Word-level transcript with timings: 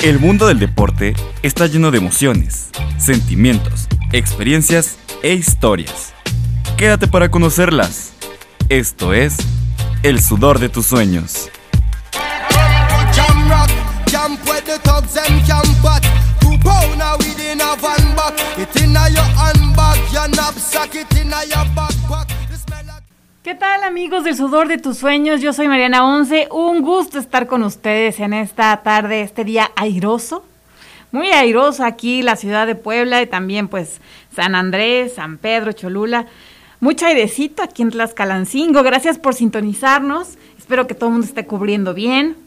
El 0.00 0.20
mundo 0.20 0.46
del 0.46 0.58
deporte 0.58 1.14
está 1.42 1.66
lleno 1.66 1.90
de 1.90 1.98
emociones, 1.98 2.68
sentimientos, 2.98 3.88
experiencias 4.12 4.98
e 5.22 5.32
historias. 5.32 6.12
Quédate 6.76 7.08
para 7.08 7.30
conocerlas. 7.30 8.12
Esto 8.68 9.14
es 9.14 9.36
El 10.02 10.22
sudor 10.22 10.58
de 10.58 10.68
tus 10.68 10.86
sueños. 10.86 11.50
¿Qué 23.46 23.54
tal 23.54 23.84
amigos 23.84 24.24
del 24.24 24.34
sudor 24.34 24.66
de 24.66 24.76
tus 24.76 24.98
sueños? 24.98 25.40
Yo 25.40 25.52
soy 25.52 25.68
Mariana 25.68 26.04
Once. 26.04 26.48
Un 26.50 26.82
gusto 26.82 27.20
estar 27.20 27.46
con 27.46 27.62
ustedes 27.62 28.18
en 28.18 28.32
esta 28.32 28.76
tarde, 28.82 29.20
este 29.20 29.44
día 29.44 29.70
airoso. 29.76 30.44
Muy 31.12 31.28
airoso 31.28 31.84
aquí 31.84 32.22
la 32.22 32.34
ciudad 32.34 32.66
de 32.66 32.74
Puebla 32.74 33.22
y 33.22 33.28
también 33.28 33.68
pues 33.68 34.00
San 34.34 34.56
Andrés, 34.56 35.14
San 35.14 35.38
Pedro, 35.38 35.70
Cholula. 35.70 36.26
Mucho 36.80 37.06
airecito 37.06 37.62
aquí 37.62 37.82
en 37.82 37.90
Tlaxcalancingo. 37.90 38.82
Gracias 38.82 39.16
por 39.16 39.34
sintonizarnos. 39.34 40.38
Espero 40.58 40.88
que 40.88 40.94
todo 40.94 41.10
el 41.10 41.12
mundo 41.12 41.28
esté 41.28 41.46
cubriendo 41.46 41.94
bien. 41.94 42.45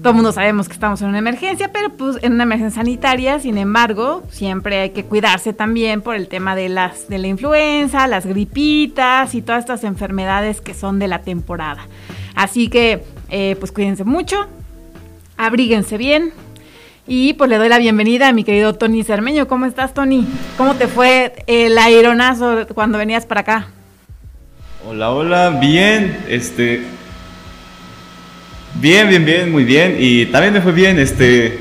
Todo 0.00 0.10
el 0.10 0.14
mundo 0.14 0.30
sabemos 0.30 0.68
que 0.68 0.74
estamos 0.74 1.02
en 1.02 1.08
una 1.08 1.18
emergencia, 1.18 1.72
pero 1.72 1.90
pues 1.90 2.18
en 2.22 2.34
una 2.34 2.44
emergencia 2.44 2.82
sanitaria, 2.82 3.40
sin 3.40 3.58
embargo, 3.58 4.22
siempre 4.30 4.78
hay 4.78 4.90
que 4.90 5.04
cuidarse 5.04 5.52
también 5.52 6.02
por 6.02 6.14
el 6.14 6.28
tema 6.28 6.54
de 6.54 6.68
las 6.68 7.08
de 7.08 7.18
la 7.18 7.26
influenza, 7.26 8.06
las 8.06 8.24
gripitas 8.24 9.34
y 9.34 9.42
todas 9.42 9.60
estas 9.60 9.82
enfermedades 9.82 10.60
que 10.60 10.72
son 10.72 11.00
de 11.00 11.08
la 11.08 11.22
temporada. 11.22 11.88
Así 12.36 12.68
que 12.68 13.02
eh, 13.28 13.56
pues 13.58 13.72
cuídense 13.72 14.04
mucho, 14.04 14.46
abríguense 15.36 15.98
bien. 15.98 16.32
Y 17.08 17.32
pues 17.32 17.50
le 17.50 17.56
doy 17.56 17.68
la 17.68 17.78
bienvenida 17.78 18.28
a 18.28 18.32
mi 18.32 18.44
querido 18.44 18.74
Tony 18.74 19.02
Cermeño. 19.02 19.48
¿Cómo 19.48 19.66
estás, 19.66 19.94
Tony? 19.94 20.26
¿Cómo 20.56 20.74
te 20.74 20.86
fue 20.86 21.32
el 21.46 21.76
aeronazo 21.76 22.66
cuando 22.74 22.98
venías 22.98 23.26
para 23.26 23.40
acá? 23.40 23.68
Hola, 24.86 25.10
hola, 25.10 25.50
bien. 25.58 26.18
Este, 26.28 26.84
Bien, 28.80 29.08
bien, 29.08 29.24
bien, 29.24 29.50
muy 29.50 29.64
bien. 29.64 29.96
Y 29.98 30.26
también 30.26 30.54
me 30.54 30.60
fue 30.60 30.72
bien, 30.72 30.98
este, 30.98 31.58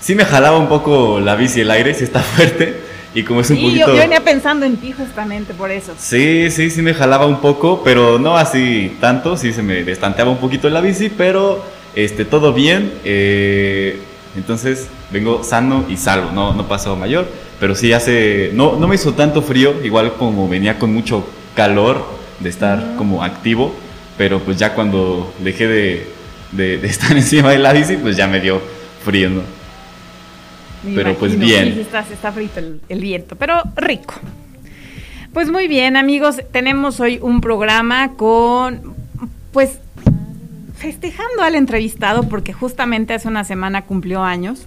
sí 0.00 0.14
me 0.14 0.24
jalaba 0.24 0.58
un 0.58 0.68
poco 0.68 1.20
la 1.20 1.36
bici 1.36 1.60
el 1.60 1.70
aire, 1.70 1.94
sí 1.94 2.04
está 2.04 2.20
fuerte. 2.22 2.80
Y 3.14 3.22
como 3.22 3.40
es 3.40 3.50
un 3.50 3.56
poquito... 3.56 3.86
Yo, 3.86 3.94
yo 3.94 4.00
venía 4.00 4.20
pensando 4.20 4.66
en 4.66 4.76
ti 4.76 4.92
justamente 4.92 5.54
por 5.54 5.70
eso. 5.70 5.94
Sí, 5.96 6.50
sí, 6.50 6.70
sí 6.70 6.82
me 6.82 6.92
jalaba 6.92 7.26
un 7.26 7.40
poco, 7.40 7.82
pero 7.82 8.18
no 8.18 8.36
así 8.36 8.96
tanto, 9.00 9.36
sí 9.36 9.52
se 9.52 9.62
me 9.62 9.84
destanteaba 9.84 10.30
un 10.30 10.38
poquito 10.38 10.68
la 10.68 10.80
bici, 10.80 11.08
pero 11.08 11.64
este, 11.94 12.24
todo 12.24 12.52
bien. 12.52 12.92
Eh, 13.04 13.98
entonces 14.36 14.88
vengo 15.10 15.42
sano 15.44 15.86
y 15.88 15.96
salvo, 15.96 16.30
no, 16.32 16.52
no 16.52 16.68
pasó 16.68 16.94
mayor, 16.96 17.26
pero 17.58 17.74
sí 17.74 17.92
hace, 17.92 18.50
no, 18.52 18.76
no 18.76 18.86
me 18.86 18.96
hizo 18.96 19.14
tanto 19.14 19.40
frío, 19.40 19.74
igual 19.82 20.14
como 20.14 20.48
venía 20.48 20.78
con 20.78 20.92
mucho 20.92 21.26
calor 21.54 22.04
de 22.40 22.50
estar 22.50 22.96
como 22.98 23.24
activo, 23.24 23.72
pero 24.18 24.40
pues 24.40 24.58
ya 24.58 24.74
cuando 24.74 25.32
dejé 25.38 25.66
de, 25.66 26.15
de, 26.56 26.86
estar 26.86 27.12
encima 27.16 27.50
de 27.50 27.58
la 27.58 27.72
bici, 27.72 27.96
pues 27.96 28.16
ya 28.16 28.26
me 28.26 28.40
dio 28.40 28.60
frío, 29.04 29.30
¿no? 29.30 29.42
pero 30.94 31.14
pues 31.16 31.38
bien. 31.38 31.78
está, 31.80 32.00
está 32.00 32.30
frito 32.30 32.60
el, 32.60 33.00
viento, 33.00 33.34
pero 33.36 33.62
rico. 33.76 34.14
Pues 35.32 35.50
muy 35.50 35.68
bien, 35.68 35.96
amigos, 35.96 36.36
tenemos 36.52 37.00
hoy 37.00 37.18
un 37.20 37.40
programa 37.40 38.12
con, 38.12 38.94
pues, 39.52 39.78
festejando 40.76 41.42
al 41.42 41.54
entrevistado 41.56 42.28
porque 42.28 42.52
justamente 42.52 43.14
hace 43.14 43.28
una 43.28 43.44
semana 43.44 43.82
cumplió 43.82 44.22
años. 44.22 44.66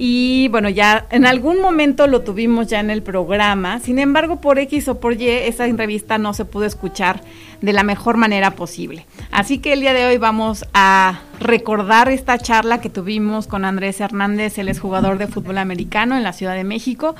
Y 0.00 0.46
bueno, 0.52 0.68
ya 0.68 1.06
en 1.10 1.26
algún 1.26 1.60
momento 1.60 2.06
lo 2.06 2.20
tuvimos 2.20 2.68
ya 2.68 2.78
en 2.78 2.88
el 2.88 3.02
programa. 3.02 3.80
Sin 3.80 3.98
embargo, 3.98 4.40
por 4.40 4.60
X 4.60 4.86
o 4.86 5.00
por 5.00 5.20
Y, 5.20 5.28
esa 5.28 5.66
entrevista 5.66 6.18
no 6.18 6.34
se 6.34 6.44
pudo 6.44 6.66
escuchar 6.66 7.20
de 7.60 7.72
la 7.72 7.82
mejor 7.82 8.16
manera 8.16 8.52
posible. 8.52 9.06
Así 9.32 9.58
que 9.58 9.72
el 9.72 9.80
día 9.80 9.92
de 9.94 10.06
hoy 10.06 10.16
vamos 10.16 10.64
a 10.72 11.22
recordar 11.40 12.08
esta 12.10 12.38
charla 12.38 12.80
que 12.80 12.90
tuvimos 12.90 13.48
con 13.48 13.64
Andrés 13.64 14.00
Hernández, 14.00 14.58
él 14.58 14.68
es 14.68 14.78
jugador 14.78 15.18
de 15.18 15.26
fútbol 15.26 15.58
americano 15.58 16.16
en 16.16 16.22
la 16.22 16.32
Ciudad 16.32 16.54
de 16.54 16.62
México 16.62 17.16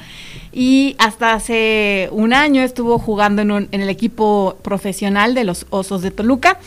y 0.53 0.95
hasta 1.01 1.33
hace 1.33 2.09
un 2.13 2.33
año 2.33 2.63
estuvo 2.63 3.01
jugando 3.01 3.43
en, 3.43 3.51
en 3.73 3.81
el 3.81 3.89
equipo 3.89 4.57
profesional 4.63 5.35
de 5.35 5.43
los 5.43 5.67
Osos 5.71 6.03
de 6.03 6.13
Toluca. 6.13 6.59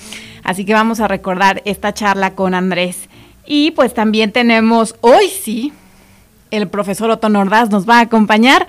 Así 0.44 0.66
que 0.66 0.74
vamos 0.74 1.00
a 1.00 1.08
recordar 1.08 1.62
esta 1.64 1.94
charla 1.94 2.36
con 2.36 2.54
Andrés. 2.54 3.08
Y 3.46 3.72
pues 3.72 3.94
también 3.94 4.34
tenemos 4.34 4.96
hoy 5.02 5.30
sí 5.30 5.72
el 6.51 6.67
profesor 6.67 7.09
Otto 7.09 7.29
Nordaz 7.29 7.69
nos 7.69 7.89
va 7.89 7.97
a 7.97 8.01
acompañar 8.01 8.67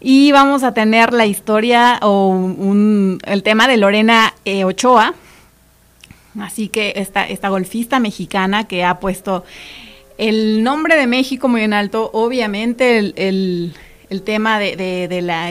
y 0.00 0.32
vamos 0.32 0.62
a 0.62 0.74
tener 0.74 1.12
la 1.12 1.26
historia 1.26 1.98
o 2.02 2.52
el 3.24 3.42
tema 3.42 3.68
de 3.68 3.76
Lorena 3.76 4.34
eh, 4.44 4.64
Ochoa. 4.64 5.14
Así 6.40 6.68
que 6.68 6.94
esta, 6.96 7.26
esta 7.26 7.48
golfista 7.48 8.00
mexicana 8.00 8.64
que 8.64 8.84
ha 8.84 9.00
puesto 9.00 9.44
el 10.18 10.62
nombre 10.62 10.96
de 10.96 11.06
México 11.06 11.48
muy 11.48 11.62
en 11.62 11.72
alto, 11.72 12.10
obviamente 12.12 12.98
el, 12.98 13.74
tema 14.24 14.58
de, 14.58 15.20
la, 15.22 15.50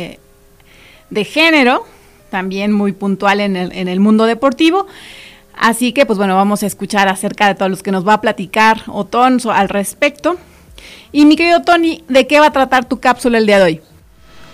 de 1.09 1.23
género, 1.23 1.85
también 2.29 2.71
muy 2.71 2.93
puntual 2.93 3.39
en 3.41 3.55
el, 3.55 3.71
en 3.73 3.87
el 3.87 3.99
mundo 3.99 4.25
deportivo. 4.25 4.87
Así 5.55 5.93
que, 5.93 6.05
pues 6.05 6.17
bueno, 6.17 6.35
vamos 6.35 6.63
a 6.63 6.67
escuchar 6.67 7.07
acerca 7.07 7.47
de 7.47 7.55
todos 7.55 7.69
los 7.69 7.83
que 7.83 7.91
nos 7.91 8.07
va 8.07 8.15
a 8.15 8.21
platicar 8.21 8.81
Otón 8.87 9.39
al 9.51 9.69
respecto. 9.69 10.37
Y 11.11 11.25
mi 11.25 11.35
querido 11.35 11.61
Tony, 11.61 12.03
¿de 12.07 12.25
qué 12.25 12.39
va 12.39 12.47
a 12.47 12.51
tratar 12.51 12.87
tu 12.87 12.99
cápsula 12.99 13.37
el 13.37 13.45
día 13.45 13.57
de 13.57 13.63
hoy? 13.63 13.81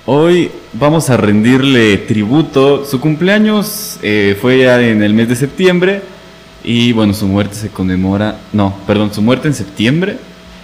Hoy 0.10 0.50
vamos 0.72 1.10
a 1.10 1.18
rendirle 1.18 1.98
tributo. 1.98 2.86
Su 2.86 3.02
cumpleaños 3.02 4.00
eh, 4.02 4.38
fue 4.40 4.60
ya 4.60 4.82
en 4.82 5.04
el 5.04 5.14
mes 5.14 5.28
de 5.28 5.36
septiembre 5.36 6.02
y 6.64 6.94
bueno, 6.94 7.14
su 7.14 7.28
muerte 7.28 7.56
se 7.56 7.68
conmemora, 7.68 8.40
no, 8.54 8.74
perdón, 8.88 9.14
su 9.14 9.22
muerte 9.22 9.50
en 9.50 9.54
septiembre 9.54 10.18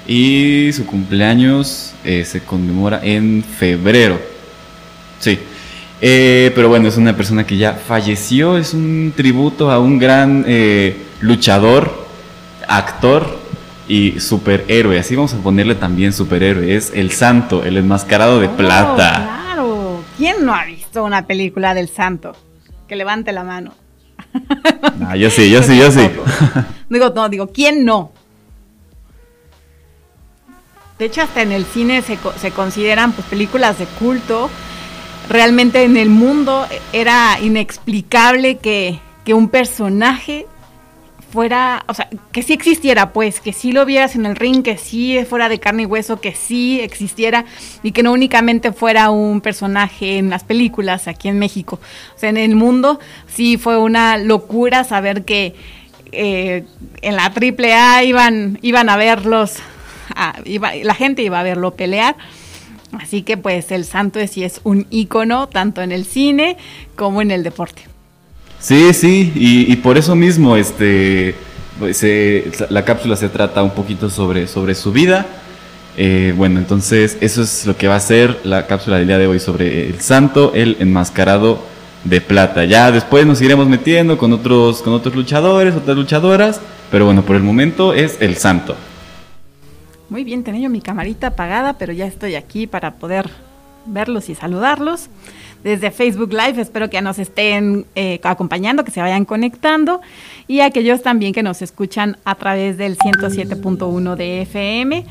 y 0.07 0.71
su 0.73 0.85
cumpleaños 0.85 1.93
eh, 2.05 2.23
se 2.23 2.39
conmemora 2.39 3.01
en 3.03 3.43
febrero. 3.43 4.17
Sí. 5.19 5.37
Eh, 5.99 6.51
pero 6.55 6.69
bueno, 6.69 6.87
es 6.87 6.95
una 6.95 7.15
persona 7.15 7.45
que 7.45 7.57
ya 7.57 7.73
falleció, 7.73 8.57
es 8.57 8.73
un 8.73 9.11
tributo 9.13 9.69
a 9.69 9.79
un 9.79 9.99
gran 9.99 10.45
luchador, 11.19 12.07
actor 12.65 13.42
y 13.87 14.19
superhéroe. 14.19 14.99
Así 14.99 15.15
vamos 15.15 15.33
a 15.33 15.37
ponerle 15.37 15.75
también 15.75 16.13
superhéroe. 16.13 16.75
Es 16.75 16.91
el 16.93 17.11
santo, 17.11 17.63
el 17.63 17.77
enmascarado 17.77 18.39
de 18.39 18.47
oh, 18.47 18.57
plata. 18.57 19.41
Claro. 19.43 20.03
¿Quién 20.17 20.45
no 20.45 20.53
ha 20.53 20.65
visto 20.65 21.03
una 21.03 21.25
película 21.25 21.73
del 21.73 21.89
santo? 21.89 22.35
Que 22.87 22.95
levante 22.95 23.31
la 23.31 23.43
mano. 23.43 23.73
Ah, 25.05 25.15
yo 25.15 25.29
sí, 25.29 25.49
yo 25.49 25.61
sí, 25.61 25.77
yo 25.77 25.91
sí. 25.91 26.09
digo, 26.89 27.09
no, 27.09 27.29
digo, 27.29 27.47
¿quién 27.47 27.85
no? 27.85 28.11
De 30.97 31.05
hecho, 31.05 31.21
hasta 31.21 31.41
en 31.41 31.51
el 31.51 31.65
cine 31.65 32.01
se, 32.01 32.17
se 32.39 32.51
consideran 32.51 33.11
pues, 33.11 33.27
películas 33.27 33.79
de 33.79 33.85
culto. 33.85 34.49
Realmente 35.29 35.83
en 35.83 35.97
el 35.97 36.09
mundo 36.09 36.65
era 36.91 37.39
inexplicable 37.41 38.57
que, 38.57 38.99
que 39.25 39.33
un 39.33 39.49
personaje 39.49 40.47
fuera, 41.33 41.83
o 41.87 41.95
sea, 41.95 42.07
que 42.31 42.43
sí 42.43 42.53
existiera, 42.53 43.11
pues, 43.11 43.41
que 43.41 43.53
sí 43.53 43.71
lo 43.71 43.87
vieras 43.87 44.13
en 44.13 44.27
el 44.27 44.35
ring, 44.35 44.61
que 44.61 44.77
sí 44.77 45.17
fuera 45.27 45.49
de 45.49 45.59
carne 45.59 45.81
y 45.81 45.85
hueso, 45.87 46.21
que 46.21 46.35
sí 46.35 46.79
existiera 46.79 47.45
y 47.81 47.91
que 47.91 48.03
no 48.03 48.11
únicamente 48.11 48.71
fuera 48.71 49.09
un 49.09 49.41
personaje 49.41 50.19
en 50.19 50.29
las 50.29 50.43
películas 50.43 51.07
aquí 51.07 51.29
en 51.29 51.39
México. 51.39 51.79
O 52.15 52.19
sea, 52.19 52.29
en 52.29 52.37
el 52.37 52.55
mundo 52.55 52.99
sí 53.25 53.57
fue 53.57 53.79
una 53.79 54.19
locura 54.19 54.83
saber 54.83 55.25
que 55.25 55.55
eh, 56.11 56.65
en 57.01 57.15
la 57.15 57.25
AAA 57.25 58.03
iban, 58.03 58.59
iban 58.61 58.87
a 58.89 58.95
verlos, 58.95 59.55
la 60.45 60.93
gente 60.93 61.23
iba 61.23 61.39
a 61.39 61.43
verlo 61.43 61.71
pelear. 61.71 62.15
Así 62.91 63.23
que 63.23 63.37
pues 63.37 63.71
el 63.71 63.85
santo 63.85 64.19
sí 64.27 64.43
es 64.43 64.61
un 64.63 64.85
ícono 64.91 65.49
tanto 65.49 65.81
en 65.81 65.91
el 65.91 66.05
cine 66.05 66.57
como 66.95 67.23
en 67.23 67.31
el 67.31 67.41
deporte. 67.41 67.92
Sí, 68.63 68.93
sí, 68.93 69.33
y, 69.35 69.75
por 69.75 69.97
eso 69.97 70.15
mismo 70.15 70.55
este, 70.55 71.35
pues, 71.77 72.01
la 72.69 72.85
cápsula 72.85 73.17
se 73.17 73.27
trata 73.27 73.61
un 73.61 73.71
poquito 73.71 74.09
sobre, 74.09 74.47
sobre 74.47 74.73
su 74.73 74.93
vida. 74.93 75.25
Eh, 75.97 76.33
bueno, 76.37 76.59
entonces 76.59 77.17
eso 77.19 77.41
es 77.41 77.65
lo 77.65 77.75
que 77.75 77.89
va 77.89 77.97
a 77.97 77.99
ser 77.99 78.39
la 78.45 78.65
cápsula 78.65 78.99
del 78.99 79.07
día 79.07 79.17
de 79.17 79.27
hoy 79.27 79.41
sobre 79.41 79.89
el 79.89 79.99
santo, 79.99 80.53
el 80.55 80.77
enmascarado 80.79 81.59
de 82.05 82.21
plata. 82.21 82.63
Ya 82.63 82.89
después 82.89 83.25
nos 83.25 83.41
iremos 83.41 83.67
metiendo 83.67 84.17
con 84.17 84.31
otros, 84.31 84.81
con 84.81 84.93
otros 84.93 85.13
luchadores, 85.13 85.75
otras 85.75 85.97
luchadoras, 85.97 86.61
pero 86.89 87.03
bueno, 87.03 87.21
por 87.23 87.35
el 87.35 87.43
momento 87.43 87.93
es 87.93 88.21
el 88.21 88.37
santo. 88.37 88.77
Muy 90.07 90.23
bien, 90.23 90.41
tenía 90.41 90.61
yo 90.61 90.69
mi 90.69 90.79
camarita 90.79 91.27
apagada, 91.27 91.73
pero 91.73 91.91
ya 91.91 92.05
estoy 92.05 92.35
aquí 92.35 92.65
para 92.65 92.93
poder 92.93 93.29
verlos 93.85 94.29
y 94.29 94.35
saludarlos. 94.35 95.09
Desde 95.63 95.91
Facebook 95.91 96.31
Live. 96.31 96.61
Espero 96.61 96.89
que 96.89 97.01
nos 97.01 97.19
estén 97.19 97.85
eh, 97.95 98.19
acompañando, 98.23 98.83
que 98.83 98.91
se 98.91 99.01
vayan 99.01 99.25
conectando 99.25 100.01
y 100.47 100.59
aquellos 100.59 101.01
también 101.01 101.33
que 101.33 101.43
nos 101.43 101.61
escuchan 101.61 102.17
a 102.25 102.35
través 102.35 102.77
del 102.77 102.97
107.1 102.97 104.15
de 104.15 104.41
FM. 104.41 105.05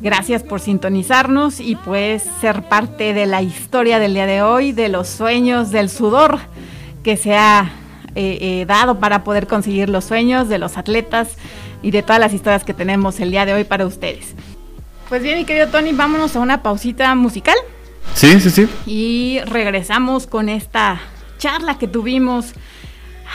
Gracias 0.00 0.42
por 0.42 0.60
sintonizarnos 0.60 1.60
y 1.60 1.76
pues 1.76 2.22
ser 2.40 2.62
parte 2.62 3.14
de 3.14 3.26
la 3.26 3.42
historia 3.42 3.98
del 3.98 4.14
día 4.14 4.26
de 4.26 4.42
hoy, 4.42 4.72
de 4.72 4.88
los 4.88 5.08
sueños, 5.08 5.70
del 5.70 5.88
sudor 5.88 6.38
que 7.02 7.16
se 7.16 7.34
ha 7.34 7.70
eh, 8.14 8.38
eh, 8.40 8.64
dado 8.66 8.98
para 8.98 9.24
poder 9.24 9.46
conseguir 9.46 9.88
los 9.88 10.04
sueños 10.04 10.48
de 10.48 10.58
los 10.58 10.76
atletas 10.76 11.36
y 11.82 11.90
de 11.92 12.02
todas 12.02 12.18
las 12.20 12.34
historias 12.34 12.64
que 12.64 12.74
tenemos 12.74 13.20
el 13.20 13.30
día 13.30 13.46
de 13.46 13.54
hoy 13.54 13.64
para 13.64 13.86
ustedes. 13.86 14.34
Pues 15.08 15.22
bien, 15.22 15.38
mi 15.38 15.44
querido 15.44 15.68
Tony, 15.68 15.92
vámonos 15.92 16.34
a 16.34 16.40
una 16.40 16.62
pausita 16.62 17.14
musical. 17.14 17.56
Sí, 18.16 18.40
sí, 18.40 18.50
sí. 18.50 18.68
Y 18.86 19.40
regresamos 19.44 20.26
con 20.26 20.48
esta 20.48 20.98
charla 21.36 21.78
que 21.78 21.86
tuvimos 21.86 22.54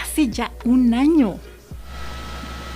hace 0.01 0.28
ya 0.28 0.51
un 0.66 0.95
año. 0.95 1.36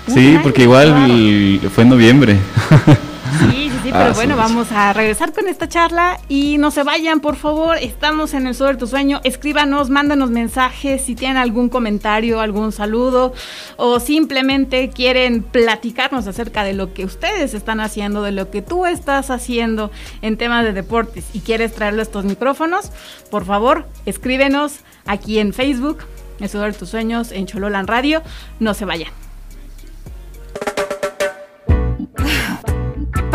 sí, 0.07 0.38
porque 0.44 0.62
igual 0.62 1.60
fue 1.74 1.84
en 1.84 1.90
noviembre. 1.90 2.38
Sí, 3.39 3.69
sí, 3.69 3.80
sí, 3.83 3.89
pero 3.92 4.06
ah, 4.06 4.12
bueno, 4.13 4.38
vamos 4.38 4.72
a 4.72 4.94
regresar 4.94 5.33
con 5.33 5.48
esta 5.48 5.68
charla 5.68 6.19
y 6.30 6.57
no 6.57 6.69
se 6.69 6.83
vayan, 6.83 7.19
por 7.19 7.36
favor. 7.36 7.77
Estamos 7.77 8.33
en 8.33 8.45
el 8.48 8.54
Sobre 8.56 8.77
tu 8.77 8.88
Sueño. 8.88 9.19
Escríbanos, 9.24 9.89
mándanos 9.89 10.30
mensajes 10.30 11.01
si 11.01 11.16
tienen 11.16 11.38
algún 11.38 11.69
comentario, 11.69 12.39
algún 12.39 12.72
saludo 12.72 13.33
o 13.77 14.00
simplemente 14.00 14.89
quieren 14.89 15.42
platicarnos 15.42 16.27
acerca 16.27 16.63
de 16.63 16.74
lo 16.74 16.94
que 16.94 17.04
ustedes 17.04 17.54
están 17.54 17.80
haciendo, 17.80 18.22
de 18.22 18.31
lo 18.31 18.51
que 18.51 18.62
tú 18.62 18.86
estás 18.86 19.31
haciendo 19.31 19.92
en 20.21 20.38
temas 20.38 20.63
de 20.63 20.74
deportes 20.74 21.25
y 21.33 21.39
quieres 21.39 21.74
traerlo 21.74 22.01
a 22.01 22.04
estos 22.04 22.25
micrófonos. 22.25 22.92
Por 23.31 23.45
favor, 23.45 23.88
escríbenos 24.06 24.80
aquí 25.06 25.39
en 25.39 25.54
Facebook, 25.54 26.00
el 26.39 26.50
de 26.50 26.74
tus 26.74 26.89
Sueños, 26.89 27.31
en 27.31 27.48
Chololan 27.48 27.88
Radio. 27.88 28.21
No 28.60 28.74
se 28.74 28.86
vayan. 28.86 29.25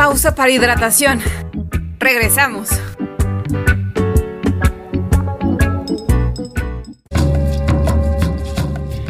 Pausa 0.00 0.34
para 0.34 0.50
hidratación. 0.50 1.20
Regresamos. 1.98 2.70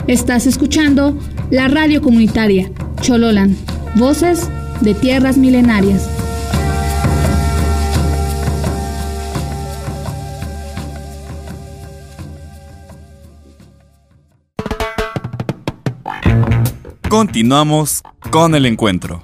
Estás 0.08 0.46
escuchando 0.46 1.16
la 1.48 1.69
radio 1.69 2.02
comunitaria 2.02 2.72
Chololan, 3.02 3.56
voces 3.94 4.48
de 4.81 4.94
tierras 4.94 5.37
milenarias. 5.37 6.10
Continuamos 17.08 18.02
con 18.32 18.56
el 18.56 18.66
encuentro. 18.66 19.22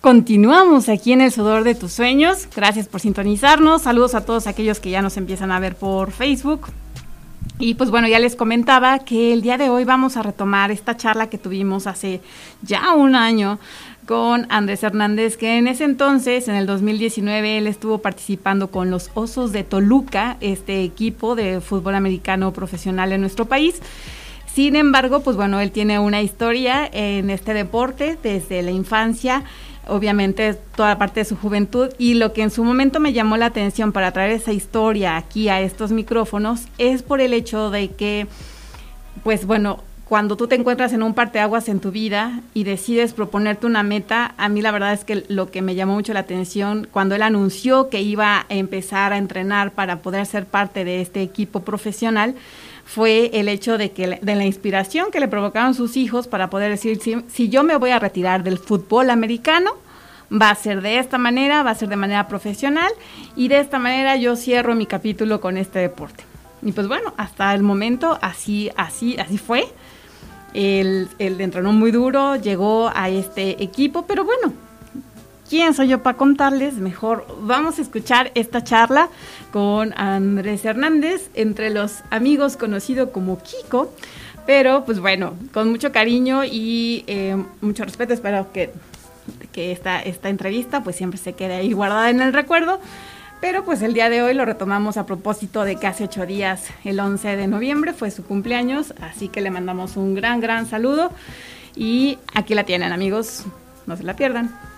Continuamos 0.00 0.88
aquí 0.88 1.12
en 1.12 1.20
el 1.20 1.30
sudor 1.30 1.62
de 1.62 1.74
tus 1.74 1.92
sueños. 1.92 2.48
Gracias 2.56 2.88
por 2.88 3.02
sintonizarnos. 3.02 3.82
Saludos 3.82 4.14
a 4.14 4.24
todos 4.24 4.46
aquellos 4.46 4.80
que 4.80 4.88
ya 4.88 5.02
nos 5.02 5.18
empiezan 5.18 5.52
a 5.52 5.60
ver 5.60 5.76
por 5.76 6.10
Facebook. 6.10 6.68
Y 7.58 7.74
pues 7.74 7.90
bueno, 7.90 8.08
ya 8.08 8.18
les 8.18 8.34
comentaba 8.34 9.00
que 9.00 9.34
el 9.34 9.42
día 9.42 9.58
de 9.58 9.68
hoy 9.68 9.84
vamos 9.84 10.16
a 10.16 10.22
retomar 10.22 10.70
esta 10.70 10.96
charla 10.96 11.28
que 11.28 11.36
tuvimos 11.36 11.86
hace 11.86 12.22
ya 12.62 12.94
un 12.94 13.14
año 13.14 13.58
con 14.06 14.46
Andrés 14.48 14.82
Hernández, 14.82 15.36
que 15.36 15.58
en 15.58 15.68
ese 15.68 15.84
entonces, 15.84 16.48
en 16.48 16.54
el 16.54 16.64
2019, 16.64 17.58
él 17.58 17.66
estuvo 17.66 17.98
participando 17.98 18.70
con 18.70 18.90
los 18.90 19.10
Osos 19.12 19.52
de 19.52 19.64
Toluca, 19.64 20.38
este 20.40 20.82
equipo 20.82 21.34
de 21.34 21.60
fútbol 21.60 21.94
americano 21.94 22.54
profesional 22.54 23.12
en 23.12 23.20
nuestro 23.20 23.44
país. 23.44 23.82
Sin 24.54 24.76
embargo, 24.76 25.20
pues 25.20 25.36
bueno, 25.36 25.60
él 25.60 25.70
tiene 25.70 25.98
una 25.98 26.22
historia 26.22 26.88
en 26.90 27.28
este 27.28 27.52
deporte 27.52 28.18
desde 28.22 28.62
la 28.62 28.70
infancia 28.70 29.44
obviamente 29.90 30.54
toda 30.74 30.98
parte 30.98 31.20
de 31.20 31.24
su 31.24 31.36
juventud. 31.36 31.90
Y 31.98 32.14
lo 32.14 32.32
que 32.32 32.42
en 32.42 32.50
su 32.50 32.64
momento 32.64 33.00
me 33.00 33.12
llamó 33.12 33.36
la 33.36 33.46
atención 33.46 33.92
para 33.92 34.12
traer 34.12 34.30
esa 34.30 34.52
historia 34.52 35.16
aquí 35.16 35.48
a 35.48 35.60
estos 35.60 35.92
micrófonos 35.92 36.62
es 36.78 37.02
por 37.02 37.20
el 37.20 37.34
hecho 37.34 37.70
de 37.70 37.90
que, 37.90 38.26
pues 39.22 39.44
bueno, 39.46 39.80
cuando 40.10 40.36
tú 40.36 40.48
te 40.48 40.56
encuentras 40.56 40.92
en 40.92 41.04
un 41.04 41.14
parteaguas 41.14 41.68
en 41.68 41.78
tu 41.78 41.92
vida 41.92 42.40
y 42.52 42.64
decides 42.64 43.12
proponerte 43.12 43.66
una 43.66 43.84
meta, 43.84 44.34
a 44.38 44.48
mí 44.48 44.60
la 44.60 44.72
verdad 44.72 44.92
es 44.92 45.04
que 45.04 45.24
lo 45.28 45.52
que 45.52 45.62
me 45.62 45.76
llamó 45.76 45.94
mucho 45.94 46.12
la 46.12 46.18
atención 46.18 46.88
cuando 46.90 47.14
él 47.14 47.22
anunció 47.22 47.90
que 47.90 48.02
iba 48.02 48.40
a 48.40 48.46
empezar 48.48 49.12
a 49.12 49.18
entrenar 49.18 49.70
para 49.70 50.02
poder 50.02 50.26
ser 50.26 50.46
parte 50.46 50.84
de 50.84 51.00
este 51.00 51.22
equipo 51.22 51.60
profesional, 51.60 52.34
fue 52.92 53.30
el 53.34 53.48
hecho 53.48 53.78
de 53.78 53.92
que 53.92 54.18
de 54.20 54.34
la 54.34 54.44
inspiración 54.44 55.12
que 55.12 55.20
le 55.20 55.28
provocaron 55.28 55.74
sus 55.74 55.96
hijos 55.96 56.26
para 56.26 56.50
poder 56.50 56.72
decir 56.72 56.98
si, 57.28 57.48
yo 57.48 57.62
me 57.62 57.76
voy 57.76 57.90
a 57.90 58.00
retirar 58.00 58.42
del 58.42 58.58
fútbol 58.58 59.10
americano 59.10 59.74
va 60.30 60.50
a 60.50 60.54
ser 60.56 60.82
de 60.82 60.98
esta 60.98 61.16
manera, 61.16 61.62
va 61.62 61.70
a 61.70 61.74
ser 61.76 61.88
de 61.88 61.94
manera 61.94 62.26
profesional 62.26 62.90
y 63.36 63.46
de 63.46 63.60
esta 63.60 63.78
manera 63.78 64.16
yo 64.16 64.34
cierro 64.34 64.74
mi 64.74 64.86
capítulo 64.86 65.40
con 65.40 65.56
este 65.56 65.78
deporte. 65.78 66.24
Y 66.62 66.72
pues 66.72 66.88
bueno, 66.88 67.14
hasta 67.16 67.54
el 67.54 67.62
momento 67.62 68.18
así 68.22 68.72
así 68.76 69.16
así 69.18 69.38
fue. 69.38 69.68
Él, 70.52 71.08
él 71.20 71.40
entrenó 71.40 71.72
muy 71.72 71.92
duro, 71.92 72.34
llegó 72.34 72.90
a 72.92 73.08
este 73.08 73.62
equipo, 73.62 74.04
pero 74.04 74.24
bueno, 74.24 74.52
¿quién 75.50 75.74
soy 75.74 75.88
yo 75.88 76.02
para 76.02 76.16
contarles? 76.16 76.74
Mejor 76.74 77.26
vamos 77.42 77.78
a 77.78 77.82
escuchar 77.82 78.30
esta 78.36 78.62
charla 78.62 79.08
con 79.52 79.92
Andrés 79.98 80.64
Hernández, 80.64 81.28
entre 81.34 81.70
los 81.70 82.04
amigos 82.10 82.56
conocido 82.56 83.10
como 83.10 83.42
Kiko. 83.42 83.92
Pero 84.46 84.84
pues 84.84 85.00
bueno, 85.00 85.34
con 85.52 85.70
mucho 85.70 85.92
cariño 85.92 86.44
y 86.44 87.04
eh, 87.08 87.36
mucho 87.60 87.84
respeto, 87.84 88.14
espero 88.14 88.52
que, 88.52 88.72
que 89.52 89.72
esta, 89.72 90.00
esta 90.00 90.28
entrevista 90.28 90.82
pues 90.82 90.96
siempre 90.96 91.18
se 91.18 91.34
quede 91.34 91.56
ahí 91.56 91.72
guardada 91.72 92.08
en 92.10 92.20
el 92.20 92.32
recuerdo. 92.32 92.80
Pero 93.40 93.64
pues 93.64 93.82
el 93.82 93.92
día 93.92 94.08
de 94.08 94.22
hoy 94.22 94.34
lo 94.34 94.44
retomamos 94.44 94.98
a 94.98 95.06
propósito 95.06 95.64
de 95.64 95.76
que 95.76 95.86
hace 95.86 96.04
ocho 96.04 96.26
días, 96.26 96.68
el 96.84 97.00
11 97.00 97.36
de 97.36 97.46
noviembre, 97.48 97.92
fue 97.92 98.10
su 98.10 98.22
cumpleaños, 98.22 98.94
así 99.00 99.28
que 99.28 99.40
le 99.40 99.50
mandamos 99.50 99.96
un 99.96 100.14
gran, 100.14 100.40
gran 100.40 100.66
saludo. 100.66 101.10
Y 101.74 102.18
aquí 102.34 102.54
la 102.54 102.64
tienen 102.64 102.92
amigos, 102.92 103.44
no 103.86 103.96
se 103.96 104.04
la 104.04 104.14
pierdan. 104.14 104.69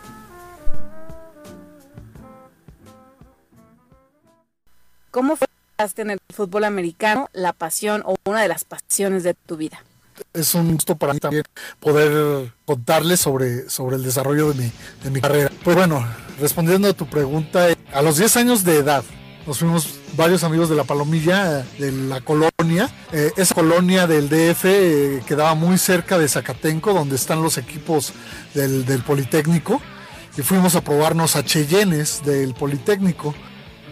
¿Cómo 5.12 5.37
fue 5.37 5.47
en 5.97 6.11
el 6.11 6.21
fútbol 6.35 6.64
americano 6.64 7.28
la 7.35 7.52
pasión 7.52 8.02
o 8.07 8.16
una 8.25 8.40
de 8.40 8.49
las 8.49 8.64
pasiones 8.64 9.25
de 9.25 9.35
tu 9.35 9.59
vida? 9.59 9.85
Es 10.33 10.54
un 10.54 10.73
gusto 10.73 10.97
para 10.97 11.12
mí 11.12 11.21
también 11.21 11.45
poder 11.81 12.52
contarles 12.64 13.21
sobre, 13.21 13.69
sobre 13.69 13.97
el 13.97 14.04
desarrollo 14.04 14.52
de 14.52 14.62
mi, 14.62 14.73
de 15.04 15.11
mi 15.11 15.21
carrera. 15.21 15.50
Pues 15.62 15.76
bueno, 15.76 16.07
respondiendo 16.40 16.88
a 16.88 16.95
tu 16.95 17.07
pregunta, 17.07 17.66
a 17.92 18.00
los 18.00 18.16
10 18.16 18.37
años 18.38 18.64
de 18.64 18.78
edad 18.78 19.04
nos 19.47 19.59
fuimos 19.59 19.99
varios 20.16 20.45
amigos 20.45 20.71
de 20.71 20.76
la 20.76 20.85
Palomilla, 20.85 21.62
de 21.78 21.92
la 21.92 22.23
colonia. 22.23 22.88
Eh, 23.12 23.33
esa 23.37 23.54
colonia 23.54 24.07
del 24.07 24.31
DF 24.31 24.64
eh, 24.64 25.23
quedaba 25.26 25.54
muy 25.54 25.76
cerca 25.76 26.16
de 26.16 26.26
Zacatenco, 26.26 26.95
donde 26.95 27.16
están 27.16 27.42
los 27.42 27.59
equipos 27.59 28.14
del, 28.54 28.87
del 28.87 29.02
Politécnico. 29.02 29.83
Y 30.38 30.42
fuimos 30.42 30.75
a 30.75 30.81
probarnos 30.81 31.37
a 31.37 31.45
Cheyennes 31.45 32.23
del 32.25 32.54
Politécnico. 32.54 33.35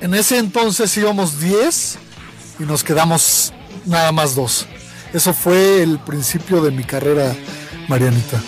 En 0.00 0.14
ese 0.14 0.38
entonces 0.38 0.97
íbamos 0.97 1.40
10 1.40 1.99
y 2.59 2.62
nos 2.62 2.83
quedamos 2.83 3.52
nada 3.85 4.12
más 4.12 4.35
dos. 4.35 4.66
Eso 5.12 5.35
fue 5.35 5.83
el 5.83 5.99
principio 5.99 6.62
de 6.62 6.71
mi 6.71 6.85
carrera, 6.85 7.35
Marianita. 7.87 8.40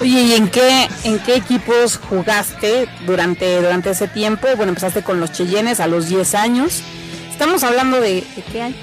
Oye, 0.00 0.22
¿y 0.22 0.32
en 0.32 0.48
qué, 0.48 0.88
en 1.04 1.18
qué 1.20 1.36
equipos 1.36 1.96
jugaste 2.08 2.88
durante, 3.06 3.60
durante 3.60 3.90
ese 3.90 4.08
tiempo? 4.08 4.48
Bueno, 4.56 4.70
empezaste 4.70 5.02
con 5.02 5.20
los 5.20 5.32
Cheyennes 5.32 5.80
a 5.80 5.86
los 5.86 6.08
10 6.08 6.34
años. 6.34 6.82
Estamos 7.30 7.62
hablando 7.62 8.00
de, 8.00 8.24
¿de 8.34 8.42
qué 8.50 8.62
año? 8.62 8.76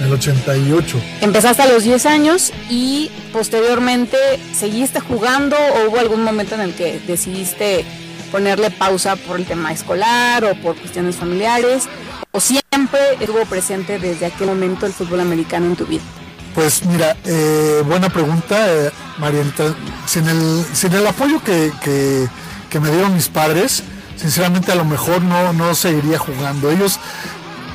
El 0.00 0.12
88. 0.12 1.00
Empezaste 1.20 1.62
a 1.62 1.66
los 1.66 1.84
10 1.84 2.06
años 2.06 2.52
y 2.68 3.10
posteriormente 3.32 4.16
seguiste 4.52 4.98
jugando 4.98 5.56
o 5.56 5.88
hubo 5.88 5.98
algún 5.98 6.24
momento 6.24 6.56
en 6.56 6.62
el 6.62 6.74
que 6.74 7.00
decidiste 7.06 7.84
ponerle 8.34 8.68
pausa 8.68 9.14
por 9.14 9.38
el 9.38 9.46
tema 9.46 9.70
escolar 9.70 10.44
o 10.44 10.56
por 10.60 10.74
cuestiones 10.74 11.14
familiares? 11.14 11.84
¿O 12.32 12.40
siempre 12.40 13.00
estuvo 13.20 13.44
presente 13.46 14.00
desde 14.00 14.26
aquel 14.26 14.48
momento 14.48 14.86
el 14.86 14.92
fútbol 14.92 15.20
americano 15.20 15.66
en 15.66 15.76
tu 15.76 15.86
vida? 15.86 16.02
Pues 16.52 16.84
mira, 16.84 17.16
eh, 17.24 17.84
buena 17.86 18.08
pregunta, 18.08 18.56
eh, 18.68 18.90
Sin 20.06 20.26
el, 20.26 20.64
sin 20.72 20.92
el 20.94 21.06
apoyo 21.06 21.40
que, 21.44 21.70
me 22.80 22.90
dieron 22.90 23.14
mis 23.14 23.28
padres, 23.28 23.84
sinceramente 24.16 24.72
a 24.72 24.74
lo 24.74 24.84
mejor 24.84 25.22
no, 25.22 25.52
no 25.52 25.72
seguiría 25.76 26.18
jugando. 26.18 26.72
Ellos 26.72 26.98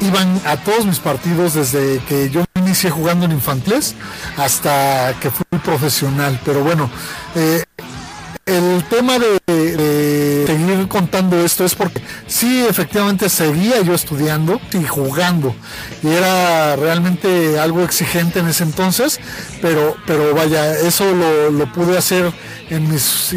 iban 0.02 0.42
a 0.46 0.58
todos 0.58 0.86
mis 0.86 1.00
partidos 1.00 1.54
desde 1.54 2.00
que 2.00 2.30
yo 2.30 2.44
inicié 2.56 2.90
jugando 2.90 3.24
en 3.24 3.32
infantiles 3.32 3.96
hasta 4.36 5.14
que 5.22 5.32
fui 5.32 5.46
profesional. 5.64 6.38
Pero 6.44 6.66
bueno, 6.66 6.90
eh, 7.36 7.64
el 8.50 8.84
tema 8.90 9.20
de, 9.20 9.40
contando 10.90 11.40
esto 11.40 11.64
es 11.64 11.76
porque 11.76 12.02
sí, 12.28 12.66
efectivamente 12.68 13.30
seguía 13.30 13.82
yo 13.82 13.94
estudiando 13.94 14.60
y 14.74 14.84
jugando. 14.84 15.56
Y 16.04 16.10
era 16.10 16.76
realmente 16.76 17.60
algo 17.60 17.84
exigente 17.84 18.40
en 18.40 18.48
ese 18.48 18.64
entonces, 18.64 19.20
pero, 19.62 19.96
pero 20.06 20.34
vaya, 20.36 20.78
eso 20.80 21.06
lo, 21.16 21.72
pude 21.72 21.98
hacer 21.98 22.34
en 22.70 22.92
mis 22.92 23.34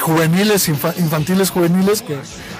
juveniles, 0.00 0.68
infantiles 0.68 1.50
juveniles, 1.50 2.02
que 2.02 2.18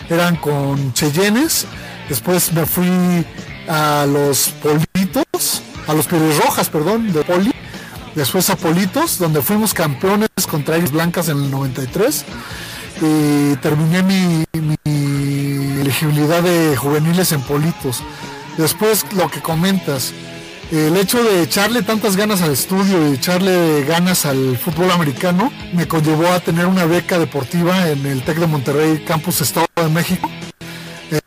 eran 0.09 0.37
con 0.37 0.95
Cheyennes. 0.95 1.67
Después 2.09 2.53
me 2.53 2.65
fui 2.65 3.27
a 3.69 4.07
los 4.07 4.49
Politos, 4.63 5.63
a 5.87 5.93
los 5.93 6.07
Pieles 6.07 6.39
Rojas, 6.39 6.69
perdón, 6.71 7.13
de 7.13 7.23
Poli 7.25 7.53
después 8.15 8.49
a 8.49 8.57
Politos, 8.57 9.19
donde 9.19 9.43
fuimos 9.43 9.75
campeones 9.75 10.31
contra 10.51 10.77
ellos 10.77 10.91
blancas 10.91 11.29
en 11.29 11.37
el 11.37 11.51
93 11.51 12.25
y 13.01 13.57
terminé 13.57 14.03
mi, 14.03 14.45
elegibilidad 15.81 16.43
de 16.43 16.77
juveniles 16.77 17.33
en 17.33 17.41
Politos. 17.43 18.03
Después 18.57 19.05
lo 19.13 19.31
que 19.31 19.41
comentas, 19.41 20.13
el 20.71 20.97
hecho 20.97 21.23
de 21.23 21.43
echarle 21.43 21.83
tantas 21.83 22.17
ganas 22.17 22.43
al 22.43 22.53
estudio 22.53 23.09
y 23.09 23.15
echarle 23.15 23.85
ganas 23.85 24.27
al 24.27 24.59
fútbol 24.59 24.91
americano 24.91 25.53
me 25.73 25.87
conllevó 25.87 26.29
a 26.29 26.41
tener 26.41 26.67
una 26.67 26.87
beca 26.87 27.19
deportiva 27.19 27.89
en 27.89 28.05
el 28.07 28.23
TEC 28.23 28.39
de 28.39 28.47
Monterrey 28.47 29.05
Campus 29.07 29.41
Estado 29.41 29.67
de 29.77 29.89
México, 29.89 30.31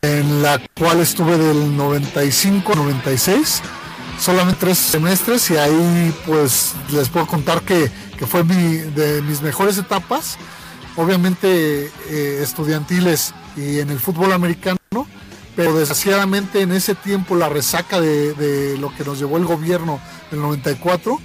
en 0.01 0.41
la 0.41 0.59
cual 0.77 0.99
estuve 0.99 1.38
del 1.38 1.77
95 1.77 2.75
96 2.75 3.61
solamente 4.19 4.59
tres 4.59 4.77
semestres 4.77 5.49
y 5.49 5.57
ahí 5.57 6.13
pues 6.25 6.73
les 6.91 7.09
puedo 7.09 7.25
contar 7.25 7.61
que, 7.61 7.89
fue 8.27 8.43
mi, 8.43 8.77
de 8.77 9.21
mis 9.21 9.41
mejores 9.41 9.77
etapas, 9.77 10.38
obviamente 10.99 11.85
eh, 12.09 12.39
estudiantiles 12.43 13.33
y 13.55 13.79
en 13.79 13.89
el 13.89 13.99
fútbol 13.99 14.33
americano, 14.33 14.79
pero 15.55 15.73
desgraciadamente 15.73 16.61
en 16.61 16.73
ese 16.73 16.93
tiempo 16.93 17.35
la 17.35 17.47
resaca 17.47 18.01
de, 18.01 18.77
lo 18.77 18.93
que 18.93 19.05
nos 19.05 19.17
llevó 19.17 19.37
el 19.37 19.45
gobierno 19.45 20.01
del 20.29 20.41
94, 20.41 21.17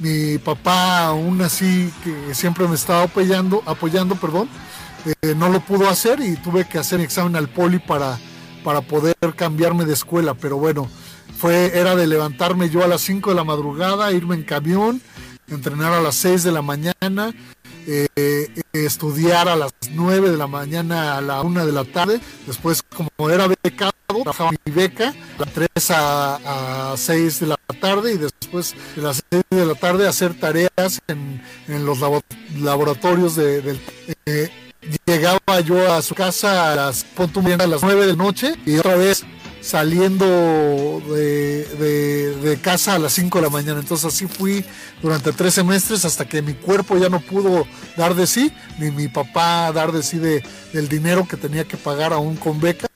mi 0.00 0.38
papá 0.38 1.06
aún 1.06 1.40
así 1.40 1.92
que 2.02 2.34
siempre 2.34 2.66
me 2.66 2.74
estaba 2.74 3.04
apoyando, 3.04 3.62
apoyando 3.64 4.16
perdón, 4.16 4.48
eh, 5.06 5.34
no 5.36 5.50
lo 5.50 5.60
pudo 5.60 5.88
hacer 5.88 6.18
y 6.18 6.34
tuve 6.34 6.66
que 6.66 6.78
hacer 6.78 7.00
examen 7.00 7.36
al 7.36 7.48
poli 7.48 7.78
para, 7.78 8.18
para 8.64 8.80
poder 8.80 9.14
cambiarme 9.36 9.84
de 9.84 9.92
escuela, 9.92 10.34
pero 10.34 10.56
bueno, 10.56 10.88
fue, 11.38 11.78
era 11.78 11.94
de 11.94 12.08
levantarme 12.08 12.70
yo 12.70 12.82
a 12.82 12.88
las 12.88 13.02
5 13.02 13.30
de 13.30 13.36
la 13.36 13.44
madrugada, 13.44 14.10
irme 14.10 14.34
en 14.34 14.42
camión, 14.42 15.00
entrenar 15.46 15.92
a 15.92 16.00
las 16.00 16.16
6 16.16 16.42
de 16.42 16.50
la 16.50 16.62
mañana, 16.62 17.32
eh, 17.86 18.48
estudiar 18.72 19.48
a 19.48 19.56
las 19.56 19.72
9 19.90 20.30
de 20.30 20.36
la 20.36 20.46
mañana 20.46 21.16
a 21.16 21.20
la 21.20 21.40
1 21.42 21.66
de 21.66 21.72
la 21.72 21.84
tarde. 21.84 22.20
Después, 22.46 22.82
como 22.82 23.30
era 23.30 23.46
becado, 23.46 23.92
trabajaba 24.06 24.50
mi 24.50 24.72
beca, 24.72 25.12
de 25.38 25.46
3 25.46 25.68
a, 25.90 26.94
6 26.96 27.40
de 27.40 27.46
la 27.46 27.56
tarde 27.80 28.12
y 28.12 28.18
después 28.18 28.74
de 28.96 29.02
las 29.02 29.22
6 29.30 29.42
de 29.50 29.66
la 29.66 29.74
tarde 29.74 30.06
hacer 30.06 30.38
tareas 30.38 31.00
en, 31.08 31.42
los 31.84 31.98
laboratorios 32.60 33.36
de, 33.36 33.62
del... 33.62 33.80
Eh, 34.26 34.50
llegaba 35.06 35.60
yo 35.60 35.92
a 35.92 36.02
su 36.02 36.14
casa 36.14 36.72
a 36.72 36.74
las, 36.74 37.06
a 37.16 37.66
las 37.66 37.82
9 37.82 38.06
de 38.06 38.12
la 38.12 38.16
noche 38.16 38.54
y 38.66 38.78
otra 38.78 38.96
vez 38.96 39.24
saliendo 39.62 41.00
de, 41.08 42.58
casa 42.60 42.94
a 42.94 42.98
las 42.98 43.14
5 43.14 43.38
de 43.38 43.44
la 43.44 43.50
mañana. 43.50 43.80
Entonces 43.80 44.12
así 44.12 44.26
fui 44.26 44.64
durante 45.00 45.32
tres 45.32 45.54
semestres 45.54 46.04
hasta 46.04 46.26
que 46.26 46.42
mi 46.42 46.54
cuerpo 46.54 46.98
ya 46.98 47.08
no 47.08 47.20
pudo 47.20 47.66
dar 47.96 48.14
de 48.14 48.26
sí, 48.26 48.52
ni 48.78 48.90
mi 48.90 49.08
papá 49.08 49.72
dar 49.72 49.92
de 49.92 50.02
sí 50.02 50.18
de, 50.18 50.42
del 50.72 50.88
dinero 50.88 51.26
que 51.26 51.36
tenía 51.36 51.64
que 51.64 51.76
pagar 51.76 52.12
aún 52.12 52.36
con 52.36 52.60
beca 52.60 52.88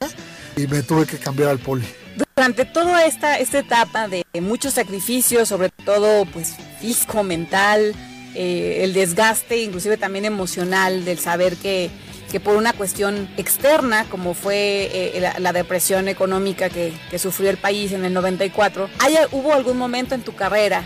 y 0.56 0.66
me 0.66 0.82
tuve 0.82 1.06
que 1.06 1.18
cambiar 1.18 1.50
al 1.50 1.58
poli. 1.58 1.86
Durante 2.34 2.64
toda 2.64 3.06
esta, 3.06 3.38
esta 3.38 3.58
etapa 3.58 4.08
de 4.08 4.24
muchos 4.40 4.74
sacrificios, 4.74 5.48
sobre 5.48 5.70
todo 5.70 6.26
pues 6.26 6.54
físico, 6.80 7.22
mental, 7.22 7.94
eh, 8.38 8.84
el 8.84 8.92
desgaste, 8.92 9.62
inclusive 9.62 9.96
también 9.96 10.26
emocional 10.26 11.06
del 11.06 11.18
saber 11.18 11.56
que 11.56 11.90
que 12.36 12.40
por 12.40 12.58
una 12.58 12.74
cuestión 12.74 13.30
externa, 13.38 14.04
como 14.10 14.34
fue 14.34 14.90
eh, 14.92 15.32
la, 15.38 15.52
depresión 15.54 16.06
económica 16.06 16.68
que, 16.68 16.92
sufrió 17.18 17.48
el 17.48 17.56
país 17.56 17.92
en 17.92 18.04
el 18.04 18.12
94, 18.12 18.90
¿haya, 18.98 19.26
¿hubo 19.32 19.54
algún 19.54 19.78
momento 19.78 20.14
en 20.14 20.20
tu 20.20 20.34
carrera 20.34 20.84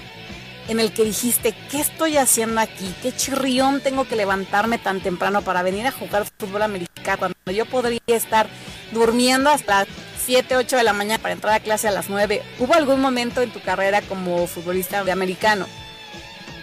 en 0.69 0.79
el 0.79 0.93
que 0.93 1.03
dijiste, 1.03 1.53
¿qué 1.69 1.81
estoy 1.81 2.19
haciendo 2.19 2.61
aquí? 2.61 2.95
¿Qué 3.03 3.11
chirrión 3.11 3.81
tengo 3.81 4.05
que 4.05 4.15
levantarme 4.15 4.79
tan 4.79 5.01
temprano 5.01 5.43
para 5.43 5.65
venir 5.65 5.89
a 5.89 5.91
jugar 5.91 6.25
fútbol 6.39 6.63
americano 6.63 7.19
cuando 7.19 7.35
yo 7.51 7.67
podría 7.67 7.99
estar 8.07 8.49
durmiendo 8.93 9.51
hasta 9.51 9.89
7, 10.25 10.55
8 10.55 10.77
de 10.77 10.85
la 10.85 10.93
mañana 10.93 11.21
para 11.21 11.35
entrar 11.35 11.55
a 11.55 11.59
clase 11.59 11.89
a 11.89 11.91
las 11.91 12.09
9? 12.09 12.43
¿Hubo 12.61 12.75
algún 12.75 13.01
momento 13.01 13.43
en 13.43 13.51
tu 13.51 13.61
carrera 13.61 14.03
como 14.03 14.47
futbolista 14.47 15.03
de 15.03 15.11
americano 15.11 15.67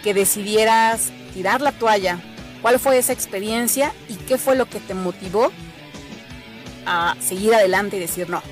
que 0.02 0.14
decidieras 0.14 1.10
tirar 1.34 1.60
la 1.60 1.72
toalla 1.72 2.20
¿Cuál 2.62 2.78
fue 2.78 2.98
esa 2.98 3.12
experiencia 3.12 3.92
y 4.08 4.14
qué 4.14 4.38
fue 4.38 4.56
lo 4.56 4.68
que 4.68 4.80
te 4.80 4.94
motivó 4.94 5.52
a 6.86 7.16
seguir 7.20 7.54
adelante 7.54 7.96
y 7.96 8.00
decir, 8.00 8.28
no, 8.28 8.42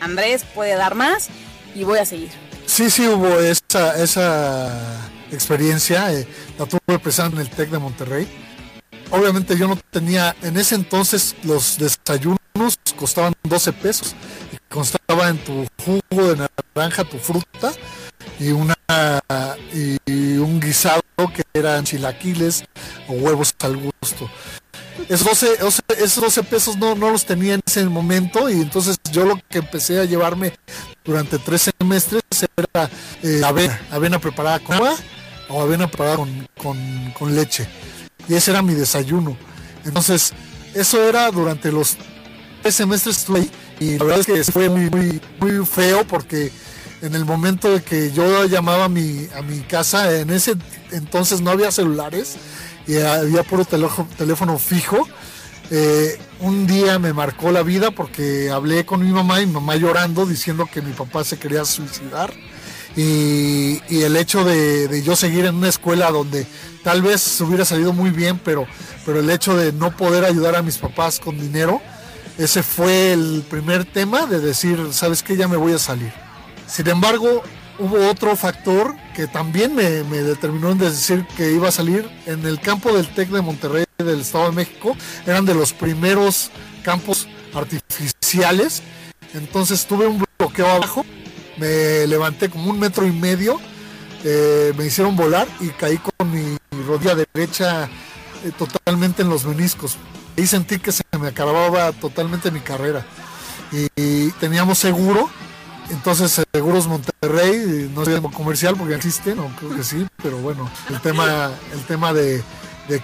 Andrés 0.00 0.44
puede 0.54 0.74
dar 0.74 0.94
más 0.94 1.28
y 1.74 1.84
voy 1.84 1.98
a 1.98 2.04
seguir? 2.04 2.30
Sí, 2.66 2.90
sí 2.90 3.06
hubo 3.08 3.40
esa, 3.40 4.02
esa 4.02 5.08
experiencia, 5.32 6.12
eh, 6.12 6.26
la 6.58 6.66
tuve 6.66 6.98
presente 6.98 7.36
en 7.36 7.42
el 7.42 7.50
TEC 7.50 7.70
de 7.70 7.78
Monterrey. 7.78 8.28
Obviamente 9.10 9.56
yo 9.56 9.66
no 9.66 9.76
tenía, 9.90 10.36
en 10.42 10.58
ese 10.58 10.74
entonces 10.74 11.34
los 11.42 11.78
desayunos 11.78 12.38
costaban 12.96 13.32
12 13.44 13.72
pesos 13.72 14.14
y 14.52 14.58
constaba 14.68 15.28
en 15.28 15.38
tu 15.38 15.66
jugo 15.82 16.34
de 16.34 16.48
naranja, 16.76 17.04
tu 17.04 17.18
fruta 17.18 17.72
y 18.38 18.50
una 18.50 18.74
y 19.72 20.36
un 20.38 20.60
guisado 20.60 21.02
que 21.34 21.42
eran 21.54 21.84
chilaquiles 21.84 22.64
o 23.08 23.12
huevos 23.14 23.54
al 23.60 23.76
gusto. 23.76 24.30
Esos 25.08 25.26
12, 25.26 25.58
esos 25.98 26.22
12 26.22 26.42
pesos 26.44 26.76
no, 26.76 26.94
no 26.94 27.10
los 27.10 27.24
tenía 27.24 27.54
en 27.54 27.60
ese 27.66 27.84
momento 27.84 28.50
y 28.50 28.60
entonces 28.60 28.98
yo 29.10 29.24
lo 29.24 29.40
que 29.48 29.58
empecé 29.58 30.00
a 30.00 30.04
llevarme 30.04 30.52
durante 31.04 31.38
tres 31.38 31.70
semestres 31.78 32.22
era 32.56 32.90
eh, 33.22 33.40
avena, 33.44 33.80
avena 33.90 34.18
preparada 34.18 34.58
con 34.58 34.76
agua 34.76 34.94
o 35.48 35.62
avena 35.62 35.86
preparada 35.86 36.16
con, 36.16 37.12
con, 37.18 37.34
leche. 37.34 37.68
Y 38.28 38.34
ese 38.34 38.50
era 38.50 38.60
mi 38.60 38.74
desayuno. 38.74 39.36
Entonces, 39.84 40.32
eso 40.74 41.02
era 41.08 41.30
durante 41.30 41.72
los 41.72 41.96
tres 42.62 42.74
semestres 42.74 43.18
estuve 43.18 43.40
ahí 43.40 43.50
y 43.80 43.98
la 43.98 44.04
verdad 44.04 44.20
es 44.20 44.26
que 44.26 44.52
fue 44.52 44.68
muy, 44.68 44.90
muy, 44.90 45.20
muy 45.40 45.64
feo 45.64 46.06
porque 46.06 46.52
en 47.00 47.14
el 47.14 47.24
momento 47.24 47.70
de 47.70 47.82
que 47.82 48.10
yo 48.10 48.44
llamaba 48.46 48.86
a 48.86 48.88
mi, 48.88 49.28
a 49.36 49.42
mi 49.42 49.60
casa, 49.60 50.18
en 50.18 50.30
ese 50.30 50.56
entonces 50.90 51.40
no 51.40 51.50
había 51.50 51.70
celulares 51.70 52.36
y 52.88 52.96
había 52.96 53.42
puro 53.42 53.66
teléfono, 53.66 54.58
fijo. 54.58 55.06
Eh, 55.70 56.18
un 56.40 56.66
día 56.66 56.98
me 56.98 57.12
marcó 57.12 57.52
la 57.52 57.62
vida 57.62 57.90
porque 57.90 58.50
hablé 58.50 58.86
con 58.86 59.04
mi 59.04 59.12
mamá 59.12 59.42
y 59.42 59.46
mi 59.46 59.52
mamá 59.52 59.76
llorando 59.76 60.24
diciendo 60.24 60.66
que 60.72 60.80
mi 60.80 60.92
papá 60.94 61.22
se 61.22 61.38
quería 61.38 61.66
suicidar. 61.66 62.32
Y, 62.96 63.80
el 63.90 64.16
hecho 64.16 64.42
de, 64.42 65.02
yo 65.04 65.14
seguir 65.14 65.44
en 65.44 65.56
una 65.56 65.68
escuela 65.68 66.10
donde 66.10 66.46
tal 66.82 67.02
vez 67.02 67.40
hubiera 67.42 67.66
salido 67.66 67.92
muy 67.92 68.08
bien, 68.10 68.40
pero, 68.42 68.66
pero 69.04 69.20
el 69.20 69.28
hecho 69.28 69.54
de 69.54 69.72
no 69.72 69.94
poder 69.94 70.24
ayudar 70.24 70.56
a 70.56 70.62
mis 70.62 70.78
papás 70.78 71.20
con 71.20 71.38
dinero, 71.38 71.82
ese 72.38 72.62
fue 72.62 73.12
el 73.12 73.44
primer 73.50 73.84
tema 73.84 74.24
de 74.24 74.40
decir, 74.40 74.88
¿sabes 74.92 75.22
qué? 75.22 75.36
Ya 75.36 75.46
me 75.46 75.58
voy 75.58 75.74
a 75.74 75.78
salir. 75.78 76.12
Sin 76.66 76.88
embargo, 76.88 77.42
hubo 77.78 78.08
otro 78.08 78.36
factor 78.36 78.94
que 79.14 79.26
también 79.26 79.74
me, 79.74 79.82
determinó 79.82 80.70
en 80.70 80.78
decir 80.78 81.26
que 81.36 81.52
iba 81.52 81.68
a 81.68 81.72
salir 81.72 82.08
en 82.26 82.44
el 82.46 82.60
campo 82.60 82.92
del 82.92 83.08
TEC 83.08 83.28
de 83.30 83.40
Monterrey 83.40 83.84
del 83.98 84.20
Estado 84.20 84.50
de 84.50 84.56
México. 84.56 84.96
Eran 85.26 85.44
de 85.44 85.54
los 85.54 85.72
primeros 85.72 86.50
campos 86.82 87.28
artificiales. 87.54 88.82
Entonces 89.34 89.86
tuve 89.86 90.06
un 90.06 90.24
bloqueo 90.38 90.68
abajo, 90.68 91.04
me 91.56 92.06
levanté 92.06 92.48
como 92.48 92.70
un 92.70 92.78
metro 92.78 93.06
y 93.06 93.12
medio, 93.12 93.60
eh, 94.24 94.72
me 94.76 94.86
hicieron 94.86 95.16
volar 95.16 95.46
y 95.60 95.68
caí 95.68 95.98
con 95.98 96.30
mi 96.30 96.56
rodilla 96.86 97.14
derecha 97.14 97.84
eh, 98.44 98.52
totalmente 98.56 99.22
en 99.22 99.28
los 99.28 99.44
meniscos. 99.44 99.96
Ahí 100.36 100.46
sentí 100.46 100.78
que 100.78 100.92
se 100.92 101.02
me 101.20 101.28
acababa 101.28 101.92
totalmente 101.92 102.50
mi 102.50 102.60
carrera. 102.60 103.04
y 103.96 104.30
teníamos 104.40 104.78
seguro 104.78 105.28
entonces, 105.90 106.44
Seguros 106.52 106.86
Monterrey, 106.86 107.90
no 107.94 108.04
sé 108.04 108.20
comercial 108.34 108.76
porque 108.76 108.94
existe, 108.94 109.34
no 109.34 109.48
creo 109.58 109.74
que 109.74 109.82
sí, 109.82 110.06
pero 110.22 110.38
bueno, 110.38 110.70
el 110.90 111.00
tema, 111.00 111.50
el 111.72 111.80
tema 111.86 112.12
de, 112.12 112.42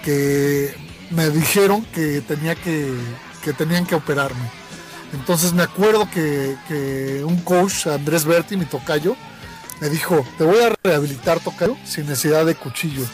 que 0.03 0.75
me 1.11 1.29
dijeron 1.29 1.83
que 1.85 2.21
tenía 2.21 2.55
que, 2.55 2.93
que 3.43 3.53
tenían 3.53 3.85
que 3.85 3.95
operarme. 3.95 4.49
Entonces 5.13 5.53
me 5.53 5.63
acuerdo 5.63 6.09
que, 6.11 7.23
un 7.25 7.37
coach, 7.41 7.87
Andrés 7.87 8.25
Berti, 8.25 8.57
mi 8.57 8.65
tocayo, 8.65 9.15
me 9.81 9.89
dijo, 9.89 10.25
te 10.37 10.43
voy 10.43 10.61
a 10.61 10.73
rehabilitar 10.83 11.39
tocayo 11.39 11.75
sin 11.85 12.07
necesidad 12.07 12.45
de 12.45 12.55
cuchillo. 12.55 13.05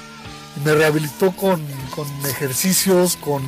Y 0.57 0.65
me 0.65 0.73
rehabilitó 0.73 1.31
con, 1.31 1.65
con 1.95 2.07
ejercicios, 2.25 3.15
con 3.15 3.41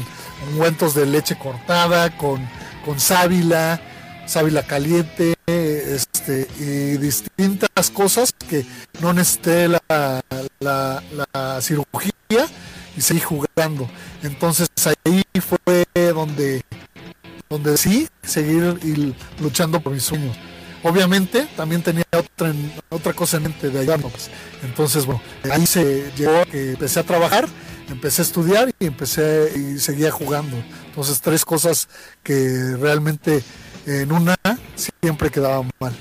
ungüentos 0.51 0.95
de 0.95 1.05
leche 1.05 1.37
cortada, 1.37 2.15
con, 2.17 2.47
con 2.85 2.99
sábila, 2.99 3.81
sábila 4.25 4.63
caliente, 4.63 5.35
este, 5.83 6.47
y 6.59 6.97
distintas 6.97 7.89
cosas 7.91 8.33
que 8.33 8.65
no 9.01 9.13
necesité 9.13 9.67
la, 9.67 9.81
la, 10.59 11.61
cirugía 11.61 12.13
y 12.95 13.01
seguí 13.01 13.19
jugando. 13.19 13.89
Entonces 14.21 14.67
ahí 15.05 15.23
fue 15.41 15.85
donde, 16.13 16.63
donde 17.49 17.77
sí 17.77 18.07
seguir 18.23 18.79
luchando 19.39 19.79
por 19.81 19.93
mis 19.93 20.03
sueños. 20.03 20.37
Obviamente 20.83 21.47
también 21.55 21.81
tenía 21.81 22.03
otra, 22.11 22.53
otra 22.89 23.13
cosa 23.13 23.37
en 23.37 23.43
mente 23.43 23.69
de 23.69 23.79
ayudarnos. 23.79 24.29
Entonces, 24.63 25.05
bueno, 25.05 25.21
ahí 25.49 25.65
se 25.65 26.11
llegó 26.17 26.39
a 26.39 26.45
que 26.45 26.71
empecé 26.71 26.99
a 26.99 27.03
trabajar, 27.03 27.47
empecé 27.87 28.21
a 28.21 28.25
estudiar 28.25 28.75
y 28.79 28.87
empecé 28.87 29.53
y 29.55 29.79
seguía 29.79 30.11
jugando. 30.11 30.57
Entonces, 30.87 31.21
tres 31.21 31.45
cosas 31.45 31.87
que 32.21 32.75
realmente 32.77 33.43
en 33.85 34.11
una 34.11 34.35
siempre 34.75 35.29
quedaban 35.29 35.69
mal. 35.79 35.93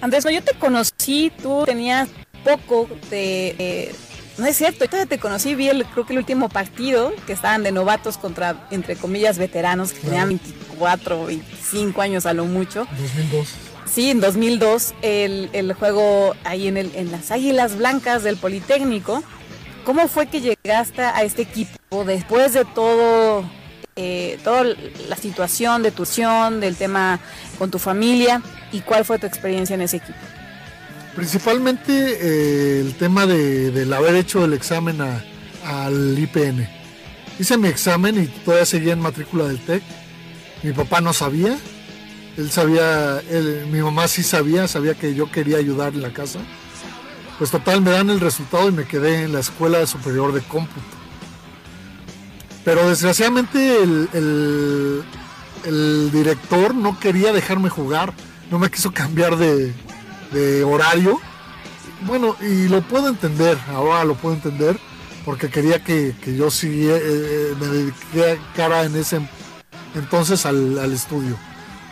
Andrés, 0.00 0.24
yo 0.24 0.42
te 0.42 0.54
conocí, 0.58 1.32
tú 1.42 1.64
tenías 1.64 2.08
poco 2.44 2.88
de... 3.10 3.92
no 4.38 4.46
es 4.46 4.56
cierto, 4.56 4.84
yo 4.84 5.06
te 5.06 5.18
conocí, 5.18 5.54
vi 5.54 5.68
el, 5.68 5.84
creo 5.86 6.06
que 6.06 6.12
el 6.12 6.18
último 6.18 6.48
partido 6.48 7.12
que 7.26 7.32
estaban 7.32 7.62
de 7.62 7.72
novatos 7.72 8.18
contra, 8.18 8.68
entre 8.70 8.96
comillas, 8.96 9.38
veteranos, 9.38 9.92
que 9.92 10.00
tenían 10.00 10.28
24, 10.28 11.26
25 11.26 12.02
años 12.02 12.26
a 12.26 12.34
lo 12.34 12.44
mucho. 12.44 12.86
2002. 12.98 13.48
Sí, 13.86 14.10
en 14.10 14.20
2002, 14.20 14.94
el, 15.02 15.48
el 15.52 15.72
juego 15.72 16.34
ahí 16.44 16.68
en, 16.68 16.76
el, 16.76 16.94
en 16.94 17.10
las 17.10 17.30
Águilas 17.30 17.76
Blancas 17.76 18.22
del 18.22 18.36
Politécnico. 18.36 19.22
¿Cómo 19.84 20.08
fue 20.08 20.26
que 20.26 20.40
llegaste 20.40 21.02
a 21.02 21.22
este 21.22 21.42
equipo 21.42 22.04
después 22.04 22.52
de 22.52 22.64
todo, 22.64 23.44
eh, 23.98 24.38
toda 24.44 24.62
la 25.08 25.16
situación 25.16 25.82
de 25.82 25.90
tu 25.90 26.04
del 26.60 26.76
tema 26.76 27.18
con 27.58 27.70
tu 27.70 27.78
familia? 27.78 28.42
¿Y 28.70 28.80
cuál 28.80 29.06
fue 29.06 29.18
tu 29.18 29.26
experiencia 29.26 29.72
en 29.72 29.80
ese 29.80 29.96
equipo? 29.96 30.18
Principalmente 31.14 31.92
eh, 31.92 32.80
el 32.80 32.94
tema 32.96 33.24
de, 33.24 33.70
del 33.70 33.90
haber 33.94 34.16
hecho 34.16 34.44
el 34.44 34.52
examen 34.52 35.00
al 35.64 36.18
IPN. 36.18 36.68
Hice 37.38 37.56
mi 37.56 37.68
examen 37.68 38.22
y 38.22 38.26
todavía 38.26 38.66
seguía 38.66 38.92
en 38.92 39.00
matrícula 39.00 39.48
del 39.48 39.60
TEC. 39.60 39.82
Mi 40.62 40.72
papá 40.72 41.00
no 41.00 41.14
sabía, 41.14 41.56
él 42.36 42.50
sabía, 42.50 43.22
mi 43.70 43.80
mamá 43.80 44.08
sí 44.08 44.22
sabía, 44.22 44.68
sabía 44.68 44.94
que 44.94 45.14
yo 45.14 45.30
quería 45.30 45.56
ayudar 45.56 45.94
en 45.94 46.02
la 46.02 46.12
casa. 46.12 46.40
Pues 47.38 47.50
total, 47.50 47.80
me 47.80 47.92
dan 47.92 48.10
el 48.10 48.20
resultado 48.20 48.68
y 48.68 48.72
me 48.72 48.84
quedé 48.84 49.24
en 49.24 49.32
la 49.32 49.40
escuela 49.40 49.86
superior 49.86 50.32
de 50.34 50.42
cómputo. 50.42 51.05
Pero 52.66 52.86
desgraciadamente 52.86 53.82
el, 53.82 55.04
director 56.12 56.74
no 56.74 57.00
quería 57.00 57.32
dejarme 57.32 57.70
jugar, 57.70 58.12
no 58.50 58.58
me 58.58 58.70
quiso 58.70 58.92
cambiar 58.92 59.36
de, 59.38 59.72
horario. 60.64 61.18
Bueno, 62.02 62.36
y 62.42 62.68
lo 62.68 62.82
puedo 62.82 63.08
entender, 63.08 63.56
ahora 63.68 64.04
lo 64.04 64.16
puedo 64.16 64.34
entender, 64.34 64.78
porque 65.24 65.48
quería 65.48 65.82
que, 65.82 66.14
yo 66.26 66.50
siguiera, 66.50 66.98
eh, 66.98 67.02
eh, 67.04 67.54
me 67.58 67.66
dedicara 67.68 68.84
en 68.84 68.96
ese 68.96 69.26
entonces 69.94 70.44
al 70.44 70.92
estudio 70.92 71.38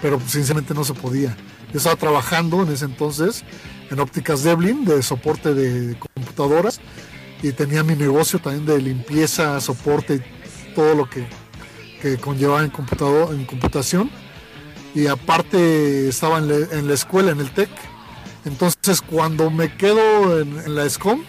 pero 0.04 0.20
sinceramente 0.26 0.74
no 0.74 0.84
se 0.84 0.92
podía. 0.92 1.34
Yo 1.72 1.78
estaba 1.78 1.96
trabajando 1.96 2.62
en 2.62 2.70
ese 2.70 2.84
entonces 2.84 3.42
en 3.90 3.98
ópticas 4.00 4.42
Devlin 4.42 4.84
de 4.84 5.02
soporte 5.02 5.54
de 5.54 5.98
computadoras 5.98 6.82
y 7.42 7.52
tenía 7.52 7.82
mi 7.82 7.94
negocio 7.94 8.38
también 8.38 8.66
de 8.66 8.82
limpieza, 8.82 9.58
soporte 9.62 10.16
y 10.16 10.33
todo 10.74 10.94
lo 10.94 11.08
que, 11.08 11.26
que 12.02 12.18
conllevaba 12.18 12.62
en, 12.62 12.70
computador, 12.70 13.34
en 13.34 13.44
computación. 13.44 14.10
Y 14.94 15.06
aparte 15.06 16.08
estaba 16.08 16.38
en, 16.38 16.88
la 16.88 16.94
escuela, 16.94 17.32
en 17.32 17.40
el 17.40 17.50
TEC. 17.50 17.70
Entonces 18.44 19.00
cuando 19.00 19.50
me 19.50 19.76
quedo 19.76 20.40
en, 20.40 20.58
en 20.58 20.74
la 20.74 20.88
SCOM, 20.88 21.22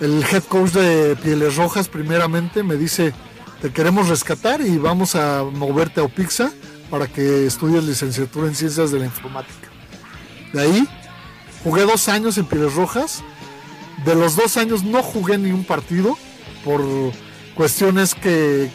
el 0.00 0.24
head 0.24 0.42
coach 0.44 0.70
de 0.70 1.16
Pieles 1.16 1.56
Rojas 1.56 1.88
primeramente 1.88 2.62
me 2.62 2.76
dice, 2.76 3.12
te 3.60 3.72
queremos 3.72 4.08
rescatar 4.08 4.60
y 4.60 4.76
vamos 4.76 5.14
a 5.14 5.44
moverte 5.44 6.00
a 6.00 6.04
Opixa 6.04 6.52
para 6.90 7.06
que 7.06 7.46
estudies 7.46 7.84
licenciatura 7.84 8.46
en 8.46 8.54
ciencias 8.54 8.90
de 8.90 8.98
la 8.98 9.06
informática. 9.06 9.68
De 10.52 10.60
ahí 10.60 10.88
jugué 11.62 11.82
dos 11.82 12.08
años 12.08 12.38
en 12.38 12.44
Pieles 12.44 12.74
Rojas. 12.74 13.22
De 14.04 14.14
los 14.14 14.36
dos 14.36 14.56
años 14.56 14.84
no 14.84 15.02
jugué 15.02 15.38
ni 15.38 15.50
un 15.50 15.64
partido 15.64 16.16
por 16.64 16.82
cuestiones 17.54 18.14
que, 18.14 18.70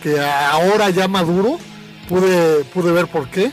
ahora 0.52 0.90
ya 0.90 1.08
maduro 1.08 1.60
pude, 2.08 2.64
pude 2.66 2.92
ver 2.92 3.08
por 3.08 3.30
qué. 3.30 3.52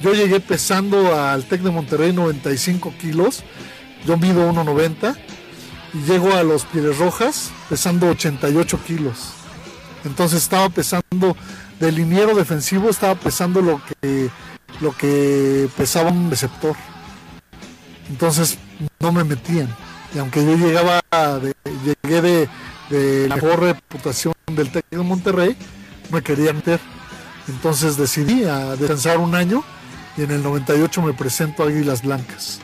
Yo 0.00 0.14
llegué 0.14 0.40
pesando 0.40 1.18
al 1.18 1.44
TEC 1.44 1.62
de 1.62 1.70
Monterrey 1.70 2.12
95 2.12 2.94
kilos. 3.00 3.42
Yo 4.06 4.16
mido 4.16 4.50
1,90 4.52 5.16
y 5.94 6.10
llego 6.10 6.32
a 6.34 6.42
los 6.42 6.64
Pieles 6.64 6.98
Rojas 6.98 7.50
pesando 7.68 8.08
88 8.08 8.80
kilos. 8.86 9.30
Entonces 10.04 10.42
estaba 10.42 10.68
pesando 10.68 11.36
del 11.80 11.94
liniero 11.94 12.34
defensivo 12.34 12.90
estaba 12.90 13.14
pesando 13.14 13.62
lo 13.62 13.80
que, 13.84 14.30
lo 14.80 14.96
que 14.96 15.68
pesaba 15.76 16.10
un 16.10 16.30
receptor. 16.30 16.76
Entonces 18.08 18.58
no 19.00 19.12
me 19.12 19.24
metían. 19.24 19.68
Y 20.14 20.18
aunque 20.18 20.44
yo 20.44 20.56
llegaba 20.56 21.00
llegué 21.84 22.22
de, 22.22 22.48
de 22.90 23.28
la 23.28 23.36
mejor 23.36 23.60
reputación 23.60 24.34
del 24.46 24.70
técnico 24.70 25.02
de 25.02 25.08
Monterrey, 25.08 25.56
me 26.10 26.22
querían 26.22 26.56
meter. 26.56 26.80
Entonces 27.48 27.96
decidí 27.96 28.44
a 28.44 28.76
descansar 28.76 29.18
un 29.18 29.34
año 29.34 29.64
y 30.16 30.22
en 30.22 30.30
el 30.30 30.42
98 30.42 31.02
me 31.02 31.12
presento 31.14 31.62
a 31.62 31.66
Águilas 31.66 32.02
Blancas. 32.02 32.60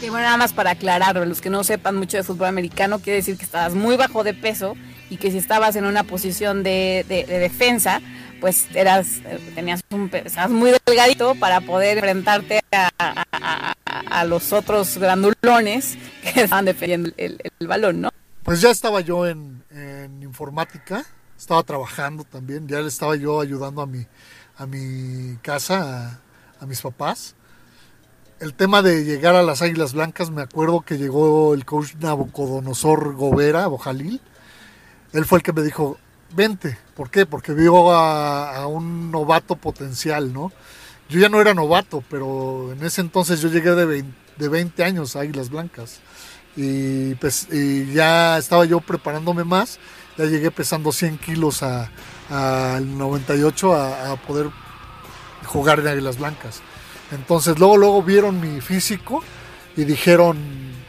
Y 0.00 0.10
bueno, 0.10 0.26
nada 0.26 0.36
más 0.36 0.52
para 0.52 0.70
aclarar, 0.70 1.16
los 1.26 1.40
que 1.40 1.50
no 1.50 1.64
sepan 1.64 1.96
mucho 1.96 2.16
de 2.16 2.22
fútbol 2.22 2.46
americano, 2.46 3.00
quiere 3.00 3.16
decir 3.16 3.36
que 3.36 3.44
estabas 3.44 3.74
muy 3.74 3.96
bajo 3.96 4.22
de 4.22 4.32
peso 4.32 4.76
y 5.10 5.16
que 5.16 5.30
si 5.30 5.38
estabas 5.38 5.74
en 5.74 5.86
una 5.86 6.04
posición 6.04 6.62
de, 6.62 7.04
de 7.08 7.24
defensa, 7.26 8.00
pues 8.40 8.66
eras, 8.74 9.20
tenías 9.54 9.80
un, 9.90 10.10
estabas 10.12 10.50
muy 10.50 10.72
delgadito 10.86 11.34
para 11.34 11.60
poder 11.60 11.98
enfrentarte 11.98 12.60
a, 12.72 14.24
los 14.26 14.52
otros 14.52 14.98
grandulones 14.98 15.96
que 16.22 16.40
estaban 16.42 16.64
defendiendo 16.64 17.10
el, 17.16 17.38
balón, 17.60 18.00
¿no? 18.00 18.10
Pues 18.48 18.62
ya 18.62 18.70
estaba 18.70 19.02
yo 19.02 19.26
en, 19.26 19.62
informática, 20.22 21.04
estaba 21.36 21.62
trabajando 21.64 22.24
también, 22.24 22.66
ya 22.66 22.80
le 22.80 22.88
estaba 22.88 23.14
yo 23.14 23.42
ayudando 23.42 23.82
a 23.82 23.86
mi, 23.86 24.06
a 24.56 24.64
mi 24.64 25.36
casa, 25.42 26.18
a, 26.58 26.64
mis 26.64 26.80
papás. 26.80 27.34
El 28.40 28.54
tema 28.54 28.80
de 28.80 29.04
llegar 29.04 29.34
a 29.34 29.42
las 29.42 29.60
Águilas 29.60 29.92
Blancas, 29.92 30.30
me 30.30 30.40
acuerdo 30.40 30.80
que 30.80 30.96
llegó 30.96 31.52
el 31.52 31.66
coach 31.66 31.96
Nabucodonosor 31.96 33.16
Gobera, 33.16 33.66
Bojalil. 33.66 34.18
Él 35.12 35.26
fue 35.26 35.40
el 35.40 35.42
que 35.42 35.52
me 35.52 35.60
dijo, 35.60 35.98
vente. 36.34 36.78
¿Por 36.96 37.10
qué? 37.10 37.26
Porque 37.26 37.52
vio 37.52 37.92
a, 37.92 38.66
un 38.66 39.10
novato 39.10 39.56
potencial, 39.56 40.32
¿no? 40.32 40.52
Yo 41.10 41.20
ya 41.20 41.28
no 41.28 41.42
era 41.42 41.52
novato, 41.52 42.02
pero 42.08 42.72
en 42.72 42.82
ese 42.82 43.02
entonces 43.02 43.42
yo 43.42 43.50
llegué 43.50 43.72
de 43.72 43.84
20, 43.84 44.18
de 44.38 44.48
20 44.48 44.84
años 44.84 45.16
a 45.16 45.20
Águilas 45.20 45.50
Blancas. 45.50 46.00
Y, 46.60 47.14
pues, 47.14 47.46
ya 47.94 48.36
estaba 48.36 48.64
yo 48.64 48.80
preparándome 48.80 49.44
más. 49.44 49.78
Ya 50.16 50.24
llegué 50.24 50.50
pesando 50.50 50.90
100 50.90 51.18
kilos 51.18 51.62
al 51.62 52.98
98 52.98 53.74
a, 53.76 54.16
poder 54.16 54.50
jugar 55.46 55.78
en 55.78 55.86
Águilas 55.86 56.18
Blancas. 56.18 56.60
Entonces 57.12 57.58
luego, 57.58 57.76
luego 57.76 58.02
vieron 58.02 58.40
mi 58.40 58.60
físico 58.60 59.22
y 59.76 59.84
dijeron 59.84 60.36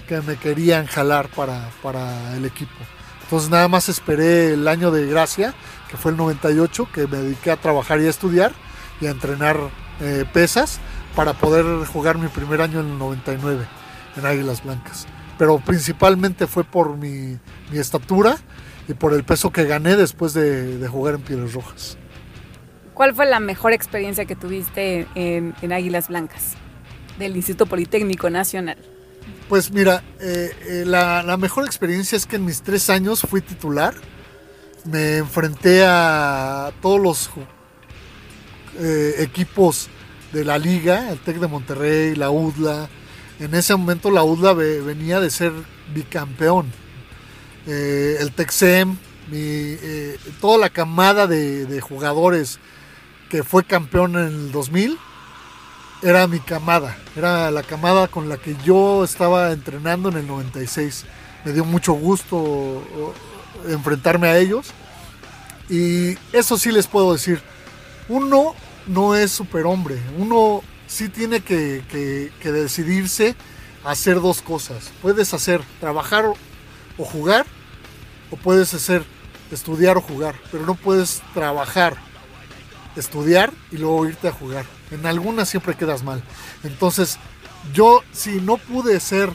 que 0.07 0.19
me 0.21 0.37
querían 0.37 0.87
jalar 0.87 1.29
para, 1.29 1.69
para 1.83 2.35
el 2.35 2.45
equipo. 2.45 2.73
Entonces 3.23 3.51
nada 3.51 3.67
más 3.67 3.87
esperé 3.87 4.53
el 4.53 4.67
año 4.67 4.89
de 4.89 5.05
gracia, 5.05 5.53
que 5.91 5.97
fue 5.97 6.11
el 6.11 6.17
98, 6.17 6.89
que 6.91 7.05
me 7.05 7.17
dediqué 7.17 7.51
a 7.51 7.57
trabajar 7.57 8.01
y 8.01 8.07
a 8.07 8.09
estudiar 8.09 8.53
y 8.99 9.05
a 9.05 9.11
entrenar 9.11 9.57
eh, 10.01 10.25
pesas 10.33 10.79
para 11.15 11.33
poder 11.33 11.85
jugar 11.85 12.17
mi 12.17 12.27
primer 12.27 12.61
año 12.61 12.79
en 12.79 12.87
el 12.87 12.97
99 12.97 13.67
en 14.17 14.25
Águilas 14.25 14.63
Blancas. 14.63 15.05
Pero 15.39 15.57
principalmente 15.57 16.45
fue 16.45 16.63
por 16.63 16.95
mi, 16.95 17.39
estatura 17.73 18.37
y 18.87 18.93
por 18.93 19.13
el 19.13 19.23
peso 19.23 19.51
que 19.51 19.65
gané 19.65 19.95
después 19.95 20.35
de, 20.35 20.87
jugar 20.87 21.15
en 21.15 21.21
Pieles 21.21 21.53
Rojas. 21.55 21.97
¿Cuál 22.93 23.15
fue 23.15 23.25
la 23.25 23.39
mejor 23.39 23.73
experiencia 23.73 24.25
que 24.25 24.35
tuviste 24.35 25.07
en, 25.15 25.55
en 25.63 25.73
Águilas 25.73 26.09
Blancas 26.09 26.53
del 27.17 27.35
Instituto 27.35 27.65
Politécnico 27.65 28.29
Nacional? 28.29 28.77
Pues 29.49 29.71
mira, 29.71 30.03
eh, 30.19 30.51
eh, 30.67 30.83
la, 30.85 31.35
mejor 31.37 31.65
experiencia 31.65 32.15
es 32.15 32.27
que 32.27 32.35
en 32.35 32.45
mis 32.45 32.61
tres 32.61 32.87
años 32.91 33.21
fui 33.21 33.41
titular. 33.41 33.95
Me 34.85 35.17
enfrenté 35.17 35.83
a 35.83 36.71
todos 36.83 37.01
los 37.01 37.29
eh, 38.77 39.15
equipos 39.17 39.89
de 40.31 40.45
la 40.45 40.59
liga, 40.59 41.09
el 41.09 41.19
TEC 41.19 41.37
de 41.37 41.47
Monterrey, 41.47 42.15
la 42.15 42.29
UDLA. 42.29 42.89
En 43.39 43.55
ese 43.55 43.75
momento 43.75 44.11
la 44.11 44.23
UDLA 44.23 44.53
venía 44.53 45.19
de 45.19 45.29
ser 45.29 45.53
bicampeón. 45.93 46.71
el 47.65 48.31
TECSEM 48.33 48.97
eh, 49.31 50.17
toda 50.41 50.57
la 50.57 50.69
camada 50.69 51.27
de, 51.27 51.81
jugadores 51.81 52.59
que 53.29 53.43
fue 53.43 53.63
campeón 53.63 54.15
en 54.15 54.25
el 54.25 54.51
2000 54.51 54.97
era 56.01 56.27
mi 56.27 56.39
camada, 56.39 56.97
era 57.15 57.51
la 57.51 57.61
camada 57.61 58.07
con 58.07 58.29
la 58.29 58.37
que 58.37 58.55
yo 58.63 59.03
estaba 59.03 59.51
entrenando 59.51 60.09
en 60.09 60.17
el 60.17 60.27
96. 60.27 61.05
Me 61.45 61.51
dio 61.51 61.65
mucho 61.65 61.93
gusto 61.93 62.81
enfrentarme 63.67 64.29
a 64.29 64.37
ellos. 64.37 64.71
Y 65.69 66.17
eso 66.33 66.57
sí 66.57 66.71
les 66.71 66.87
puedo 66.87 67.13
decir, 67.13 67.41
uno 68.07 68.55
no 68.87 69.15
es 69.15 69.31
superhombre, 69.31 69.99
uno 70.17 70.63
sí 70.89 71.07
tiene 71.07 71.39
que, 71.41 72.31
decidirse 72.43 73.35
hacer 73.85 74.19
dos 74.19 74.41
cosas. 74.41 74.91
Puedes 75.01 75.33
hacer 75.33 75.61
trabajar 75.79 76.25
o 76.97 77.05
jugar, 77.05 77.45
o 78.31 78.35
puedes 78.35 78.73
hacer 78.73 79.05
estudiar 79.51 79.95
o 79.97 80.01
jugar, 80.01 80.35
pero 80.51 80.65
no 80.65 80.75
puedes 80.75 81.21
trabajar, 81.33 81.95
estudiar 82.97 83.53
y 83.71 83.77
luego 83.77 84.07
irte 84.07 84.27
a 84.27 84.33
jugar. 84.33 84.65
En 84.91 85.05
algunas 85.05 85.47
siempre 85.47 85.75
quedas 85.75 86.03
mal. 86.03 86.21
Entonces, 86.63 87.17
yo 87.73 88.03
si 88.11 88.41
no 88.41 88.57
pude 88.57 88.99
ser 88.99 89.29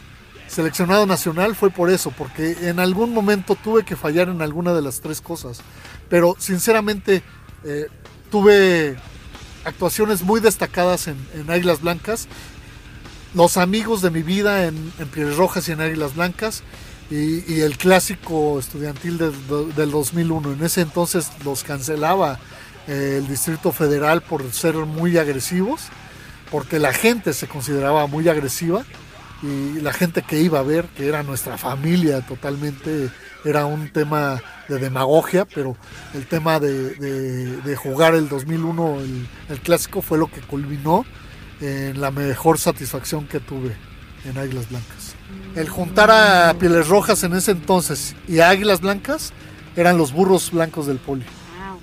seleccionado 0.49 1.07
nacional 1.07 1.55
fue 1.55 1.71
por 1.71 1.88
eso, 1.88 2.11
porque 2.11 2.69
en 2.69 2.81
algún 2.81 3.14
momento 3.14 3.55
tuve 3.55 3.85
que 3.85 3.97
fallar 3.97 4.29
en 4.29 4.43
alguna 4.43 4.75
de 4.75 4.83
las 4.83 5.01
tres 5.01 5.21
cosas. 5.21 5.62
Pero 6.09 6.37
sinceramente 6.38 7.23
eh, 7.64 7.87
tuve 8.31 8.97
actuaciones 9.64 10.22
muy 10.22 10.40
destacadas 10.40 11.09
en, 11.09 11.16
Águilas 11.48 11.81
Blancas. 11.81 12.29
Los 13.35 13.57
amigos 13.57 14.03
de 14.03 14.11
mi 14.11 14.22
vida 14.22 14.66
en, 14.66 14.92
en 14.98 15.09
Pieles 15.09 15.37
Rojas 15.37 15.68
y 15.68 15.72
en 15.72 15.81
Águilas 15.81 16.14
Blancas 16.14 16.62
y, 17.11 17.61
el 17.61 17.77
clásico 17.77 18.59
estudiantil 18.59 19.18
del 19.18 19.90
2001. 19.90 20.53
En 20.53 20.64
ese 20.64 20.81
entonces 20.81 21.31
los 21.44 21.62
cancelaba 21.62 22.38
eh, 22.88 23.16
el 23.18 23.29
Distrito 23.29 23.72
Federal 23.72 24.22
por 24.22 24.50
ser 24.53 24.74
muy 24.74 25.18
agresivos, 25.18 25.83
porque 26.50 26.79
la 26.79 26.92
gente 26.92 27.33
se 27.33 27.46
consideraba 27.46 28.07
muy 28.07 28.29
agresiva 28.29 28.85
y 29.42 29.81
la 29.81 29.92
gente 29.92 30.22
que 30.22 30.40
iba 30.40 30.59
a 30.59 30.62
ver, 30.62 30.87
que 30.96 31.07
era 31.07 31.22
nuestra 31.22 31.59
familia 31.59 32.22
totalmente, 32.22 33.11
era 33.45 33.67
un 33.67 33.91
tema 33.91 34.43
de 34.69 34.79
demagogia, 34.79 35.45
pero 35.45 35.77
el 36.15 36.27
tema 36.27 36.61
de, 36.61 37.77
jugar 37.77 38.15
el 38.15 38.29
2001, 38.29 39.01
el, 39.01 39.29
el 39.49 39.61
clásico, 39.61 40.03
fue 40.03 40.19
lo 40.19 40.29
que 40.29 40.41
culminó 40.41 41.05
en 41.61 42.01
la 42.01 42.11
mejor 42.11 42.59
satisfacción 42.59 43.27
que 43.27 43.41
tuve 43.41 43.77
en 44.25 44.39
Águilas 44.39 44.69
Blancas 44.69 45.15
el 45.57 45.69
juntar 45.69 46.11
a 46.11 46.55
Pieles 46.59 46.89
Rojas 46.89 47.23
en 47.23 47.35
ese 47.35 47.53
entonces 47.53 48.17
y 48.27 48.41
a 48.41 48.49
Águilas 48.49 48.81
Blancas 48.81 49.33
eran 49.77 49.99
los 49.99 50.13
burros 50.13 50.51
blancos 50.51 50.87
del 50.87 50.99
poli. 50.99 51.25
Ah, 51.61 51.75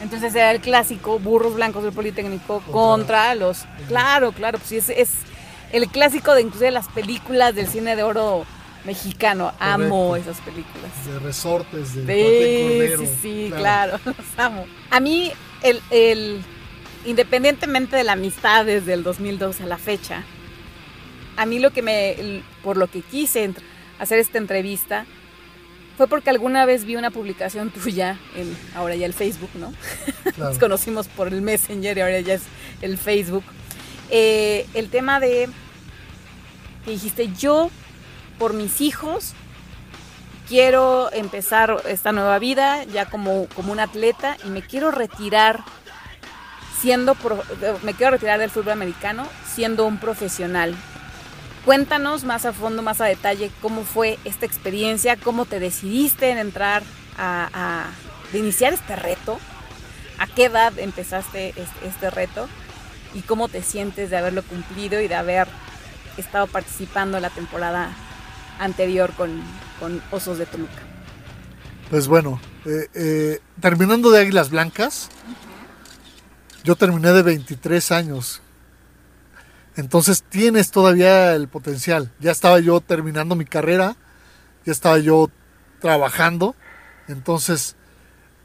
Entonces 0.00 0.34
era 0.34 0.50
el 0.50 0.60
clásico 0.60 1.18
burros 1.18 1.54
blancos 1.54 1.84
del 1.84 1.92
Politécnico 1.92 2.60
contra, 2.70 3.34
los... 3.34 3.64
Claro, 3.88 4.32
claro, 4.32 4.58
pues 4.58 4.72
es, 4.72 4.90
es 4.90 5.10
el 5.72 5.88
clásico 5.88 6.34
de 6.34 6.42
inclusive 6.42 6.70
las 6.70 6.88
películas 6.88 7.54
del 7.54 7.66
cine 7.66 7.96
de 7.96 8.02
oro 8.02 8.44
mexicano. 8.84 9.52
Amo 9.58 10.16
esas 10.16 10.40
películas. 10.40 10.90
De 11.06 11.18
resortes, 11.18 11.94
de 12.06 12.96
Sí, 12.98 13.06
sí, 13.06 13.12
sí, 13.22 13.52
claro. 13.54 13.98
los 14.04 14.16
amo. 14.38 14.66
A 14.90 15.00
mí, 15.00 15.32
el, 15.62 15.80
el, 15.90 16.42
independientemente 17.04 17.96
de 17.96 18.04
la 18.04 18.12
amistad 18.12 18.64
desde 18.64 18.92
el 18.94 19.02
2002 19.02 19.60
a 19.60 19.66
la 19.66 19.78
fecha, 19.78 20.24
a 21.36 21.46
mí 21.46 21.58
lo 21.58 21.70
que 21.70 21.82
me, 21.82 22.42
por 22.62 22.76
lo 22.76 22.86
que 22.88 23.02
quise 23.02 23.52
hacer 23.98 24.18
esta 24.18 24.38
entrevista, 24.38 25.06
fue 25.96 26.08
porque 26.08 26.30
alguna 26.30 26.66
vez 26.66 26.84
vi 26.84 26.96
una 26.96 27.10
publicación 27.10 27.70
tuya 27.84 28.18
en 28.36 28.56
ahora 28.74 28.94
ya 28.96 29.06
el 29.06 29.14
Facebook, 29.14 29.50
¿no? 29.54 29.72
Nos 30.36 30.58
conocimos 30.58 31.08
por 31.08 31.28
el 31.28 31.42
Messenger 31.42 31.96
y 31.96 32.00
ahora 32.00 32.20
ya 32.20 32.34
es 32.34 32.42
el 32.82 32.98
Facebook. 32.98 33.44
Eh, 34.10 34.66
el 34.74 34.90
tema 34.90 35.18
de 35.18 35.48
que 36.84 36.90
dijiste, 36.90 37.30
yo 37.38 37.70
por 38.38 38.52
mis 38.52 38.80
hijos 38.80 39.34
quiero 40.48 41.12
empezar 41.12 41.76
esta 41.88 42.12
nueva 42.12 42.38
vida 42.38 42.84
ya 42.84 43.06
como, 43.06 43.46
como 43.54 43.72
un 43.72 43.80
atleta 43.80 44.36
y 44.44 44.48
me 44.48 44.62
quiero 44.62 44.90
retirar 44.90 45.64
siendo, 46.80 47.16
me 47.82 47.94
quiero 47.94 48.12
retirar 48.12 48.38
del 48.38 48.50
fútbol 48.50 48.72
americano 48.72 49.26
siendo 49.46 49.86
un 49.86 49.98
profesional. 49.98 50.74
Cuéntanos 51.64 52.24
más 52.24 52.44
a 52.44 52.52
fondo, 52.52 52.82
más 52.82 53.00
a 53.00 53.06
detalle, 53.06 53.50
cómo 53.62 53.84
fue 53.84 54.18
esta 54.24 54.44
experiencia, 54.44 55.16
cómo 55.16 55.46
te 55.46 55.60
decidiste 55.60 56.28
en 56.28 56.36
entrar 56.36 56.82
a, 57.16 57.86
iniciar 58.34 58.74
este 58.74 58.96
reto, 58.96 59.38
a 60.18 60.26
qué 60.26 60.46
edad 60.46 60.78
empezaste 60.78 61.54
este, 61.84 62.10
reto 62.10 62.48
y 63.14 63.20
cómo 63.22 63.48
te 63.48 63.62
sientes 63.62 64.10
de 64.10 64.18
haberlo 64.18 64.42
cumplido 64.42 65.00
y 65.00 65.08
de 65.08 65.14
haber 65.14 65.48
estado 66.18 66.48
participando 66.48 67.18
la 67.18 67.30
temporada 67.30 67.96
anterior 68.58 69.12
con, 69.12 69.42
Osos 70.10 70.38
de 70.38 70.46
Toluca. 70.46 70.82
Pues 71.90 72.08
bueno, 72.08 72.40
eh, 72.64 72.88
eh, 72.94 73.40
terminando 73.60 74.10
de 74.10 74.20
Águilas 74.20 74.50
Blancas, 74.50 75.10
yo 76.64 76.76
terminé 76.76 77.12
de 77.12 77.22
23 77.22 77.92
años 77.92 78.40
entonces 79.76 80.22
tienes 80.22 80.70
todavía 80.70 81.34
el 81.34 81.48
potencial. 81.48 82.10
Ya 82.20 82.30
estaba 82.30 82.60
yo 82.60 82.80
terminando 82.80 83.34
mi 83.34 83.44
carrera, 83.44 83.96
ya 84.64 84.72
estaba 84.72 84.98
yo 84.98 85.30
trabajando. 85.80 86.54
Entonces, 87.08 87.74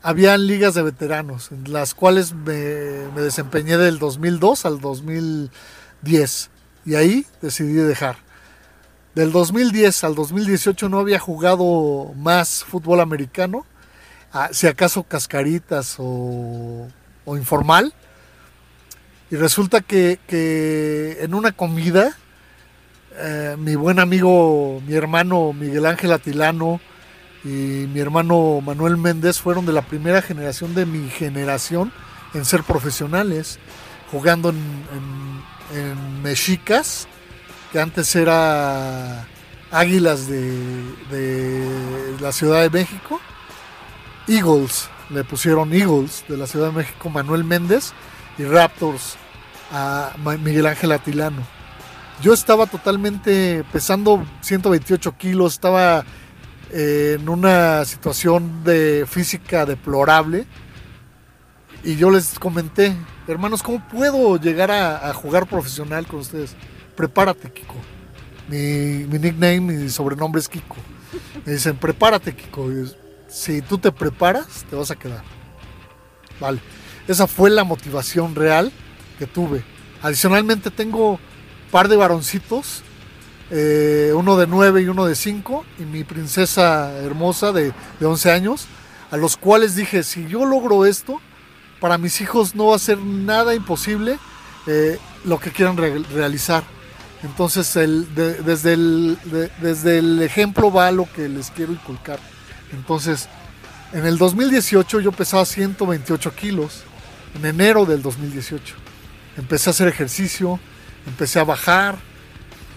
habían 0.01 0.47
ligas 0.47 0.73
de 0.73 0.81
veteranos, 0.81 1.51
en 1.51 1.71
las 1.71 1.93
cuales 1.93 2.33
me, 2.33 2.53
desempeñé 3.21 3.77
del 3.77 3.99
2002 3.99 4.65
al 4.65 4.81
2010. 4.81 6.49
Y 6.85 6.95
ahí 6.95 7.25
decidí 7.41 7.73
dejar. 7.73 8.17
Del 9.15 9.31
2010 9.31 10.03
al 10.03 10.15
2018 10.15 10.89
no 10.89 10.99
había 10.99 11.19
jugado 11.19 12.13
más 12.15 12.63
fútbol 12.63 12.99
americano, 12.99 13.65
ah, 14.31 14.49
si 14.51 14.67
acaso 14.67 15.03
cascaritas 15.03 15.95
o, 15.97 16.87
o 17.25 17.37
informal. 17.37 17.93
Y 19.31 19.35
resulta 19.35 19.81
que, 19.81 20.19
en 21.21 21.35
una 21.35 21.51
comida, 21.51 22.17
eh, 23.15 23.55
mi 23.59 23.75
buen 23.75 23.99
amigo, 23.99 24.81
mi 24.87 24.95
hermano 24.95 25.53
Miguel 25.53 25.85
Ángel 25.85 26.11
Atilano 26.11 26.81
y 27.43 27.87
mi 27.93 27.99
hermano 27.99 28.59
Manuel 28.61 28.97
Méndez 28.97 29.39
fueron 29.39 29.67
de 29.67 29.73
la 29.73 29.83
primera 29.83 30.21
generación 30.21 30.73
de 30.73 30.85
mi 30.87 31.09
generación 31.09 31.91
en 32.33 32.43
ser 32.43 32.63
profesionales, 32.63 33.59
jugando 34.11 34.49
en, 34.49 35.39
Mexicas, 36.23 37.07
que 37.71 37.79
antes 37.79 38.15
era 38.15 39.27
Águilas 39.71 40.27
de, 40.27 41.67
la 42.19 42.31
Ciudad 42.31 42.61
de 42.61 42.69
México. 42.69 43.19
Eagles, 44.27 44.89
le 45.09 45.23
pusieron 45.23 45.73
Eagles 45.73 46.23
de 46.27 46.37
la 46.37 46.47
Ciudad 46.47 46.67
de 46.67 46.77
México, 46.77 47.09
Manuel 47.09 47.43
Méndez 47.43 47.93
y 48.37 48.43
Raptors 48.43 49.17
a 49.71 50.13
Miguel 50.43 50.65
Ángel 50.65 50.91
Atilano. 50.91 51.43
Yo 52.21 52.33
estaba 52.33 52.65
totalmente 52.65 53.63
pesando 53.71 54.25
128 54.41 55.17
kilos, 55.17 55.53
estaba 55.53 56.03
eh, 56.71 57.17
en 57.19 57.29
una 57.29 57.85
situación 57.85 58.63
de 58.63 59.05
física 59.07 59.65
deplorable. 59.65 60.45
Y 61.83 61.95
yo 61.95 62.11
les 62.11 62.37
comenté, 62.37 62.93
hermanos, 63.27 63.63
¿cómo 63.63 63.81
puedo 63.87 64.37
llegar 64.37 64.69
a, 64.69 65.13
jugar 65.13 65.47
profesional 65.47 66.05
con 66.07 66.19
ustedes? 66.19 66.55
Prepárate, 66.99 67.49
Kiko. 67.49 67.75
Mi, 68.49 69.05
nickname, 69.07 69.61
mi 69.61 69.89
sobrenombre 69.89 70.41
es 70.41 70.49
Kiko. 70.49 70.75
Me 71.45 71.53
dicen, 71.53 71.77
prepárate, 71.77 72.35
Kiko. 72.35 72.67
si 73.29 73.61
tú 73.61 73.77
te 73.77 73.89
preparas, 73.89 74.65
te 74.69 74.75
vas 74.75 74.91
a 74.91 74.97
quedar. 74.97 75.23
Vale. 76.41 76.59
Esa 77.07 77.25
fue 77.25 77.51
la 77.51 77.63
motivación 77.63 78.35
real 78.35 78.69
que 79.17 79.27
tuve. 79.27 79.63
Adicionalmente 80.01 80.71
tengo 80.71 81.11
un 81.11 81.19
par 81.71 81.87
de 81.87 81.95
varoncitos, 81.95 82.83
eh, 83.49 84.11
uno 84.13 84.35
de 84.35 84.47
9 84.47 84.81
y 84.81 84.89
uno 84.89 85.05
de 85.05 85.15
5, 85.15 85.63
y 85.79 85.83
mi 85.83 86.03
princesa 86.03 86.91
hermosa 86.97 87.53
de, 87.53 87.71
de 88.01 88.05
11 88.05 88.29
años, 88.29 88.67
a 89.09 89.15
los 89.15 89.37
cuales 89.37 89.73
dije, 89.77 90.03
si 90.03 90.27
yo 90.27 90.43
logro 90.43 90.85
esto, 90.85 91.21
para 91.79 91.97
mis 91.97 92.19
hijos 92.19 92.55
no 92.55 92.65
va 92.65 92.75
a 92.75 92.79
ser 92.79 92.97
nada 92.97 93.55
imposible 93.55 94.19
eh, 94.67 94.99
lo 95.23 95.39
que 95.39 95.51
quieran 95.51 95.77
realizar. 95.77 96.63
Entonces, 97.23 97.75
el, 97.75 98.07
desde, 98.15 98.73
el, 98.73 100.21
ejemplo 100.21 100.71
va 100.71 100.91
lo 100.91 101.11
que 101.11 101.27
les 101.27 101.51
quiero 101.51 101.73
inculcar. 101.73 102.19
Entonces, 102.71 103.27
en 103.91 104.05
el 104.05 104.17
2018 104.17 105.01
yo 105.01 105.11
pesaba 105.11 105.45
128 105.45 106.35
kilos 106.35 106.83
en 107.35 107.45
enero 107.45 107.85
del 107.85 108.01
2018. 108.01 108.75
Empecé 109.37 109.69
a 109.69 109.71
hacer 109.71 109.87
ejercicio, 109.87 110.59
empecé 111.07 111.39
a 111.39 111.43
bajar, 111.43 111.97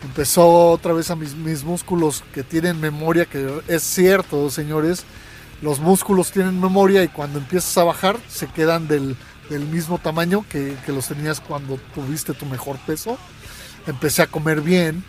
empezó 0.02 0.70
otra 0.70 0.92
vez 0.92 1.10
a 1.10 1.16
mis, 1.16 1.34
mis 1.34 1.62
músculos 1.62 2.24
que 2.34 2.42
tienen 2.42 2.80
memoria, 2.80 3.26
que 3.26 3.62
es 3.68 3.82
cierto, 3.82 4.50
señores, 4.50 5.04
los 5.62 5.78
músculos 5.78 6.32
tienen 6.32 6.60
memoria 6.60 7.04
y 7.04 7.08
cuando 7.08 7.38
empiezas 7.38 7.78
a 7.78 7.84
bajar 7.84 8.18
se 8.28 8.48
quedan 8.48 8.88
del, 8.88 9.16
mismo 9.70 9.98
tamaño 9.98 10.44
que, 10.48 10.76
los 10.88 11.06
tenías 11.08 11.40
cuando 11.40 11.78
tuviste 11.94 12.34
tu 12.34 12.46
mejor 12.46 12.78
peso. 12.78 13.16
Empecé 13.86 14.22
a 14.22 14.26
comer 14.26 14.60
bien, 14.60 15.04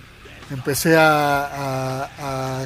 empecé 0.49 0.95
a, 0.97 2.09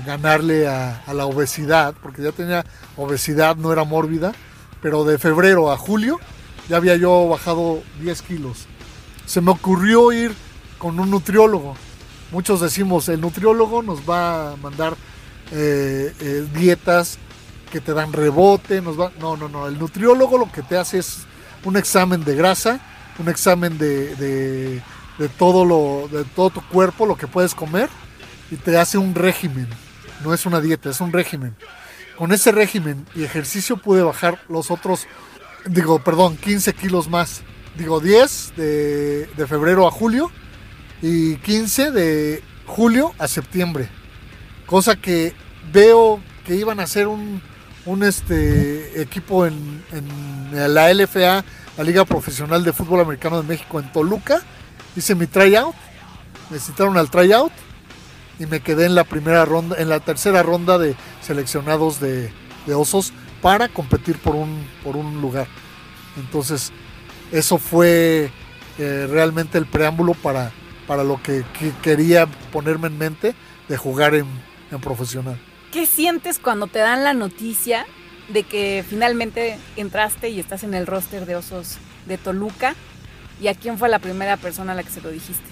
ganarle 0.06 0.68
a, 0.68 1.02
la 1.14 1.26
obesidad, 1.26 1.94
porque 2.02 2.22
ya 2.22 2.32
tenía 2.32 2.66
obesidad, 2.96 3.56
no 3.56 3.74
era 3.74 3.84
mórbida, 3.84 4.34
pero 4.82 5.04
de 5.04 5.18
febrero 5.18 5.72
a 5.72 5.78
julio 5.78 6.20
ya 6.70 6.78
había 6.78 6.96
yo 6.96 7.28
bajado 7.28 7.82
10 8.02 8.22
kilos. 8.22 8.66
Se 9.26 9.42
me 9.42 9.52
ocurrió 9.52 10.12
ir 10.12 10.34
con 10.78 11.00
un 11.00 11.10
nutriólogo. 11.10 11.76
Muchos 12.32 12.62
decimos, 12.62 13.10
el 13.10 13.22
nutriólogo 13.22 13.82
nos 13.84 14.08
va 14.08 14.52
a 14.52 14.56
mandar 14.58 14.96
eh, 15.52 16.14
eh, 16.20 16.48
dietas 16.54 17.18
que 17.72 17.80
te 17.82 17.94
dan 17.94 18.14
rebote, 18.14 18.82
nos 18.82 19.00
va... 19.00 19.12
No, 19.20 19.38
no, 19.38 19.50
no. 19.50 19.68
El 19.68 19.80
nutriólogo 19.80 20.38
lo 20.38 20.52
que 20.52 20.62
te 20.62 20.78
hace 20.78 21.00
es 21.00 21.20
un 21.64 21.78
examen 21.78 22.24
de 22.24 22.36
grasa, 22.36 22.80
un 23.20 23.30
examen 23.30 23.78
de, 23.78 24.82
todo 25.38 25.66
lo, 25.66 26.08
de 26.08 26.24
todo 26.24 26.50
tu 26.50 26.62
cuerpo, 26.62 27.06
lo 27.06 27.18
que 27.18 27.28
puedes 27.28 27.56
comer, 27.56 27.90
y 28.52 28.56
te 28.56 28.78
hace 28.78 28.98
un 28.98 29.16
régimen. 29.16 29.68
No 30.24 30.34
es 30.34 30.46
una 30.46 30.62
dieta, 30.62 30.90
es 30.90 31.02
un 31.02 31.12
régimen. 31.12 31.56
Con 32.18 32.32
ese 32.32 32.52
régimen 32.52 33.06
y 33.16 33.24
ejercicio 33.24 33.78
pude 33.78 34.02
bajar 34.02 34.40
los 34.50 34.72
otros, 34.72 35.08
digo, 35.66 36.00
perdón, 36.04 36.38
15 36.38 36.74
kilos 36.74 37.10
más. 37.10 37.42
Digo, 37.78 38.00
10 38.00 38.54
de, 38.58 39.26
de 39.28 39.48
febrero 39.48 39.88
a 39.88 39.92
julio 39.92 40.32
y 41.02 41.36
15 41.38 41.92
de 41.92 42.44
julio 42.66 43.14
a 43.20 43.28
septiembre. 43.28 43.90
Cosa 44.66 44.96
que 44.96 45.34
veo 45.72 46.20
que 46.46 46.56
iban 46.56 46.80
a 46.80 46.88
ser 46.88 47.08
un, 47.08 47.42
un 47.88 48.04
este, 48.04 49.02
equipo 49.02 49.46
en, 49.46 49.84
la 50.52 50.94
LFA, 50.94 51.44
la 51.78 51.84
Liga 51.84 52.06
Profesional 52.06 52.64
de 52.64 52.74
Fútbol 52.74 53.00
Americano 53.00 53.42
de 53.42 53.48
México 53.48 53.80
en 53.80 53.92
Toluca. 53.92 54.42
Hice 54.98 55.14
mi 55.14 55.28
tryout, 55.28 55.76
me 56.50 56.58
citaron 56.58 56.98
al 56.98 57.12
tryout 57.12 57.52
y 58.40 58.48
me 58.48 58.62
quedé 58.62 58.88
en 58.88 58.96
la 58.96 59.04
primera 59.04 59.46
ronda, 59.46 59.76
en 59.78 59.90
la 59.90 60.00
tercera 60.00 60.42
ronda 60.42 60.80
de 60.80 60.96
seleccionados 61.22 62.00
de, 62.00 62.32
osos 62.74 63.14
para 63.44 63.70
competir 63.70 64.18
por 64.18 64.34
un, 64.34 64.68
por 64.84 64.96
un 64.98 65.22
lugar. 65.22 65.48
Entonces, 66.18 66.72
eso 67.32 67.60
fue 67.60 68.32
eh, 68.80 69.08
realmente 69.08 69.60
el 69.60 69.68
preámbulo 69.68 70.16
para, 70.16 70.52
para 70.88 71.04
lo 71.04 71.22
que, 71.22 71.46
quería 71.84 72.26
ponerme 72.52 72.88
en 72.88 72.98
mente 72.98 73.36
de 73.70 73.78
jugar 73.78 74.16
en 74.16 74.26
profesional. 74.82 75.40
¿Qué 75.72 75.86
sientes 75.86 76.40
cuando 76.40 76.66
te 76.66 76.80
dan 76.80 77.04
la 77.04 77.14
noticia 77.14 77.86
de 78.30 78.42
que 78.42 78.84
finalmente 78.90 79.60
entraste 79.76 80.30
y 80.30 80.40
estás 80.40 80.64
en 80.64 80.74
el 80.74 80.88
roster 80.88 81.28
de 81.28 81.36
osos 81.36 81.78
de 82.08 82.18
Toluca? 82.18 82.74
¿Y 83.40 83.48
a 83.48 83.56
quién 83.56 83.78
fue 83.78 83.90
la 83.90 84.00
primera 84.00 84.38
persona 84.38 84.72
a 84.72 84.76
la 84.76 84.84
que 84.84 84.90
se 84.90 85.02
lo 85.02 85.10
dijiste? 85.10 85.46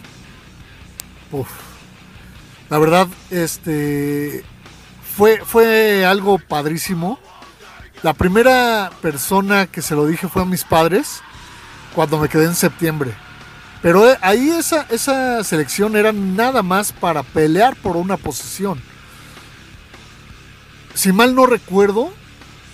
La 2.69 2.79
verdad, 2.79 3.07
este 3.29 4.43
fue, 5.15 5.41
fue 5.45 6.05
algo 6.05 6.39
padrísimo. 6.39 7.19
La 8.01 8.13
primera 8.13 8.91
persona 9.01 9.67
que 9.67 9.81
se 9.81 9.95
lo 9.95 10.05
dije 10.07 10.27
fue 10.27 10.41
a 10.41 10.45
mis 10.45 10.63
padres 10.63 11.21
cuando 11.93 12.17
me 12.17 12.29
quedé 12.29 12.45
en 12.45 12.55
septiembre. 12.55 13.13
Pero 13.81 14.03
ahí 14.21 14.49
esa, 14.49 14.85
esa 14.89 15.43
selección 15.43 15.95
era 15.95 16.11
nada 16.11 16.63
más 16.63 16.91
para 16.91 17.23
pelear 17.23 17.75
por 17.75 17.97
una 17.97 18.17
posición 18.17 18.81
si 20.95 21.11
mal 21.11 21.35
no 21.35 21.45
recuerdo, 21.45 22.11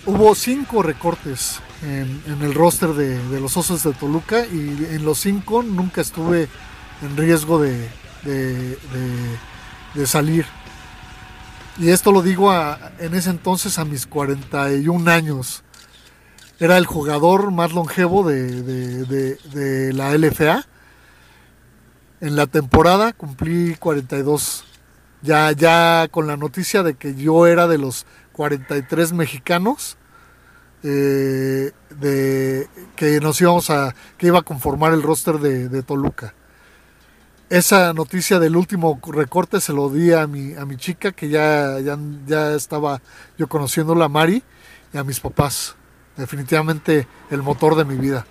hubo 0.06 0.34
cinco 0.34 0.82
recortes 0.82 1.60
en, 1.82 2.42
el 2.42 2.54
roster 2.54 2.90
de, 2.90 3.40
los 3.40 3.56
Osos 3.56 3.82
de 3.82 3.92
Toluca 3.92 4.46
y 4.46 4.86
en 4.90 5.04
los 5.04 5.18
cinco 5.18 5.62
nunca 5.62 6.00
estuve 6.00 6.48
en 7.02 7.16
riesgo 7.16 7.60
de, 7.60 7.88
de, 8.24 10.06
salir. 10.06 10.46
Y 11.78 11.90
esto 11.90 12.12
lo 12.12 12.22
digo 12.22 12.52
en 12.98 13.14
ese 13.14 13.30
entonces 13.30 13.78
a 13.78 13.84
mis 13.84 14.06
41 14.06 15.10
años. 15.10 15.62
Era 16.60 16.78
el 16.78 16.86
jugador 16.86 17.50
más 17.50 17.72
longevo 17.72 18.28
de, 18.28 19.92
la 19.92 20.16
LFA. 20.16 20.64
En 22.20 22.36
la 22.36 22.46
temporada 22.46 23.12
cumplí 23.12 23.74
42 23.74 24.64
ya, 25.22 25.50
ya 25.52 26.08
con 26.10 26.28
la 26.28 26.36
noticia 26.36 26.82
de 26.84 26.94
que 26.94 27.14
yo 27.16 27.46
era 27.46 27.66
de 27.66 27.78
los 27.78 28.06
43 28.32 29.12
mexicanos 29.12 29.96
eh, 30.82 31.72
de, 32.00 32.68
que 32.96 33.20
nos 33.20 33.40
íbamos 33.40 33.70
a, 33.70 33.94
que 34.18 34.26
iba 34.26 34.40
a 34.40 34.42
conformar 34.42 34.92
el 34.92 35.02
roster 35.02 35.38
de, 35.38 35.82
Toluca. 35.82 36.34
Esa 37.48 37.92
noticia 37.92 38.38
del 38.38 38.56
último 38.56 38.98
recorte 39.06 39.60
se 39.60 39.72
lo 39.72 39.90
di 39.90 40.12
a 40.12 40.26
mi, 40.26 40.54
a 40.54 40.64
mi 40.64 40.76
chica, 40.76 41.12
que 41.12 41.28
ya, 41.28 41.78
ya, 41.80 41.98
ya 42.26 42.54
estaba 42.54 43.02
yo 43.36 43.46
conociéndola, 43.46 44.08
Mari, 44.08 44.42
y 44.92 44.98
a 44.98 45.04
mis 45.04 45.20
papás. 45.20 45.76
Definitivamente 46.16 47.06
el 47.30 47.42
motor 47.42 47.74
de 47.74 47.84
mi 47.84 47.96
vida 47.96 48.26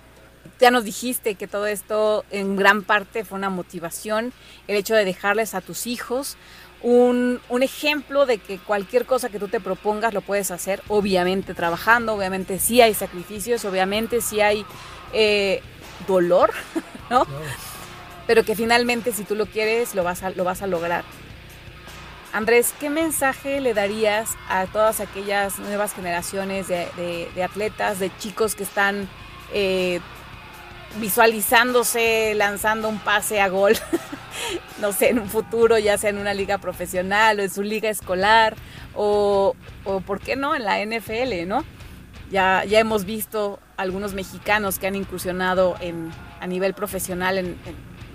ya 0.62 0.70
nos 0.70 0.84
dijiste 0.84 1.34
que 1.34 1.48
todo 1.48 1.66
esto 1.66 2.24
en 2.30 2.54
gran 2.54 2.84
parte 2.84 3.24
fue 3.24 3.36
una 3.36 3.50
motivación, 3.50 4.32
el 4.68 4.76
hecho 4.76 4.94
de 4.94 5.04
dejarles 5.04 5.54
a 5.54 5.60
tus 5.60 5.88
hijos 5.88 6.36
un, 6.82 7.40
ejemplo 7.62 8.26
de 8.26 8.38
que 8.38 8.58
cualquier 8.58 9.06
cosa 9.06 9.28
que 9.28 9.38
tú 9.38 9.48
te 9.48 9.60
propongas 9.60 10.14
lo 10.14 10.20
puedes 10.20 10.50
hacer, 10.50 10.82
obviamente 10.88 11.54
trabajando, 11.54 12.14
obviamente 12.14 12.58
sí 12.58 12.80
hay 12.80 12.94
sacrificios, 12.94 13.64
obviamente 13.64 14.20
sí 14.20 14.40
hay 14.40 14.66
eh, 15.12 15.62
dolor, 16.06 16.52
¿no? 17.10 17.26
Pero 18.26 18.44
que 18.44 18.54
finalmente 18.54 19.12
si 19.12 19.24
tú 19.24 19.34
lo 19.34 19.46
quieres 19.46 19.94
lo 19.94 20.04
vas 20.04 20.22
a, 20.22 20.30
lo 20.30 20.44
vas 20.44 20.62
a 20.62 20.66
lograr. 20.66 21.04
Andrés, 22.32 22.72
¿qué 22.80 22.88
mensaje 22.88 23.60
le 23.60 23.74
darías 23.74 24.36
a 24.48 24.66
todas 24.66 25.00
aquellas 25.00 25.58
nuevas 25.58 25.92
generaciones 25.92 26.66
de, 26.66 27.28
atletas, 27.44 27.98
de 27.98 28.10
chicos 28.18 28.54
que 28.54 28.62
están 28.62 29.06
eh, 29.52 30.00
visualizándose 31.00 32.34
lanzando 32.34 32.88
un 32.88 32.98
pase 32.98 33.40
a 33.40 33.48
gol, 33.48 33.76
no 34.80 34.92
sé, 34.92 35.10
en 35.10 35.18
un 35.18 35.28
futuro, 35.28 35.78
ya 35.78 35.98
sea 35.98 36.10
en 36.10 36.18
una 36.18 36.34
liga 36.34 36.58
profesional 36.58 37.40
o 37.40 37.42
en 37.42 37.50
su 37.50 37.62
liga 37.62 37.88
escolar, 37.88 38.56
o, 38.94 39.54
o 39.84 40.00
¿por 40.00 40.20
qué 40.20 40.36
no? 40.36 40.54
En 40.54 40.64
la 40.64 40.84
NFL, 40.84 41.46
¿no? 41.46 41.64
Ya, 42.30 42.64
ya 42.64 42.80
hemos 42.80 43.04
visto 43.04 43.58
algunos 43.76 44.14
mexicanos 44.14 44.78
que 44.78 44.86
han 44.86 44.96
incursionado 44.96 45.76
en, 45.80 46.10
a 46.40 46.46
nivel 46.46 46.74
profesional 46.74 47.38
en, 47.38 47.56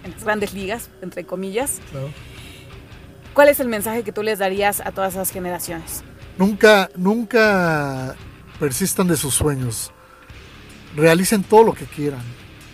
las 0.03 0.23
grandes 0.23 0.53
ligas, 0.53 0.89
entre 1.01 1.25
comillas. 1.25 1.81
¿Cuál 3.33 3.49
es 3.49 3.59
el 3.59 3.67
mensaje 3.67 4.03
que 4.03 4.13
tú 4.13 4.23
les 4.23 4.39
darías 4.39 4.79
a 4.79 4.91
todas 4.91 5.13
esas 5.13 5.31
generaciones? 5.31 6.01
Nunca, 6.37 6.89
nunca 6.95 8.15
persistan 8.57 9.07
de 9.07 9.17
sus 9.17 9.33
sueños. 9.33 9.91
Realicen 10.95 11.43
todo 11.43 11.63
lo 11.63 11.73
que 11.73 11.85
quieran 11.85 12.21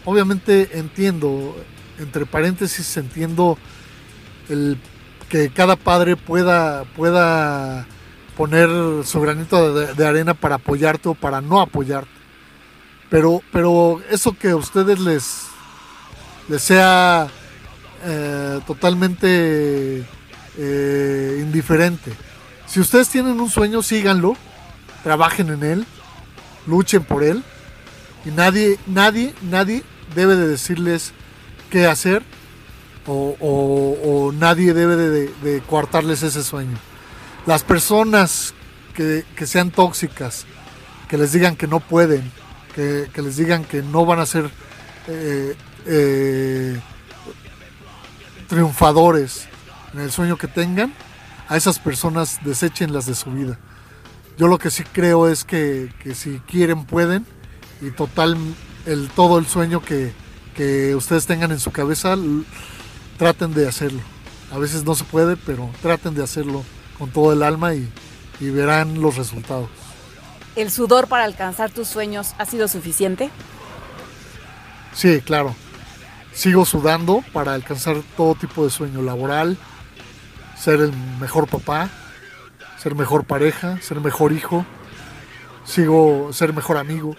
obviamente 0.06 0.78
entiendo, 0.78 1.56
entre 2.00 2.26
paréntesis, 2.26 2.98
entiendo 2.98 3.58
el 4.50 4.78
que 5.30 5.50
cada 5.50 5.76
padre 5.76 6.16
pueda, 6.16 6.84
pueda 6.96 7.88
poner 8.38 8.70
su 9.06 9.22
granito 9.22 9.74
de, 9.74 10.06
arena 10.06 10.34
para 10.34 10.56
apoyarte 10.56 11.10
o 11.10 11.16
para 11.16 11.42
no 11.42 11.60
apoyarte. 11.62 12.12
Pero, 13.10 13.42
pero 13.52 14.02
eso 14.10 14.34
que 14.38 14.50
a 14.50 14.56
ustedes 14.56 15.00
les, 15.00 15.44
les 16.50 16.62
sea 16.62 17.28
eh, 18.04 18.60
totalmente 18.66 20.04
eh, 20.58 21.40
indiferente. 21.42 22.12
Si 22.66 22.80
ustedes 22.80 23.10
tienen 23.10 23.40
un 23.40 23.50
sueño, 23.50 23.84
síganlo, 23.84 24.36
trabajen 25.04 25.50
en 25.50 25.64
él, 25.64 25.86
luchen 26.66 27.04
por 27.04 27.24
él. 27.24 27.44
Y 28.26 28.30
nadie, 28.32 28.80
nadie, 28.88 29.34
nadie 29.42 29.84
debe 30.16 30.36
de 30.36 30.48
decirles 30.48 31.14
qué 31.70 31.88
hacer 31.88 32.24
o, 33.06 34.32
nadie 34.34 34.74
debe 34.74 34.96
de, 34.96 35.62
coartarles 35.62 36.24
ese 36.24 36.44
sueño. 36.44 36.78
Las 37.46 37.64
personas 37.64 38.54
que, 38.94 39.26
sean 39.46 39.72
tóxicas, 39.72 40.46
que 41.10 41.18
les 41.18 41.34
digan 41.34 41.56
que 41.56 41.68
no 41.68 41.80
pueden, 41.80 42.32
que, 42.76 43.10
les 43.16 43.38
digan 43.38 43.66
que 43.66 43.82
no 43.82 44.06
van 44.06 44.20
a 44.20 44.26
ser 44.26 44.50
eh, 45.08 45.56
eh, 45.86 46.80
triunfadores 48.48 49.48
en 49.94 50.02
el 50.02 50.12
sueño 50.12 50.38
que 50.38 50.48
tengan, 50.48 50.94
a 51.50 51.58
esas 51.58 51.78
personas 51.78 52.40
deséchenlas 52.44 53.06
de 53.06 53.16
su 53.16 53.32
vida. 53.32 53.60
Yo 54.38 54.48
lo 54.48 54.58
que 54.58 54.72
sí 54.72 54.84
creo 54.84 55.28
es 55.28 55.44
que, 55.44 55.94
que 56.02 56.16
si 56.16 56.40
quieren 56.48 56.86
pueden 56.86 57.26
y 57.82 57.92
total 57.92 58.38
el, 58.86 59.10
todo 59.10 59.40
el 59.40 59.48
sueño 59.48 59.82
que, 59.82 60.14
ustedes 60.96 61.26
tengan 61.26 61.52
en 61.52 61.60
su 61.60 61.72
cabeza, 61.72 62.16
traten 63.18 63.54
de 63.54 63.68
hacerlo. 63.68 64.02
A 64.52 64.58
veces 64.58 64.84
no 64.84 64.96
se 64.96 65.04
puede, 65.04 65.36
pero 65.36 65.70
traten 65.82 66.14
de 66.14 66.24
hacerlo 66.24 66.64
con 66.98 67.10
todo 67.10 67.34
el 67.34 67.44
alma 67.44 67.74
y, 67.74 67.90
verán 68.40 69.02
los 69.02 69.16
resultados. 69.16 69.70
¿el 70.56 70.70
sudor 70.70 71.08
para 71.08 71.24
alcanzar 71.24 71.72
tus 71.72 71.88
sueños 71.88 72.36
ha 72.38 72.46
sido 72.46 72.68
suficiente? 72.68 73.32
Sí, 74.94 75.22
claro. 75.22 75.56
Sigo 76.34 76.66
sudando 76.66 77.24
para 77.32 77.54
alcanzar 77.54 77.98
todo 78.18 78.36
tipo 78.36 78.64
de 78.64 78.70
sueño 78.70 79.02
laboral, 79.02 79.58
ser 80.60 80.82
el 80.82 80.94
mejor 81.20 81.48
papá, 81.48 81.90
ser 82.78 82.96
mejor 82.96 83.24
pareja, 83.24 83.80
ser 83.82 84.02
mejor 84.02 84.34
hijo, 84.34 84.66
sigo 85.66 86.32
ser 86.34 86.54
mejor 86.54 86.78
amigo, 86.78 87.16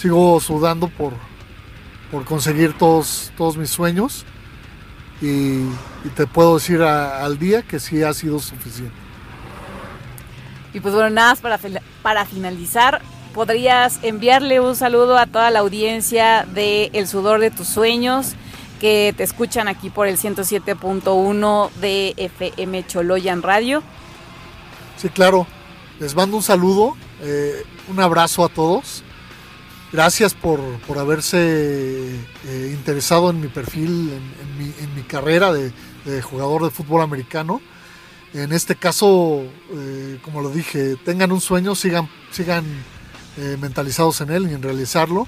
sigo 0.00 0.40
sudando 0.40 0.88
por, 0.88 1.12
por 2.10 2.24
conseguir 2.24 2.72
todos, 2.78 3.32
todos 3.36 3.58
mis 3.58 3.68
sueños 3.68 4.24
y, 5.20 5.64
te 6.16 6.26
puedo 6.26 6.54
decir 6.54 6.80
al 6.80 7.38
día 7.38 7.60
que 7.60 7.78
sí 7.78 8.02
ha 8.02 8.14
sido 8.14 8.38
suficiente. 8.38 8.94
Y 10.72 10.80
pues 10.80 10.94
bueno, 10.94 11.10
nada 11.10 11.30
más 11.30 11.40
para, 11.40 11.58
para 12.00 12.24
finalizar, 12.24 13.02
podrías 13.34 13.98
enviarle 14.02 14.60
un 14.60 14.74
saludo 14.74 15.18
a 15.18 15.26
toda 15.26 15.50
la 15.50 15.58
audiencia 15.58 16.46
de 16.54 16.90
El 16.94 17.06
Sudor 17.06 17.40
de 17.40 17.50
tus 17.50 17.68
Sueños 17.68 18.34
que 18.80 19.12
te 19.14 19.24
escuchan 19.24 19.68
aquí 19.68 19.90
por 19.90 20.06
el 20.06 20.16
107.1 20.16 21.70
de 21.82 22.14
FM 22.16 22.86
Choloyan 22.86 23.42
Radio. 23.42 23.82
Sí, 24.96 25.10
claro. 25.10 25.46
Les 25.98 26.14
mando 26.14 26.38
un 26.38 26.42
saludo, 26.42 26.96
eh, 27.20 27.62
un 27.88 28.00
abrazo 28.00 28.42
a 28.42 28.48
todos. 28.48 29.04
Gracias 29.92 30.34
por, 30.34 30.60
haberse 30.96 32.14
eh, 32.46 32.70
interesado 32.72 33.30
en 33.30 33.40
mi 33.40 33.48
perfil, 33.48 34.12
en, 34.12 34.94
mi, 34.94 35.02
carrera 35.02 35.52
de, 35.52 35.72
jugador 36.22 36.62
de 36.62 36.70
fútbol 36.70 37.02
americano. 37.02 37.60
En 38.32 38.52
este 38.52 38.76
caso, 38.76 39.42
eh, 39.72 40.20
como 40.22 40.42
lo 40.42 40.50
dije, 40.50 40.94
tengan 41.04 41.32
un 41.32 41.40
sueño, 41.40 41.74
sigan, 41.74 42.08
sigan 42.30 42.64
eh, 43.36 43.56
mentalizados 43.60 44.20
en 44.20 44.30
él 44.30 44.48
y 44.48 44.54
en 44.54 44.62
realizarlo. 44.62 45.26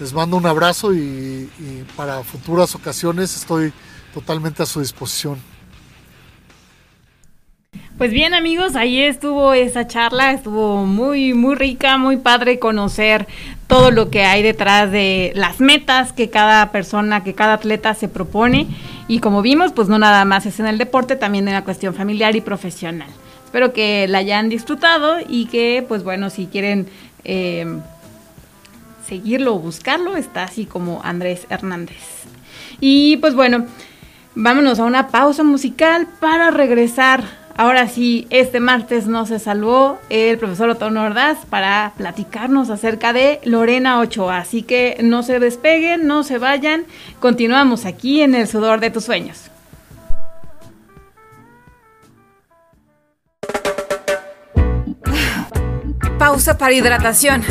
Les 0.00 0.12
mando 0.12 0.36
un 0.36 0.46
abrazo 0.46 0.92
y, 0.92 1.48
para 1.96 2.24
futuras 2.24 2.74
ocasiones 2.74 3.36
estoy 3.36 3.72
totalmente 4.12 4.64
a 4.64 4.66
su 4.66 4.80
disposición. 4.80 5.38
Pues 7.98 8.10
bien 8.10 8.32
amigos, 8.32 8.74
ahí 8.74 9.00
estuvo 9.00 9.52
esa 9.52 9.86
charla, 9.86 10.32
estuvo 10.32 10.86
muy, 10.86 11.34
muy 11.34 11.54
rica, 11.54 11.98
muy 11.98 12.16
padre 12.16 12.58
conocer 12.58 13.26
todo 13.66 13.90
lo 13.90 14.10
que 14.10 14.24
hay 14.24 14.42
detrás 14.42 14.90
de 14.90 15.30
las 15.34 15.60
metas 15.60 16.12
que 16.12 16.30
cada 16.30 16.72
persona, 16.72 17.22
que 17.22 17.34
cada 17.34 17.54
atleta 17.54 17.94
se 17.94 18.08
propone. 18.08 18.66
Y 19.08 19.20
como 19.20 19.42
vimos, 19.42 19.72
pues 19.72 19.88
no 19.88 19.98
nada 19.98 20.24
más 20.24 20.46
es 20.46 20.58
en 20.58 20.66
el 20.66 20.78
deporte, 20.78 21.16
también 21.16 21.46
en 21.48 21.54
la 21.54 21.64
cuestión 21.64 21.94
familiar 21.94 22.34
y 22.34 22.40
profesional. 22.40 23.08
Espero 23.44 23.74
que 23.74 24.08
la 24.08 24.18
hayan 24.18 24.48
disfrutado 24.48 25.18
y 25.28 25.46
que, 25.46 25.84
pues 25.86 26.02
bueno, 26.02 26.30
si 26.30 26.46
quieren 26.46 26.88
eh, 27.24 27.66
seguirlo 29.06 29.54
o 29.54 29.58
buscarlo, 29.58 30.16
está 30.16 30.44
así 30.44 30.64
como 30.64 31.02
Andrés 31.04 31.46
Hernández. 31.50 32.24
Y 32.80 33.18
pues 33.18 33.34
bueno, 33.34 33.66
vámonos 34.34 34.80
a 34.80 34.84
una 34.84 35.08
pausa 35.08 35.42
musical 35.42 36.08
para 36.20 36.50
regresar 36.50 37.41
Ahora 37.56 37.88
sí, 37.88 38.26
este 38.30 38.60
martes 38.60 39.06
no 39.06 39.26
se 39.26 39.38
salvó 39.38 39.98
el 40.08 40.38
profesor 40.38 40.70
Otono 40.70 41.04
Ordaz 41.04 41.38
para 41.48 41.92
platicarnos 41.96 42.70
acerca 42.70 43.12
de 43.12 43.40
Lorena 43.44 44.00
Ochoa. 44.00 44.38
Así 44.38 44.62
que 44.62 44.98
no 45.02 45.22
se 45.22 45.38
despeguen, 45.38 46.06
no 46.06 46.22
se 46.22 46.38
vayan. 46.38 46.84
Continuamos 47.20 47.84
aquí 47.84 48.22
en 48.22 48.34
el 48.34 48.48
sudor 48.48 48.80
de 48.80 48.90
tus 48.90 49.04
sueños. 49.04 49.50
Pausa 56.18 56.56
para 56.56 56.72
hidratación. 56.72 57.42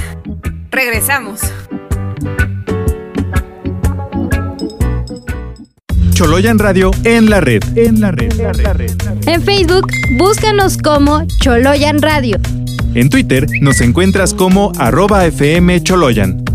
Regresamos. 0.72 1.42
Choloyan 6.22 6.60
Radio 6.60 6.92
en 7.04 7.32
la 7.32 7.42
red. 7.42 7.64
En 7.76 8.00
la 8.00 8.12
red. 8.12 8.40
En, 8.40 8.62
la 8.62 8.74
red. 8.74 8.92
en 9.26 9.42
Facebook, 9.42 9.88
búscanos 10.20 10.78
como 10.78 11.26
Choloyan 11.26 12.00
Radio. 12.00 12.38
En 12.94 13.10
Twitter 13.10 13.48
nos 13.60 13.82
encuentras 13.82 14.36
como 14.36 14.72
arroba 14.78 15.26
FM 15.26 15.82
Choloyan. 15.82 16.46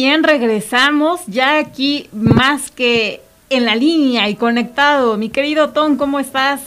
Bien, 0.00 0.24
regresamos 0.24 1.20
ya 1.26 1.58
aquí 1.58 2.08
más 2.10 2.70
que 2.70 3.20
en 3.50 3.66
la 3.66 3.74
línea 3.74 4.30
y 4.30 4.34
conectado. 4.34 5.18
Mi 5.18 5.28
querido 5.28 5.70
Tom, 5.70 5.98
¿cómo 5.98 6.18
estás? 6.18 6.62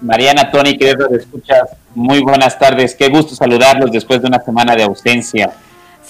Mariana, 0.00 0.50
Tony, 0.50 0.78
queridos 0.78 1.12
escuchas, 1.12 1.68
muy 1.94 2.20
buenas 2.20 2.58
tardes. 2.58 2.94
Qué 2.94 3.10
gusto 3.10 3.34
saludarlos 3.34 3.92
después 3.92 4.22
de 4.22 4.28
una 4.28 4.40
semana 4.40 4.74
de 4.74 4.84
ausencia. 4.84 5.52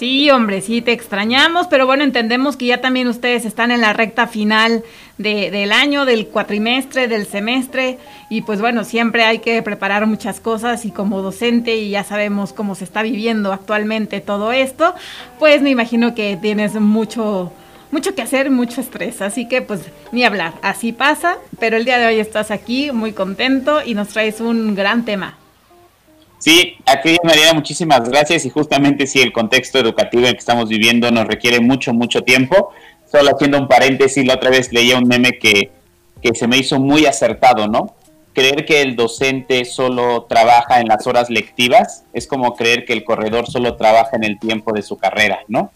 Sí, 0.01 0.31
hombre, 0.31 0.61
sí, 0.61 0.81
te 0.81 0.93
extrañamos, 0.93 1.67
pero 1.67 1.85
bueno, 1.85 2.03
entendemos 2.03 2.57
que 2.57 2.65
ya 2.65 2.81
también 2.81 3.07
ustedes 3.07 3.45
están 3.45 3.69
en 3.69 3.81
la 3.81 3.93
recta 3.93 4.25
final 4.25 4.83
de, 5.19 5.51
del 5.51 5.71
año, 5.71 6.05
del 6.05 6.25
cuatrimestre, 6.25 7.07
del 7.07 7.27
semestre, 7.27 7.99
y 8.27 8.41
pues 8.41 8.61
bueno, 8.61 8.83
siempre 8.83 9.25
hay 9.25 9.37
que 9.37 9.61
preparar 9.61 10.07
muchas 10.07 10.39
cosas 10.39 10.85
y 10.85 10.91
como 10.91 11.21
docente, 11.21 11.75
y 11.75 11.91
ya 11.91 12.03
sabemos 12.03 12.51
cómo 12.51 12.73
se 12.73 12.83
está 12.83 13.03
viviendo 13.03 13.53
actualmente 13.53 14.21
todo 14.21 14.51
esto, 14.51 14.95
pues 15.37 15.61
me 15.61 15.69
imagino 15.69 16.15
que 16.15 16.35
tienes 16.35 16.73
mucho, 16.73 17.53
mucho 17.91 18.15
que 18.15 18.23
hacer, 18.23 18.49
mucho 18.49 18.81
estrés, 18.81 19.21
así 19.21 19.47
que 19.47 19.61
pues 19.61 19.81
ni 20.11 20.23
hablar, 20.23 20.55
así 20.63 20.93
pasa, 20.93 21.37
pero 21.59 21.77
el 21.77 21.85
día 21.85 21.99
de 21.99 22.07
hoy 22.07 22.19
estás 22.19 22.49
aquí 22.49 22.91
muy 22.91 23.13
contento 23.13 23.83
y 23.85 23.93
nos 23.93 24.07
traes 24.07 24.41
un 24.41 24.73
gran 24.73 25.05
tema. 25.05 25.37
Sí, 26.41 26.77
aquí 26.87 27.17
María, 27.23 27.53
muchísimas 27.53 28.09
gracias 28.09 28.45
y 28.45 28.49
justamente 28.49 29.05
si 29.05 29.21
el 29.21 29.31
contexto 29.31 29.77
educativo 29.77 30.25
en 30.25 30.33
que 30.33 30.39
estamos 30.39 30.69
viviendo 30.69 31.11
nos 31.11 31.27
requiere 31.27 31.59
mucho, 31.59 31.93
mucho 31.93 32.23
tiempo. 32.23 32.71
Solo 33.11 33.29
haciendo 33.29 33.59
un 33.59 33.67
paréntesis, 33.67 34.25
la 34.25 34.33
otra 34.33 34.49
vez 34.49 34.73
leía 34.73 34.97
un 34.97 35.07
meme 35.07 35.37
que, 35.37 35.69
que 36.19 36.33
se 36.33 36.47
me 36.47 36.57
hizo 36.57 36.79
muy 36.79 37.05
acertado, 37.05 37.67
¿no? 37.67 37.95
Creer 38.33 38.65
que 38.65 38.81
el 38.81 38.95
docente 38.95 39.65
solo 39.65 40.23
trabaja 40.23 40.79
en 40.79 40.87
las 40.87 41.05
horas 41.05 41.29
lectivas 41.29 42.05
es 42.11 42.25
como 42.25 42.55
creer 42.55 42.85
que 42.85 42.93
el 42.93 43.03
corredor 43.03 43.45
solo 43.47 43.75
trabaja 43.75 44.15
en 44.15 44.23
el 44.23 44.39
tiempo 44.39 44.73
de 44.73 44.81
su 44.81 44.97
carrera, 44.97 45.41
¿no? 45.47 45.71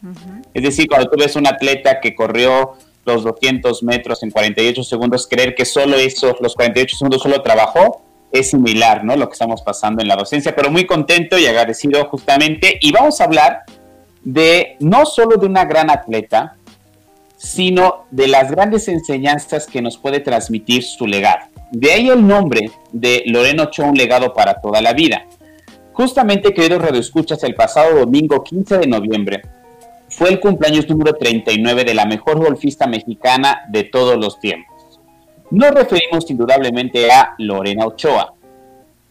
Es 0.56 0.63
decir, 0.63 0.88
cuando 0.88 1.12
tú 1.12 1.17
ves 1.19 1.36
un 1.36 1.45
atleta 1.45 1.99
que 1.99 2.15
corrió 2.15 2.73
los 3.06 3.23
200 3.23 3.84
metros 3.84 4.23
en 4.23 4.32
48 4.32 4.84
segundos, 4.84 5.28
creer 5.28 5.54
que 5.54 5.65
solo 5.65 5.95
eso, 5.97 6.36
los 6.39 6.56
48 6.56 6.97
segundos 6.97 7.21
solo 7.21 7.43
trabajó, 7.43 8.01
es 8.32 8.50
similar, 8.50 9.04
¿no? 9.04 9.16
Lo 9.16 9.28
que 9.28 9.34
estamos 9.34 9.62
pasando 9.62 10.02
en 10.02 10.08
la 10.08 10.16
docencia, 10.16 10.56
pero 10.56 10.70
muy 10.70 10.86
contento 10.86 11.38
y 11.38 11.46
agradecido 11.46 12.06
justamente. 12.06 12.78
Y 12.82 12.92
vamos 12.92 13.22
a 13.22 13.26
hablar 13.26 13.64
de 14.24 14.76
no 14.80 15.06
solo 15.06 15.38
de 15.38 15.46
una 15.46 15.66
gran 15.66 15.90
atleta, 15.90 16.56
sino 17.38 18.06
de 18.12 18.28
las 18.28 18.52
grandes 18.52 18.88
enseñanzas 18.88 19.68
que 19.68 19.82
nos 19.82 19.98
puede 19.98 20.20
transmitir 20.20 20.84
su 20.84 21.06
legado. 21.06 21.46
De 21.72 21.92
ahí 21.92 22.10
el 22.10 22.26
nombre 22.26 22.72
de 22.92 23.24
Loreno 23.28 23.64
Ochoa, 23.64 23.88
un 23.88 23.98
legado 23.98 24.34
para 24.34 24.62
toda 24.62 24.82
la 24.82 24.94
vida. 24.94 25.26
Justamente, 25.94 26.54
queridos 26.54 26.82
radioescuchas, 26.82 27.44
el 27.44 27.56
pasado 27.56 28.00
domingo 28.00 28.44
15 28.44 28.80
de 28.80 28.88
noviembre 28.88 29.42
fue 30.10 30.30
el 30.30 30.40
cumpleaños 30.40 30.90
número 30.90 31.14
39 31.14 31.84
de 31.84 31.94
la 31.94 32.06
mejor 32.06 32.40
golfista 32.40 32.88
mexicana 32.88 33.62
de 33.70 33.84
todos 33.84 34.18
los 34.18 34.40
tiempos. 34.40 34.75
Nos 35.52 35.72
referimos 35.72 36.30
indudablemente 36.32 37.12
a 37.12 37.36
Lorena 37.38 37.86
Ochoa. 37.86 38.34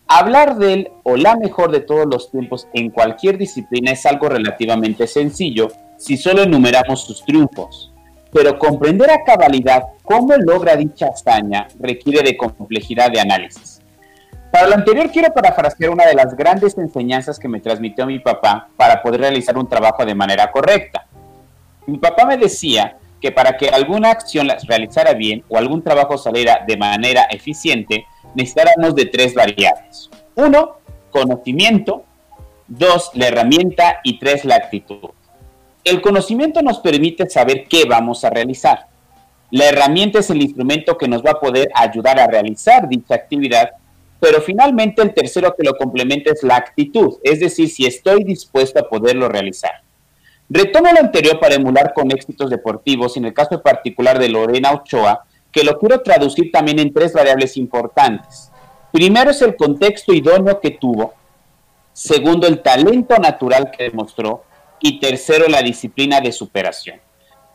Hablar 0.08 0.56
de 0.56 0.72
él 0.72 0.88
o 1.04 1.16
la 1.16 1.36
mejor 1.36 1.70
de 1.70 1.80
todos 1.80 2.06
los 2.06 2.30
tiempos 2.30 2.66
en 2.74 2.90
cualquier 2.90 3.38
disciplina 3.38 3.92
es 3.92 4.04
algo 4.04 4.28
relativamente 4.28 5.06
sencillo 5.06 5.68
si 5.96 6.16
solo 6.16 6.42
enumeramos 6.42 7.04
sus 7.04 7.24
triunfos, 7.24 7.92
pero 8.32 8.58
comprender 8.58 9.10
a 9.10 9.22
cabalidad 9.22 9.84
cómo 10.02 10.34
logra 10.36 10.74
dicha 10.74 11.06
hazaña 11.06 11.68
requiere 11.78 12.22
de 12.22 12.36
complejidad 12.36 13.12
de 13.12 13.20
análisis. 13.20 13.80
Para 14.50 14.66
lo 14.66 14.74
anterior 14.74 15.10
quiero 15.12 15.32
parafrasear 15.32 15.90
una 15.90 16.04
de 16.04 16.14
las 16.14 16.36
grandes 16.36 16.76
enseñanzas 16.76 17.38
que 17.38 17.48
me 17.48 17.60
transmitió 17.60 18.06
mi 18.06 18.18
papá 18.18 18.68
para 18.76 19.00
poder 19.02 19.20
realizar 19.20 19.56
un 19.56 19.68
trabajo 19.68 20.04
de 20.04 20.14
manera 20.16 20.50
correcta. 20.50 21.06
Mi 21.86 21.98
papá 21.98 22.26
me 22.26 22.36
decía 22.36 22.96
que 23.24 23.32
para 23.32 23.56
que 23.56 23.70
alguna 23.70 24.10
acción 24.10 24.46
la 24.46 24.58
realizara 24.68 25.14
bien 25.14 25.42
o 25.48 25.56
algún 25.56 25.82
trabajo 25.82 26.18
saliera 26.18 26.62
de 26.68 26.76
manera 26.76 27.22
eficiente, 27.30 28.04
necesitáramos 28.34 28.94
de 28.94 29.06
tres 29.06 29.32
variables. 29.32 30.10
Uno, 30.34 30.76
conocimiento. 31.10 32.04
Dos, 32.68 33.12
la 33.14 33.28
herramienta. 33.28 34.00
Y 34.04 34.18
tres, 34.18 34.44
la 34.44 34.56
actitud. 34.56 35.08
El 35.84 36.02
conocimiento 36.02 36.60
nos 36.60 36.80
permite 36.80 37.26
saber 37.30 37.64
qué 37.66 37.86
vamos 37.86 38.26
a 38.26 38.28
realizar. 38.28 38.88
La 39.50 39.70
herramienta 39.70 40.18
es 40.18 40.28
el 40.28 40.42
instrumento 40.42 40.98
que 40.98 41.08
nos 41.08 41.24
va 41.24 41.30
a 41.30 41.40
poder 41.40 41.70
ayudar 41.74 42.20
a 42.20 42.26
realizar 42.26 42.86
dicha 42.90 43.14
actividad, 43.14 43.70
pero 44.20 44.42
finalmente 44.42 45.00
el 45.00 45.14
tercero 45.14 45.54
que 45.56 45.64
lo 45.64 45.74
complementa 45.78 46.30
es 46.30 46.42
la 46.42 46.56
actitud, 46.56 47.14
es 47.22 47.40
decir, 47.40 47.70
si 47.70 47.86
estoy 47.86 48.22
dispuesto 48.22 48.80
a 48.80 48.86
poderlo 48.86 49.30
realizar. 49.30 49.83
Retomo 50.48 50.92
lo 50.92 51.00
anterior 51.00 51.40
para 51.40 51.54
emular 51.54 51.92
con 51.94 52.10
éxitos 52.10 52.50
deportivos, 52.50 53.16
en 53.16 53.24
el 53.24 53.32
caso 53.32 53.62
particular 53.62 54.18
de 54.18 54.28
Lorena 54.28 54.72
Ochoa, 54.72 55.24
que 55.50 55.64
lo 55.64 55.78
quiero 55.78 56.00
traducir 56.02 56.50
también 56.52 56.78
en 56.78 56.92
tres 56.92 57.12
variables 57.12 57.56
importantes. 57.56 58.50
Primero 58.92 59.30
es 59.30 59.40
el 59.40 59.56
contexto 59.56 60.12
idóneo 60.12 60.60
que 60.60 60.72
tuvo, 60.72 61.14
segundo 61.92 62.46
el 62.46 62.60
talento 62.60 63.16
natural 63.18 63.70
que 63.70 63.84
demostró 63.84 64.44
y 64.80 65.00
tercero 65.00 65.48
la 65.48 65.62
disciplina 65.62 66.20
de 66.20 66.30
superación. 66.30 67.00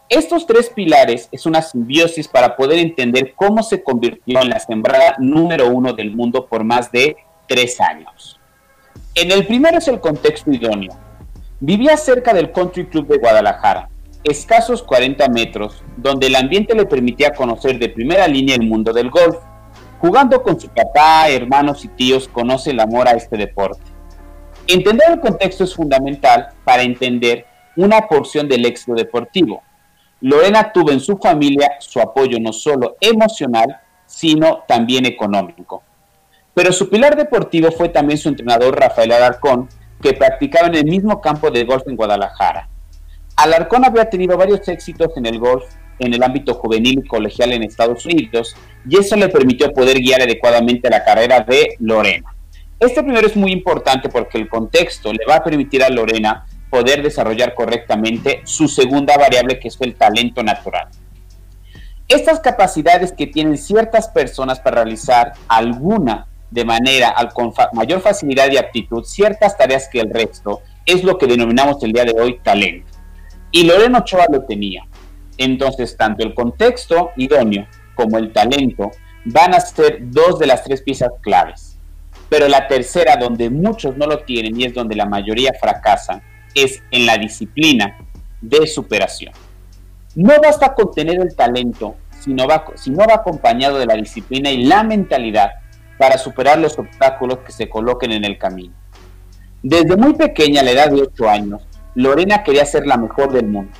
Estos 0.09 0.47
tres 0.47 0.69
pilares 0.69 1.29
es 1.31 1.45
una 1.45 1.61
simbiosis 1.61 2.27
para 2.27 2.55
poder 2.55 2.79
entender 2.79 3.33
cómo 3.35 3.61
se 3.61 3.83
convirtió 3.83 4.41
en 4.41 4.49
la 4.49 4.59
sembrada 4.59 5.15
número 5.19 5.67
uno 5.69 5.93
del 5.93 6.15
mundo 6.15 6.47
por 6.47 6.63
más 6.63 6.91
de 6.91 7.17
tres 7.47 7.79
años. 7.79 8.39
En 9.13 9.31
el 9.31 9.45
primero 9.45 9.77
es 9.77 9.87
el 9.87 9.99
contexto 9.99 10.51
idóneo. 10.51 11.08
Vivía 11.59 11.97
cerca 11.97 12.33
del 12.33 12.51
Country 12.51 12.87
Club 12.87 13.07
de 13.07 13.17
Guadalajara, 13.17 13.89
escasos 14.23 14.83
40 14.83 15.27
metros, 15.29 15.83
donde 15.97 16.27
el 16.27 16.35
ambiente 16.35 16.73
le 16.73 16.85
permitía 16.85 17.33
conocer 17.33 17.77
de 17.79 17.89
primera 17.89 18.27
línea 18.27 18.55
el 18.55 18.67
mundo 18.67 18.93
del 18.93 19.09
golf. 19.09 19.37
Jugando 19.99 20.41
con 20.41 20.59
su 20.59 20.69
papá, 20.69 21.29
hermanos 21.29 21.83
y 21.83 21.89
tíos, 21.89 22.27
conoce 22.27 22.71
el 22.71 22.79
amor 22.79 23.07
a 23.07 23.11
este 23.11 23.35
deporte. 23.35 23.83
Entender 24.67 25.11
el 25.11 25.19
contexto 25.19 25.63
es 25.63 25.75
fundamental 25.75 26.49
para 26.63 26.83
entender 26.83 27.45
una 27.75 28.07
porción 28.07 28.47
del 28.47 28.65
éxito 28.65 28.93
deportivo 28.93 29.61
Lorena 30.21 30.73
tuvo 30.73 30.91
en 30.91 30.99
su 30.99 31.17
familia 31.17 31.77
su 31.79 31.99
apoyo 31.99 32.37
no 32.39 32.51
solo 32.51 32.97
emocional, 32.99 33.79
sino 34.05 34.63
también 34.67 35.05
económico. 35.05 35.83
Pero 36.53 36.73
su 36.73 36.89
pilar 36.89 37.15
deportivo 37.15 37.71
fue 37.71 37.89
también 37.89 38.17
su 38.17 38.27
entrenador 38.27 38.77
Rafael 38.77 39.13
Alarcón, 39.13 39.69
que 40.01 40.13
practicaba 40.13 40.67
en 40.67 40.75
el 40.75 40.85
mismo 40.85 41.21
campo 41.21 41.51
de 41.51 41.65
golf 41.65 41.83
en 41.87 41.95
Guadalajara. 41.95 42.69
Alarcón 43.35 43.85
había 43.85 44.09
tenido 44.09 44.37
varios 44.37 44.67
éxitos 44.67 45.15
en 45.15 45.25
el 45.25 45.39
golf 45.39 45.65
en 45.99 46.13
el 46.13 46.23
ámbito 46.23 46.53
juvenil 46.53 47.01
y 47.03 47.07
colegial 47.07 47.51
en 47.51 47.63
Estados 47.63 48.05
Unidos, 48.05 48.55
y 48.87 48.97
eso 48.97 49.15
le 49.15 49.29
permitió 49.29 49.71
poder 49.73 49.99
guiar 49.99 50.21
adecuadamente 50.21 50.89
la 50.89 51.03
carrera 51.03 51.41
de 51.41 51.75
Lorena. 51.79 52.33
Este 52.79 53.03
primero 53.03 53.27
es 53.27 53.35
muy 53.35 53.51
importante 53.51 54.07
porque 54.07 54.37
el 54.37 54.47
contexto 54.47 55.11
le 55.11 55.25
va 55.27 55.35
a 55.35 55.43
permitir 55.43 55.83
a 55.83 55.89
Lorena 55.89 56.45
poder 56.69 57.03
desarrollar 57.03 57.53
correctamente 57.53 58.41
su 58.45 58.69
segunda 58.69 59.17
variable, 59.17 59.59
que 59.59 59.67
es 59.67 59.77
el 59.81 59.95
talento 59.95 60.41
natural. 60.41 60.87
Estas 62.07 62.39
capacidades 62.39 63.11
que 63.11 63.27
tienen 63.27 63.57
ciertas 63.57 64.07
personas 64.07 64.59
para 64.61 64.83
realizar 64.83 65.33
alguna 65.47 66.27
de 66.51 66.65
manera 66.65 67.13
con 67.33 67.53
mayor 67.73 68.01
facilidad 68.01 68.51
y 68.51 68.57
aptitud 68.57 69.03
ciertas 69.03 69.57
tareas 69.57 69.87
que 69.87 69.99
el 69.99 70.09
resto, 70.09 70.61
es 70.85 71.03
lo 71.03 71.17
que 71.17 71.27
denominamos 71.27 71.83
el 71.83 71.93
día 71.93 72.05
de 72.05 72.19
hoy 72.19 72.39
talento. 72.43 72.91
Y 73.51 73.63
Lorena 73.63 73.99
Ochoa 73.99 74.25
lo 74.31 74.43
tenía. 74.43 74.87
Entonces, 75.37 75.95
tanto 75.95 76.23
el 76.23 76.33
contexto 76.33 77.11
idóneo 77.15 77.67
como 77.95 78.17
el 78.17 78.31
talento 78.33 78.91
van 79.25 79.53
a 79.53 79.59
ser 79.59 79.99
dos 80.11 80.39
de 80.39 80.47
las 80.47 80.63
tres 80.63 80.81
piezas 80.81 81.11
claves. 81.21 81.77
Pero 82.29 82.47
la 82.47 82.67
tercera, 82.67 83.15
donde 83.15 83.49
muchos 83.49 83.97
no 83.97 84.05
lo 84.05 84.19
tienen 84.19 84.59
y 84.59 84.65
es 84.65 84.73
donde 84.73 84.95
la 84.95 85.05
mayoría 85.05 85.53
fracasan, 85.59 86.21
es 86.53 86.81
en 86.91 87.05
la 87.05 87.17
disciplina 87.17 87.97
de 88.41 88.67
superación. 88.67 89.33
No 90.15 90.33
basta 90.41 90.73
con 90.73 90.91
tener 90.93 91.19
el 91.19 91.35
talento, 91.35 91.95
sino 92.19 92.47
va, 92.47 92.65
si 92.75 92.91
no 92.91 93.05
va 93.07 93.15
acompañado 93.15 93.79
de 93.79 93.85
la 93.85 93.95
disciplina 93.95 94.51
y 94.51 94.65
la 94.65 94.83
mentalidad 94.83 95.51
para 95.99 96.17
superar 96.17 96.57
los 96.57 96.79
obstáculos 96.79 97.39
que 97.45 97.51
se 97.51 97.69
coloquen 97.69 98.11
en 98.11 98.25
el 98.25 98.39
camino. 98.39 98.73
Desde 99.61 99.95
muy 99.95 100.15
pequeña, 100.15 100.61
a 100.61 100.63
la 100.63 100.71
edad 100.71 100.89
de 100.89 101.03
8 101.03 101.29
años, 101.29 101.61
Lorena 101.93 102.41
quería 102.41 102.65
ser 102.65 102.87
la 102.87 102.97
mejor 102.97 103.31
del 103.31 103.45
mundo. 103.45 103.71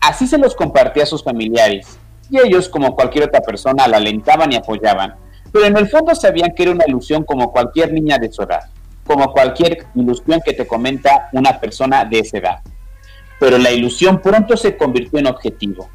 Así 0.00 0.26
se 0.26 0.36
los 0.36 0.54
compartía 0.54 1.04
a 1.04 1.06
sus 1.06 1.24
familiares, 1.24 1.98
y 2.28 2.38
ellos, 2.38 2.68
como 2.68 2.94
cualquier 2.94 3.24
otra 3.24 3.40
persona, 3.40 3.88
la 3.88 3.96
alentaban 3.96 4.52
y 4.52 4.56
apoyaban, 4.56 5.14
pero 5.50 5.64
en 5.64 5.78
el 5.78 5.88
fondo 5.88 6.14
sabían 6.14 6.52
que 6.54 6.64
era 6.64 6.72
una 6.72 6.84
ilusión 6.86 7.24
como 7.24 7.50
cualquier 7.50 7.92
niña 7.92 8.18
de 8.18 8.30
su 8.30 8.42
edad 8.42 8.64
como 9.10 9.32
cualquier 9.32 9.86
ilusión 9.96 10.40
que 10.44 10.52
te 10.52 10.68
comenta 10.68 11.30
una 11.32 11.58
persona 11.58 12.04
de 12.04 12.20
esa 12.20 12.38
edad. 12.38 12.58
Pero 13.40 13.58
la 13.58 13.72
ilusión 13.72 14.22
pronto 14.22 14.56
se 14.56 14.76
convirtió 14.76 15.18
en 15.18 15.26
objetivo. 15.26 15.88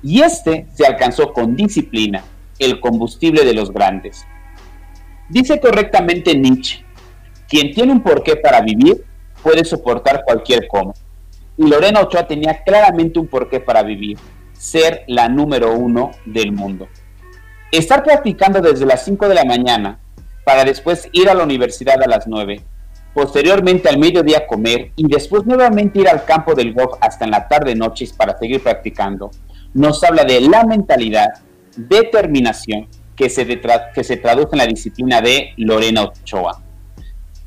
Y 0.00 0.22
este 0.22 0.68
se 0.72 0.86
alcanzó 0.86 1.32
con 1.32 1.56
disciplina, 1.56 2.22
el 2.60 2.78
combustible 2.78 3.44
de 3.44 3.54
los 3.54 3.72
grandes. 3.72 4.24
Dice 5.32 5.58
correctamente 5.58 6.36
Nietzsche, 6.36 6.84
quien 7.48 7.72
tiene 7.72 7.90
un 7.90 8.02
porqué 8.02 8.36
para 8.36 8.60
vivir 8.60 9.02
puede 9.42 9.64
soportar 9.64 10.24
cualquier 10.26 10.68
cómo. 10.68 10.92
Y 11.56 11.66
Lorena 11.66 12.02
Ochoa 12.02 12.26
tenía 12.26 12.62
claramente 12.62 13.18
un 13.18 13.28
porqué 13.28 13.58
para 13.58 13.82
vivir, 13.82 14.18
ser 14.52 15.04
la 15.06 15.30
número 15.30 15.72
uno 15.74 16.10
del 16.26 16.52
mundo. 16.52 16.86
Estar 17.70 18.02
practicando 18.02 18.60
desde 18.60 18.84
las 18.84 19.06
5 19.06 19.26
de 19.26 19.34
la 19.34 19.46
mañana 19.46 19.98
para 20.44 20.66
después 20.66 21.08
ir 21.12 21.30
a 21.30 21.34
la 21.34 21.44
universidad 21.44 22.02
a 22.02 22.08
las 22.08 22.26
9, 22.26 22.60
posteriormente 23.14 23.88
al 23.88 23.96
mediodía 23.96 24.46
comer 24.46 24.92
y 24.96 25.08
después 25.08 25.46
nuevamente 25.46 26.00
ir 26.00 26.10
al 26.10 26.26
campo 26.26 26.54
del 26.54 26.74
golf 26.74 26.98
hasta 27.00 27.24
en 27.24 27.30
la 27.30 27.48
tarde 27.48 27.74
noches 27.74 28.12
para 28.12 28.36
seguir 28.36 28.62
practicando, 28.62 29.30
nos 29.72 30.04
habla 30.04 30.24
de 30.24 30.42
la 30.42 30.64
mentalidad, 30.64 31.28
determinación 31.74 32.86
que 33.16 33.28
se, 33.28 33.46
que 33.94 34.04
se 34.04 34.16
traduce 34.16 34.48
en 34.52 34.58
la 34.58 34.66
disciplina 34.66 35.20
de 35.20 35.52
Lorena 35.56 36.04
Ochoa. 36.04 36.62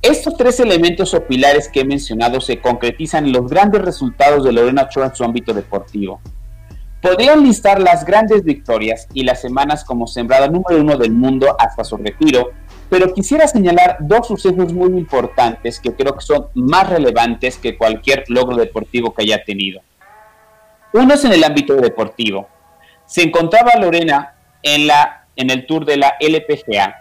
Estos 0.01 0.37
tres 0.37 0.59
elementos 0.59 1.13
o 1.13 1.23
pilares 1.25 1.67
que 1.67 1.81
he 1.81 1.85
mencionado 1.85 2.39
se 2.39 2.59
concretizan 2.59 3.25
en 3.25 3.33
los 3.33 3.49
grandes 3.49 3.81
resultados 3.81 4.43
de 4.43 4.51
Lorena 4.51 4.83
Ochoa 4.83 5.07
en 5.07 5.15
su 5.15 5.23
ámbito 5.23 5.53
deportivo. 5.53 6.21
Podrían 7.01 7.43
listar 7.43 7.79
las 7.81 8.05
grandes 8.05 8.43
victorias 8.43 9.07
y 9.13 9.23
las 9.23 9.41
semanas 9.41 9.83
como 9.83 10.07
sembrada 10.07 10.47
número 10.47 10.81
uno 10.81 10.97
del 10.97 11.11
mundo 11.11 11.55
hasta 11.59 11.83
su 11.83 11.97
retiro, 11.97 12.51
pero 12.89 13.13
quisiera 13.13 13.47
señalar 13.47 13.97
dos 13.99 14.27
sucesos 14.27 14.73
muy 14.73 14.89
importantes 14.89 15.79
que 15.79 15.93
creo 15.93 16.15
que 16.15 16.25
son 16.25 16.47
más 16.53 16.89
relevantes 16.89 17.57
que 17.57 17.77
cualquier 17.77 18.25
logro 18.27 18.57
deportivo 18.57 19.13
que 19.13 19.23
haya 19.23 19.43
tenido. 19.43 19.81
Uno 20.93 21.13
es 21.13 21.25
en 21.25 21.33
el 21.33 21.43
ámbito 21.43 21.75
deportivo. 21.75 22.47
Se 23.05 23.23
encontraba 23.23 23.75
Lorena 23.79 24.35
en, 24.63 24.87
la, 24.87 25.24
en 25.35 25.49
el 25.49 25.65
tour 25.65 25.85
de 25.85 25.97
la 25.97 26.15
LPGA, 26.19 26.95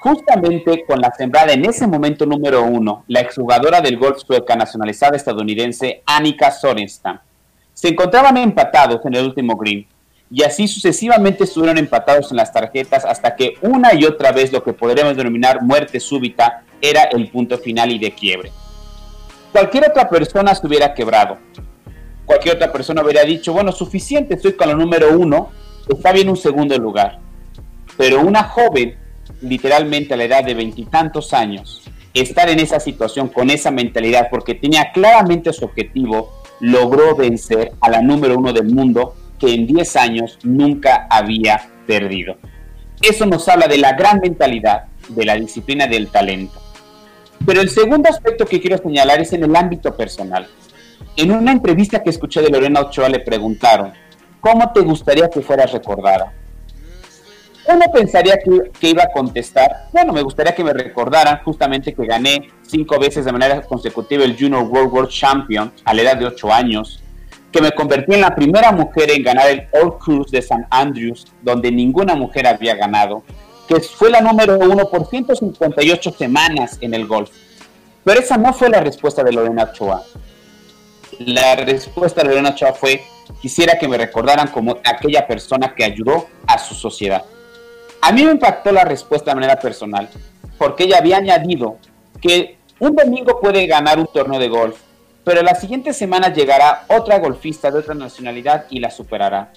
justamente 0.00 0.84
con 0.86 1.00
la 1.00 1.12
sembrada 1.12 1.52
en 1.52 1.64
ese 1.64 1.86
momento 1.86 2.24
número 2.24 2.64
uno, 2.64 3.04
la 3.06 3.20
exjugadora 3.20 3.80
del 3.80 3.98
golf 3.98 4.18
sueca 4.18 4.56
nacionalizada 4.56 5.16
estadounidense 5.16 6.02
Annika 6.06 6.50
Sorenstam. 6.50 7.18
Se 7.74 7.88
encontraban 7.88 8.36
empatados 8.38 9.04
en 9.04 9.14
el 9.14 9.26
último 9.26 9.56
green 9.56 9.86
y 10.30 10.42
así 10.42 10.68
sucesivamente 10.68 11.44
estuvieron 11.44 11.76
empatados 11.76 12.30
en 12.30 12.38
las 12.38 12.52
tarjetas 12.52 13.04
hasta 13.04 13.36
que 13.36 13.54
una 13.62 13.94
y 13.94 14.04
otra 14.04 14.32
vez 14.32 14.52
lo 14.52 14.62
que 14.62 14.72
podríamos 14.72 15.16
denominar 15.16 15.60
muerte 15.60 16.00
súbita 16.00 16.62
era 16.80 17.04
el 17.04 17.28
punto 17.28 17.58
final 17.58 17.90
y 17.92 17.98
de 17.98 18.12
quiebre. 18.12 18.52
Cualquier 19.52 19.90
otra 19.90 20.08
persona 20.08 20.54
se 20.54 20.66
hubiera 20.66 20.94
quebrado. 20.94 21.36
Cualquier 22.24 22.54
otra 22.54 22.72
persona 22.72 23.02
hubiera 23.02 23.24
dicho, 23.24 23.52
bueno, 23.52 23.72
suficiente, 23.72 24.34
estoy 24.34 24.52
con 24.52 24.68
la 24.68 24.74
número 24.74 25.18
uno, 25.18 25.50
está 25.88 26.12
bien 26.12 26.28
un 26.28 26.36
segundo 26.36 26.78
lugar. 26.78 27.18
Pero 28.00 28.22
una 28.22 28.44
joven, 28.44 28.96
literalmente 29.42 30.14
a 30.14 30.16
la 30.16 30.24
edad 30.24 30.42
de 30.42 30.54
veintitantos 30.54 31.34
años, 31.34 31.82
estar 32.14 32.48
en 32.48 32.58
esa 32.58 32.80
situación 32.80 33.28
con 33.28 33.50
esa 33.50 33.70
mentalidad, 33.70 34.28
porque 34.30 34.54
tenía 34.54 34.90
claramente 34.90 35.52
su 35.52 35.66
objetivo, 35.66 36.40
logró 36.60 37.14
vencer 37.14 37.72
a 37.78 37.90
la 37.90 38.00
número 38.00 38.38
uno 38.38 38.54
del 38.54 38.72
mundo 38.72 39.14
que 39.38 39.52
en 39.52 39.66
10 39.66 39.96
años 39.96 40.38
nunca 40.44 41.08
había 41.10 41.68
perdido. 41.86 42.38
Eso 43.02 43.26
nos 43.26 43.46
habla 43.48 43.68
de 43.68 43.76
la 43.76 43.92
gran 43.92 44.18
mentalidad, 44.20 44.84
de 45.10 45.26
la 45.26 45.34
disciplina 45.34 45.86
del 45.86 46.08
talento. 46.08 46.58
Pero 47.44 47.60
el 47.60 47.68
segundo 47.68 48.08
aspecto 48.08 48.46
que 48.46 48.62
quiero 48.62 48.78
señalar 48.78 49.20
es 49.20 49.34
en 49.34 49.44
el 49.44 49.54
ámbito 49.54 49.94
personal. 49.94 50.46
En 51.18 51.32
una 51.32 51.52
entrevista 51.52 52.02
que 52.02 52.08
escuché 52.08 52.40
de 52.40 52.48
Lorena 52.48 52.80
Ochoa 52.80 53.10
le 53.10 53.20
preguntaron, 53.20 53.92
¿cómo 54.40 54.72
te 54.72 54.80
gustaría 54.80 55.28
que 55.28 55.42
fueras 55.42 55.72
recordada? 55.72 56.39
Uno 57.72 57.84
pensaría 57.92 58.36
que, 58.38 58.70
que, 58.78 58.88
iba 58.88 59.04
a 59.04 59.12
contestar, 59.12 59.88
bueno, 59.92 60.12
me 60.12 60.22
gustaría 60.22 60.54
que 60.54 60.64
me 60.64 60.72
recordaran 60.72 61.40
justamente 61.44 61.94
que 61.94 62.04
gané 62.04 62.50
cinco 62.62 62.98
veces 62.98 63.24
de 63.24 63.32
manera 63.32 63.62
consecutiva 63.62 64.24
el 64.24 64.36
Junior 64.36 64.64
World 64.64 64.92
World 64.92 65.10
Champion 65.10 65.72
a 65.84 65.94
la 65.94 66.02
edad 66.02 66.16
de 66.16 66.26
8 66.26 66.52
años, 66.52 67.00
que 67.52 67.60
me 67.60 67.70
convertí 67.70 68.14
en 68.14 68.22
la 68.22 68.34
primera 68.34 68.72
mujer 68.72 69.10
en 69.10 69.22
ganar 69.22 69.48
el 69.48 69.68
All 69.72 69.98
Cruise 69.98 70.30
de 70.32 70.42
San 70.42 70.66
Andrews, 70.70 71.26
donde 71.42 71.70
ninguna 71.70 72.16
mujer 72.16 72.46
había 72.48 72.74
ganado, 72.74 73.22
que 73.68 73.80
fue 73.80 74.10
la 74.10 74.20
número 74.20 74.58
uno 74.58 74.88
por 74.88 75.06
158 75.06 76.12
semanas 76.12 76.76
en 76.80 76.94
el 76.94 77.06
golf. 77.06 77.30
Pero 78.02 78.18
esa 78.18 78.36
no 78.36 78.52
fue 78.52 78.68
la 78.68 78.80
respuesta 78.80 79.22
de 79.22 79.32
Lorena 79.32 79.64
Ochoa. 79.64 80.02
La 81.20 81.54
respuesta 81.54 82.22
de 82.22 82.30
Lorena 82.30 82.50
Ochoa 82.50 82.72
fue 82.72 83.02
quisiera 83.40 83.78
que 83.78 83.86
me 83.86 83.96
recordaran 83.96 84.48
como 84.48 84.78
aquella 84.84 85.24
persona 85.26 85.72
que 85.74 85.84
ayudó 85.84 86.26
a 86.46 86.58
su 86.58 86.74
sociedad. 86.74 87.22
A 88.00 88.12
mí 88.12 88.24
me 88.24 88.32
impactó 88.32 88.72
la 88.72 88.84
respuesta 88.84 89.30
de 89.30 89.34
manera 89.36 89.58
personal, 89.58 90.08
porque 90.58 90.84
ella 90.84 90.98
había 90.98 91.18
añadido 91.18 91.76
que 92.20 92.58
un 92.78 92.96
domingo 92.96 93.40
puede 93.40 93.66
ganar 93.66 93.98
un 93.98 94.06
torneo 94.06 94.40
de 94.40 94.48
golf, 94.48 94.78
pero 95.22 95.42
la 95.42 95.54
siguiente 95.54 95.92
semana 95.92 96.32
llegará 96.32 96.84
otra 96.88 97.18
golfista 97.18 97.70
de 97.70 97.78
otra 97.78 97.94
nacionalidad 97.94 98.64
y 98.70 98.80
la 98.80 98.90
superará. 98.90 99.52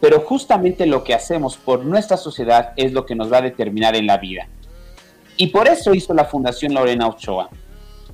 Pero 0.00 0.20
justamente 0.20 0.86
lo 0.86 1.04
que 1.04 1.14
hacemos 1.14 1.56
por 1.56 1.84
nuestra 1.84 2.16
sociedad 2.16 2.72
es 2.76 2.92
lo 2.92 3.06
que 3.06 3.14
nos 3.14 3.32
va 3.32 3.38
a 3.38 3.42
determinar 3.42 3.94
en 3.94 4.06
la 4.06 4.18
vida. 4.18 4.48
Y 5.36 5.48
por 5.48 5.68
eso 5.68 5.94
hizo 5.94 6.14
la 6.14 6.24
Fundación 6.24 6.74
Lorena 6.74 7.08
Ochoa. 7.08 7.48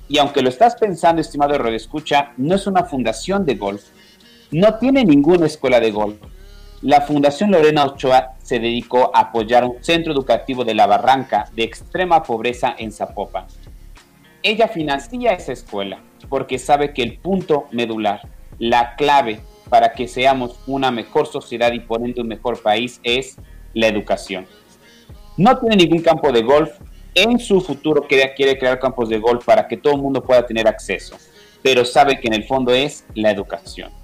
Y 0.09 0.18
aunque 0.18 0.43
lo 0.43 0.51
estás 0.51 0.76
pensando, 0.76 1.20
estimado 1.20 1.55
Escucha, 1.68 2.33
no 2.37 2.55
es 2.55 2.66
una 2.66 2.85
fundación 2.85 3.47
de 3.47 3.55
golf. 3.55 3.83
No 4.51 4.74
tiene 4.74 5.05
ninguna 5.05 5.47
escuela 5.47 5.81
de 5.81 5.91
golf. 5.91 6.16
La 6.83 7.03
Fundación 7.03 7.51
Lorena 7.51 7.85
Ochoa 7.85 8.37
se 8.43 8.59
dedicó 8.59 9.11
a 9.14 9.20
apoyar 9.20 9.64
un 9.64 9.85
centro 9.85 10.14
educativo 10.14 10.64
de 10.64 10.74
la 10.74 10.87
Barranca 10.87 11.45
de 11.53 11.62
extrema 11.62 12.22
pobreza 12.22 12.74
en 12.78 12.91
Zapopan. 12.91 13.45
Ella 14.43 14.66
financia 14.66 15.35
esa 15.35 15.53
escuela 15.53 16.01
porque 16.31 16.59
sabe 16.59 16.95
que 16.95 17.03
el 17.03 17.18
punto 17.18 17.66
medular, 17.70 18.22
la 18.59 18.97
clave 18.97 19.41
para 19.68 19.93
que 19.93 20.09
seamos 20.09 20.59
una 20.66 20.91
mejor 20.91 21.26
sociedad 21.26 21.70
y 21.72 21.81
por 21.81 22.03
ende 22.03 22.22
un 22.22 22.28
mejor 22.28 22.62
país 22.62 22.99
es 23.03 23.37
la 23.74 23.87
educación. 23.87 24.47
No 25.37 25.59
tiene 25.59 25.76
ningún 25.76 26.01
campo 26.01 26.33
de 26.33 26.43
golf, 26.43 26.70
en 27.14 27.39
su 27.39 27.61
futuro 27.61 28.07
quiere, 28.09 28.33
quiere 28.33 28.59
crear 28.59 28.78
campos 28.78 29.11
de 29.11 29.18
golf 29.18 29.45
para 29.45 29.68
que 29.68 29.76
todo 29.76 29.97
el 29.97 30.01
mundo 30.01 30.22
pueda 30.22 30.47
tener 30.47 30.66
acceso, 30.66 31.18
pero 31.62 31.85
sabe 31.85 32.18
que 32.18 32.28
en 32.28 32.35
el 32.35 32.45
fondo 32.45 32.72
es 32.72 33.05
la 33.14 33.31
educación. 33.31 33.99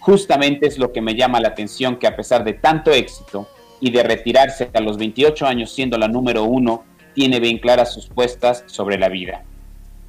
Justamente 0.00 0.66
es 0.66 0.78
lo 0.78 0.92
que 0.92 1.00
me 1.00 1.14
llama 1.14 1.40
la 1.40 1.48
atención 1.48 1.96
que 1.96 2.06
a 2.06 2.16
pesar 2.16 2.42
de 2.42 2.54
tanto 2.54 2.90
éxito 2.90 3.48
y 3.80 3.90
de 3.90 4.02
retirarse 4.02 4.70
a 4.72 4.80
los 4.80 4.96
28 4.96 5.46
años 5.46 5.72
siendo 5.72 5.98
la 5.98 6.08
número 6.08 6.44
uno, 6.44 6.84
tiene 7.14 7.38
bien 7.38 7.58
claras 7.58 7.92
sus 7.92 8.06
puestas 8.06 8.64
sobre 8.66 8.98
la 8.98 9.08
vida. 9.08 9.42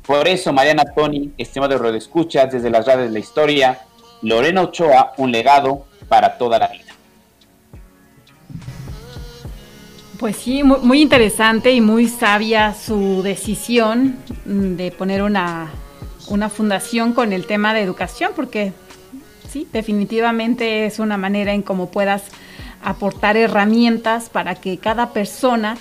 Por 0.05 0.27
eso, 0.27 0.51
Mariana 0.51 0.83
Tony, 0.95 1.31
estimado 1.37 1.77
de 1.77 1.97
Escuchas, 1.97 2.51
desde 2.51 2.69
las 2.69 2.85
redes 2.85 3.07
de 3.07 3.11
la 3.11 3.19
historia, 3.19 3.79
Lorena 4.21 4.61
Ochoa, 4.61 5.13
un 5.17 5.31
legado 5.31 5.85
para 6.07 6.37
toda 6.37 6.57
la 6.57 6.67
vida. 6.67 6.85
Pues 10.19 10.35
sí, 10.35 10.63
muy, 10.63 11.01
interesante 11.01 11.71
y 11.71 11.81
muy 11.81 12.07
sabia 12.07 12.75
su 12.75 13.23
decisión 13.23 14.17
de 14.45 14.91
poner 14.91 15.23
una, 15.23 15.71
una 16.27 16.49
fundación 16.49 17.13
con 17.13 17.33
el 17.33 17.47
tema 17.47 17.73
de 17.73 17.81
educación, 17.81 18.31
porque 18.35 18.71
sí, 19.51 19.67
definitivamente 19.73 20.85
es 20.85 20.99
una 20.99 21.17
manera 21.17 21.53
en 21.53 21.61
cómo 21.61 21.91
puedas 21.91 22.23
aportar 22.83 23.37
herramientas 23.37 24.29
para 24.29 24.55
que 24.55 24.77
cada 24.77 25.11
persona 25.11 25.77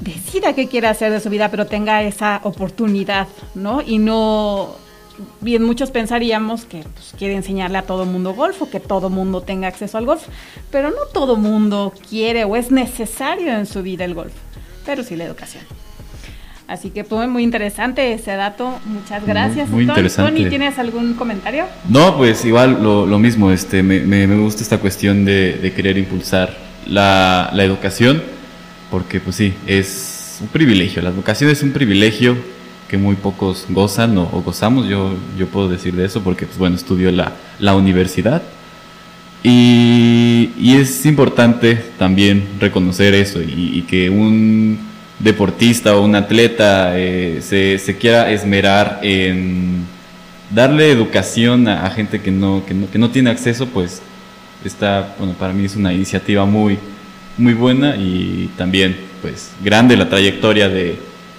decida 0.00 0.54
qué 0.54 0.68
quiere 0.68 0.88
hacer 0.88 1.12
de 1.12 1.20
su 1.20 1.28
vida, 1.28 1.50
pero 1.50 1.66
tenga 1.66 2.02
esa 2.02 2.40
oportunidad, 2.44 3.28
¿no? 3.54 3.82
Y 3.82 3.98
no 3.98 4.74
bien 5.42 5.62
muchos 5.62 5.90
pensaríamos 5.90 6.64
que 6.64 6.82
pues, 6.82 7.14
quiere 7.18 7.34
enseñarle 7.34 7.76
a 7.76 7.82
todo 7.82 8.06
mundo 8.06 8.32
golf 8.32 8.62
o 8.62 8.70
que 8.70 8.80
todo 8.80 9.10
mundo 9.10 9.42
tenga 9.42 9.68
acceso 9.68 9.98
al 9.98 10.06
golf, 10.06 10.26
pero 10.70 10.90
no 10.90 11.06
todo 11.12 11.36
mundo 11.36 11.92
quiere 12.08 12.44
o 12.44 12.56
es 12.56 12.70
necesario 12.70 13.52
en 13.52 13.66
su 13.66 13.82
vida 13.82 14.04
el 14.04 14.14
golf, 14.14 14.32
pero 14.86 15.02
sí 15.02 15.16
la 15.16 15.24
educación. 15.24 15.64
Así 16.70 16.90
que 16.90 17.02
fue 17.02 17.26
muy 17.26 17.42
interesante 17.42 18.12
ese 18.12 18.36
dato. 18.36 18.78
Muchas 18.84 19.26
gracias. 19.26 19.68
Muy, 19.70 19.82
interesante. 19.82 20.30
Tony, 20.30 20.48
¿tienes 20.48 20.78
algún 20.78 21.14
comentario? 21.14 21.64
No, 21.88 22.16
pues 22.16 22.44
igual 22.44 22.80
lo, 22.80 23.18
mismo. 23.18 23.50
Este, 23.50 23.82
me, 23.82 23.98
me, 24.04 24.36
gusta 24.36 24.62
esta 24.62 24.78
cuestión 24.78 25.24
de, 25.24 25.72
querer 25.74 25.98
impulsar 25.98 26.56
la, 26.86 27.50
la, 27.52 27.64
educación, 27.64 28.22
porque 28.88 29.18
pues 29.18 29.34
sí, 29.34 29.52
es 29.66 30.38
un 30.40 30.46
privilegio. 30.46 31.02
La 31.02 31.10
educación 31.10 31.50
es 31.50 31.60
un 31.64 31.72
privilegio 31.72 32.36
que 32.86 32.96
muy 32.96 33.16
pocos 33.16 33.66
gozan 33.68 34.16
o, 34.16 34.26
gozamos, 34.26 34.86
yo, 34.86 35.16
yo 35.36 35.48
puedo 35.48 35.68
decir 35.68 35.94
de 35.94 36.04
eso 36.04 36.22
porque, 36.22 36.46
pues 36.46 36.56
bueno, 36.56 36.76
estudio 36.76 37.10
la, 37.10 37.32
la 37.58 37.74
universidad. 37.74 38.42
Y, 39.42 40.50
y, 40.56 40.76
es 40.76 41.04
importante 41.04 41.82
también 41.98 42.46
reconocer 42.60 43.14
eso 43.14 43.40
y, 43.40 43.82
que 43.88 44.08
un 44.08 44.89
deportista 45.20 45.96
o 45.96 46.02
un 46.02 46.14
atleta 46.14 46.98
eh, 46.98 47.40
se, 47.42 47.78
se, 47.78 47.96
quiera 47.96 48.30
esmerar 48.30 49.00
en 49.02 49.84
darle 50.50 50.90
educación 50.90 51.68
a, 51.68 51.88
gente 51.90 52.20
que 52.20 52.30
no, 52.30 52.64
que 52.66 52.74
no, 52.74 52.90
que 52.90 52.98
no 52.98 53.10
tiene 53.10 53.30
acceso, 53.30 53.66
pues 53.66 54.02
está, 54.64 55.14
bueno, 55.18 55.34
para 55.38 55.52
mí 55.52 55.64
es 55.64 55.76
una 55.76 55.92
iniciativa 55.92 56.44
muy, 56.44 56.78
muy 57.38 57.54
buena 57.54 57.96
y 57.96 58.50
también, 58.56 58.96
pues, 59.22 59.52
grande 59.62 59.96
la 59.96 60.08
trayectoria 60.08 60.68
de, 60.68 60.98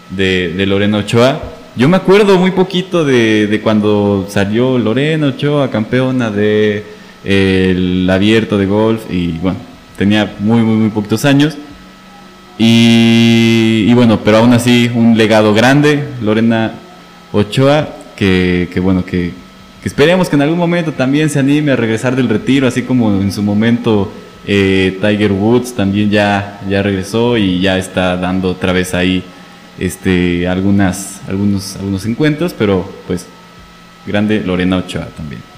de, 0.09 0.65
Lorena 0.65 0.99
Ochoa. 0.99 1.41
Yo 1.75 1.89
me 1.89 1.97
acuerdo 1.97 2.37
muy 2.37 2.51
poquito 2.51 3.03
de, 3.03 3.59
cuando 3.63 4.27
salió 4.29 4.77
Lorena 4.77 5.27
Ochoa, 5.27 5.69
campeona 5.69 6.29
de 6.29 6.83
el 7.23 8.09
abierto 8.09 8.57
de 8.57 8.65
golf 8.65 9.03
y 9.11 9.33
bueno, 9.33 9.59
tenía 9.97 10.33
muy, 10.39 10.61
muy, 10.61 10.75
muy 10.75 10.89
poquitos 10.89 11.25
años. 11.25 11.55
Y, 12.57 13.93
bueno, 13.93 14.19
pero 14.23 14.37
aún 14.37 14.53
así 14.53 14.91
un 14.93 15.17
legado 15.17 15.53
grande, 15.53 16.03
Lorena 16.21 16.73
Ochoa, 17.31 17.89
que, 18.15 18.67
bueno, 18.81 19.03
que, 19.03 19.33
esperemos 19.83 20.29
que 20.29 20.35
en 20.35 20.43
algún 20.43 20.59
momento 20.59 20.91
también 20.91 21.29
se 21.29 21.39
anime 21.39 21.71
a 21.71 21.75
regresar 21.75 22.15
del 22.15 22.29
retiro, 22.29 22.67
así 22.67 22.83
como 22.83 23.19
en 23.19 23.31
su 23.31 23.41
momento 23.41 24.11
eh, 24.45 24.97
Tiger 25.01 25.31
Woods 25.31 25.73
también 25.73 26.09
ya, 26.09 26.61
ya 26.69 26.83
regresó 26.83 27.37
y 27.37 27.59
ya 27.59 27.77
está 27.77 28.15
dando 28.17 28.49
otra 28.49 28.73
vez 28.73 28.93
ahí 28.93 29.23
este, 29.79 30.47
algunas, 30.47 31.21
algunos, 31.27 31.75
algunos 31.77 32.05
encuentros, 32.05 32.53
pero 32.53 32.87
pues 33.07 33.25
grande 34.05 34.41
Lorena 34.41 34.77
Ochoa 34.77 35.07
también. 35.17 35.50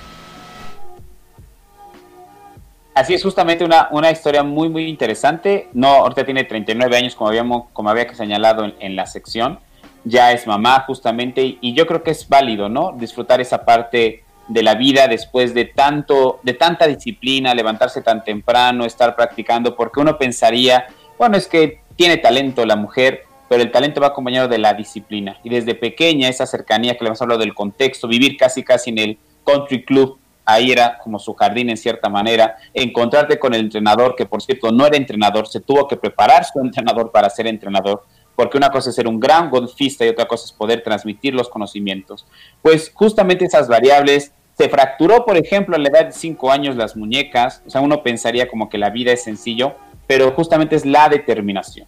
Así 2.93 3.15
es, 3.15 3.23
justamente 3.23 3.65
una, 3.65 3.87
una 3.91 4.11
historia 4.11 4.43
muy, 4.43 4.69
muy 4.69 4.85
interesante. 4.85 5.67
No, 5.73 5.87
ahorita 5.87 6.25
tiene 6.25 6.43
39 6.43 6.95
años, 6.95 7.15
como, 7.15 7.29
habíamos, 7.29 7.65
como 7.73 7.89
había 7.89 8.05
que 8.05 8.13
señalado 8.13 8.71
en, 8.79 8.95
la 8.95 9.07
sección. 9.07 9.59
Ya 10.03 10.31
es 10.31 10.45
mamá, 10.45 10.83
justamente, 10.85 11.57
y 11.59 11.73
yo 11.73 11.87
creo 11.87 12.03
que 12.03 12.11
es 12.11 12.27
válido, 12.29 12.69
¿no? 12.69 12.91
Disfrutar 12.95 13.41
esa 13.41 13.65
parte 13.65 14.23
de 14.47 14.61
la 14.61 14.75
vida 14.75 15.07
después 15.07 15.53
de 15.53 15.65
tanto, 15.65 16.39
de 16.43 16.53
tanta 16.53 16.85
disciplina, 16.85 17.55
levantarse 17.55 18.01
tan 18.01 18.23
temprano, 18.23 18.85
estar 18.85 19.15
practicando, 19.15 19.75
porque 19.75 19.99
uno 19.99 20.17
pensaría, 20.17 20.85
bueno, 21.17 21.37
es 21.37 21.47
que 21.47 21.79
tiene 21.95 22.17
talento 22.17 22.65
la 22.65 22.75
mujer, 22.75 23.23
pero 23.49 23.63
el 23.63 23.71
talento 23.71 24.01
va 24.01 24.07
acompañado 24.07 24.47
de 24.47 24.57
la 24.59 24.73
disciplina. 24.73 25.39
Y 25.43 25.49
desde 25.49 25.73
pequeña, 25.73 26.29
esa 26.29 26.45
cercanía 26.45 26.95
que 26.95 27.03
le 27.03 27.07
hemos 27.07 27.21
hablado 27.21 27.39
del 27.39 27.55
contexto, 27.55 28.07
vivir 28.07 28.37
casi 28.37 28.63
casi 28.63 28.91
en 28.91 28.99
el 28.99 29.17
country 29.45 29.83
club, 29.83 30.19
ahí 30.45 30.71
era 30.71 30.97
como 30.97 31.19
su 31.19 31.33
jardín 31.33 31.69
en 31.69 31.77
cierta 31.77 32.09
manera, 32.09 32.57
encontrarte 32.73 33.39
con 33.39 33.53
el 33.53 33.61
entrenador, 33.61 34.15
que 34.15 34.25
por 34.25 34.41
cierto 34.41 34.71
no 34.71 34.85
era 34.85 34.97
entrenador, 34.97 35.47
se 35.47 35.59
tuvo 35.59 35.87
que 35.87 35.97
preparar 35.97 36.45
su 36.45 36.59
entrenador 36.63 37.11
para 37.11 37.29
ser 37.29 37.47
entrenador, 37.47 38.03
porque 38.35 38.57
una 38.57 38.69
cosa 38.69 38.89
es 38.89 38.95
ser 38.95 39.07
un 39.07 39.19
gran 39.19 39.49
golfista 39.49 40.05
y 40.05 40.09
otra 40.09 40.25
cosa 40.25 40.45
es 40.45 40.51
poder 40.51 40.83
transmitir 40.83 41.33
los 41.33 41.49
conocimientos. 41.49 42.25
Pues 42.61 42.91
justamente 42.93 43.45
esas 43.45 43.67
variables, 43.67 44.33
se 44.57 44.69
fracturó, 44.69 45.25
por 45.25 45.35
ejemplo, 45.35 45.75
a 45.75 45.79
la 45.79 45.89
edad 45.89 46.05
de 46.05 46.11
5 46.11 46.51
años 46.51 46.75
las 46.75 46.95
muñecas, 46.95 47.63
o 47.65 47.69
sea, 47.69 47.81
uno 47.81 48.03
pensaría 48.03 48.47
como 48.47 48.69
que 48.69 48.77
la 48.77 48.91
vida 48.91 49.11
es 49.11 49.23
sencillo, 49.23 49.73
pero 50.05 50.31
justamente 50.31 50.75
es 50.75 50.85
la 50.85 51.09
determinación. 51.09 51.87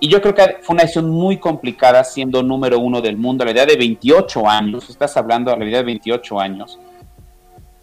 Y 0.00 0.08
yo 0.08 0.20
creo 0.20 0.34
que 0.34 0.58
fue 0.62 0.74
una 0.74 0.82
decisión 0.82 1.08
muy 1.10 1.38
complicada 1.38 2.04
siendo 2.04 2.42
número 2.42 2.78
uno 2.78 3.00
del 3.00 3.16
mundo 3.16 3.42
a 3.42 3.46
la 3.46 3.52
edad 3.52 3.66
de 3.66 3.76
28 3.76 4.48
años, 4.48 4.90
estás 4.90 5.16
hablando 5.16 5.52
a 5.52 5.56
la 5.56 5.64
edad 5.64 5.78
de 5.78 5.84
28 5.84 6.40
años, 6.40 6.78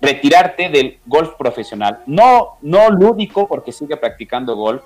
retirarte 0.02 0.70
del 0.70 1.00
golf 1.06 1.36
profesional. 1.38 2.00
No, 2.08 2.58
no 2.62 2.90
lúdico 2.90 3.48
porque 3.48 3.72
sigue 3.72 3.98
practicando 3.98 4.56
golf, 4.56 4.82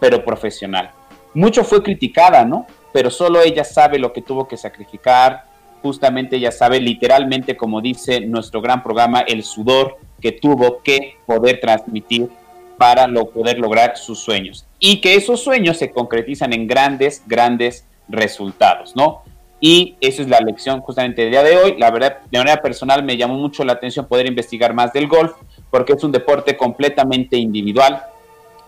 pero 0.00 0.24
profesional. 0.24 0.90
Mucho 1.34 1.64
fue 1.64 1.82
criticada, 1.82 2.44
¿no? 2.44 2.66
Pero 2.92 3.10
solo 3.10 3.42
ella 3.42 3.64
sabe 3.64 3.98
lo 3.98 4.12
que 4.12 4.22
tuvo 4.22 4.48
que 4.48 4.56
sacrificar, 4.56 5.44
justamente 5.82 6.36
ella 6.36 6.50
sabe 6.50 6.80
literalmente, 6.80 7.56
como 7.56 7.80
dice 7.80 8.20
nuestro 8.20 8.60
gran 8.60 8.82
programa, 8.82 9.20
el 9.20 9.44
sudor 9.44 9.98
que 10.20 10.32
tuvo 10.32 10.82
que 10.82 11.16
poder 11.26 11.60
transmitir 11.60 12.28
para 12.76 13.06
lo, 13.06 13.30
poder 13.30 13.58
lograr 13.58 13.96
sus 13.96 14.18
sueños. 14.18 14.66
Y 14.78 15.00
que 15.00 15.14
esos 15.14 15.42
sueños 15.42 15.76
se 15.76 15.90
concretizan 15.90 16.52
en 16.52 16.66
grandes, 16.66 17.22
grandes 17.26 17.86
resultados, 18.08 18.96
¿no? 18.96 19.22
Y 19.60 19.96
esa 20.00 20.22
es 20.22 20.28
la 20.28 20.40
lección 20.40 20.80
justamente 20.80 21.22
del 21.22 21.30
día 21.30 21.42
de 21.42 21.56
hoy. 21.56 21.76
La 21.78 21.90
verdad, 21.90 22.18
de 22.30 22.38
manera 22.38 22.60
personal 22.60 23.02
me 23.02 23.16
llamó 23.16 23.34
mucho 23.34 23.64
la 23.64 23.72
atención 23.72 24.06
poder 24.06 24.26
investigar 24.26 24.74
más 24.74 24.92
del 24.92 25.08
golf, 25.08 25.32
porque 25.70 25.94
es 25.94 26.04
un 26.04 26.12
deporte 26.12 26.56
completamente 26.56 27.36
individual, 27.36 28.02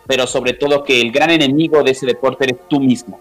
pero 0.07 0.27
sobre 0.27 0.55
todo 0.55 0.83
que 0.83 1.01
el 1.01 1.13
gran 1.13 1.31
enemigo 1.31 1.83
de 1.83 1.91
ese 1.91 2.07
deporte 2.07 2.45
eres 2.45 2.57
tú 2.69 2.81
mismo. 2.81 3.21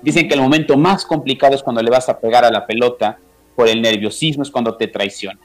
Dicen 0.00 0.28
que 0.28 0.34
el 0.34 0.40
momento 0.40 0.76
más 0.76 1.04
complicado 1.04 1.54
es 1.54 1.62
cuando 1.62 1.82
le 1.82 1.90
vas 1.90 2.08
a 2.08 2.18
pegar 2.20 2.44
a 2.44 2.50
la 2.50 2.66
pelota 2.66 3.18
por 3.56 3.68
el 3.68 3.82
nerviosismo, 3.82 4.44
es 4.44 4.50
cuando 4.50 4.76
te 4.76 4.86
traiciona. 4.86 5.40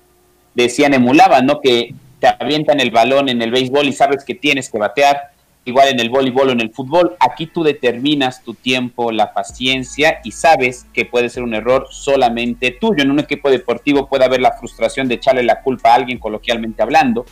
Decían, 0.53 0.93
emulaban, 0.93 1.47
¿no? 1.47 1.59
Que 1.59 1.95
te 2.19 2.27
avientan 2.27 2.79
el 2.79 2.91
balón 2.91 3.29
en 3.29 3.41
el 3.41 3.49
béisbol 3.49 3.87
y 3.87 3.93
sabes 3.93 4.23
que 4.23 4.35
tienes 4.35 4.69
que 4.69 4.77
batear, 4.77 5.32
igual 5.65 5.89
en 5.89 5.99
el 5.99 6.09
voleibol 6.09 6.49
o 6.49 6.51
en 6.51 6.61
el 6.61 6.71
fútbol, 6.71 7.15
aquí 7.19 7.47
tú 7.47 7.63
determinas 7.63 8.43
tu 8.43 8.53
tiempo, 8.53 9.11
la 9.11 9.33
paciencia 9.33 10.19
y 10.23 10.31
sabes 10.31 10.85
que 10.93 11.05
puede 11.05 11.29
ser 11.29 11.43
un 11.43 11.53
error 11.53 11.87
solamente 11.89 12.71
tuyo. 12.71 13.03
En 13.03 13.11
un 13.11 13.19
equipo 13.19 13.49
deportivo 13.49 14.07
puede 14.07 14.25
haber 14.25 14.41
la 14.41 14.53
frustración 14.53 15.07
de 15.07 15.15
echarle 15.15 15.43
la 15.43 15.61
culpa 15.61 15.91
a 15.91 15.95
alguien 15.95 16.19
coloquialmente 16.19 16.81
hablando, 16.81 17.25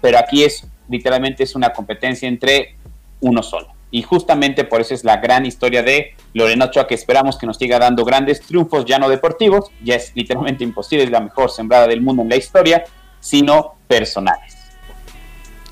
pero 0.00 0.18
aquí 0.18 0.44
es 0.44 0.66
literalmente 0.88 1.42
es 1.42 1.54
una 1.54 1.72
competencia 1.72 2.28
entre 2.28 2.76
uno 3.20 3.42
solo. 3.42 3.68
Y 3.90 4.02
justamente 4.02 4.64
por 4.64 4.82
eso 4.82 4.92
es 4.92 5.02
la 5.02 5.16
gran 5.16 5.46
historia 5.46 5.82
de 5.82 6.14
Lorena 6.34 6.66
Ochoa 6.66 6.86
que 6.86 6.94
esperamos 6.94 7.38
que 7.38 7.46
nos 7.46 7.56
siga 7.56 7.78
dando 7.78 8.04
grandes 8.04 8.42
triunfos 8.42 8.84
ya 8.84 8.98
no 8.98 9.08
deportivos, 9.08 9.70
ya 9.82 9.94
es 9.94 10.12
literalmente 10.14 10.62
imposible, 10.62 11.04
es 11.04 11.10
la 11.10 11.20
mejor 11.20 11.50
sembrada 11.50 11.86
del 11.86 12.02
mundo 12.02 12.22
en 12.22 12.28
la 12.28 12.36
historia, 12.36 12.84
sino 13.20 13.76
personales. 13.86 14.57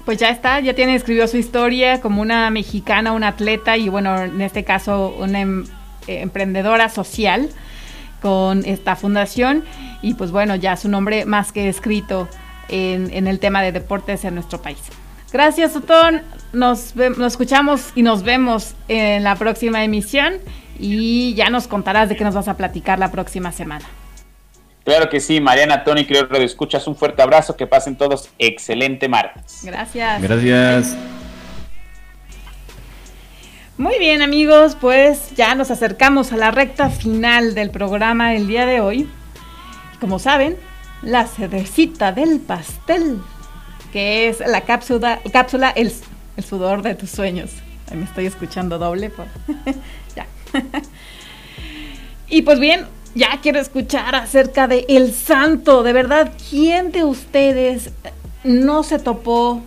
Pues 0.06 0.18
ya 0.18 0.30
está, 0.30 0.60
ya 0.60 0.72
tiene, 0.72 0.94
escribió 0.94 1.26
su 1.26 1.36
historia 1.36 2.00
como 2.00 2.22
una 2.22 2.48
mexicana, 2.50 3.10
una 3.10 3.26
atleta 3.26 3.76
y 3.76 3.88
bueno, 3.88 4.22
en 4.22 4.40
este 4.40 4.62
caso 4.62 5.16
una 5.18 5.40
em, 5.40 5.64
eh, 6.06 6.20
emprendedora 6.20 6.88
social 6.88 7.50
con 8.22 8.64
esta 8.64 8.94
fundación 8.94 9.64
y 10.02 10.14
pues 10.14 10.30
bueno, 10.30 10.54
ya 10.54 10.76
su 10.76 10.88
nombre 10.88 11.24
más 11.26 11.50
que 11.50 11.68
escrito 11.68 12.28
en, 12.68 13.26
el 13.26 13.40
tema 13.40 13.62
de 13.62 13.72
deportes 13.72 14.24
en 14.24 14.36
nuestro 14.36 14.62
país. 14.62 14.78
Gracias, 15.32 15.74
Otón. 15.74 16.22
Nos, 16.52 16.94
nos 16.94 17.32
escuchamos 17.32 17.90
y 17.96 18.02
nos 18.02 18.22
vemos 18.22 18.74
en 18.86 19.24
la 19.24 19.34
próxima 19.34 19.82
emisión 19.82 20.34
y 20.78 21.34
ya 21.34 21.50
nos 21.50 21.66
contarás 21.66 22.08
de 22.08 22.16
qué 22.16 22.22
nos 22.22 22.36
vas 22.36 22.46
a 22.46 22.56
platicar 22.56 23.00
la 23.00 23.10
próxima 23.10 23.50
semana. 23.50 23.84
Claro 24.86 25.08
que 25.08 25.18
sí, 25.18 25.40
Mariana, 25.40 25.82
Tony, 25.82 26.06
creo 26.06 26.28
que 26.28 26.44
escuchas 26.44 26.86
un 26.86 26.94
fuerte 26.94 27.20
abrazo, 27.20 27.56
que 27.56 27.66
pasen 27.66 27.96
todos 27.96 28.30
excelente 28.38 29.08
martes. 29.08 29.62
Gracias. 29.64 30.22
Gracias. 30.22 30.96
Muy 33.76 33.98
bien 33.98 34.22
amigos, 34.22 34.76
pues 34.80 35.34
ya 35.34 35.56
nos 35.56 35.72
acercamos 35.72 36.32
a 36.32 36.36
la 36.36 36.52
recta 36.52 36.88
final 36.88 37.56
del 37.56 37.70
programa 37.70 38.30
del 38.30 38.46
día 38.46 38.64
de 38.64 38.80
hoy. 38.80 39.08
Como 39.98 40.20
saben, 40.20 40.56
la 41.02 41.26
cedecita 41.26 42.12
del 42.12 42.38
pastel, 42.38 43.18
que 43.92 44.28
es 44.28 44.38
la 44.38 44.60
cápsula, 44.60 45.18
cápsula 45.32 45.70
el, 45.70 45.92
sudor 46.44 46.82
de 46.82 46.94
tus 46.94 47.10
sueños. 47.10 47.50
me 47.92 48.04
estoy 48.04 48.26
escuchando 48.26 48.78
doble. 48.78 49.10
Por... 49.10 49.26
ya. 50.14 50.28
y 52.28 52.42
pues 52.42 52.60
bien, 52.60 52.86
ya 53.16 53.40
quiero 53.40 53.58
escuchar 53.58 54.14
acerca 54.14 54.68
de 54.68 54.84
El 54.90 55.12
Santo. 55.12 55.82
De 55.82 55.94
verdad, 55.94 56.32
¿quién 56.50 56.92
de 56.92 57.02
ustedes 57.02 57.90
no 58.44 58.82
se 58.82 58.98
topó 58.98 59.62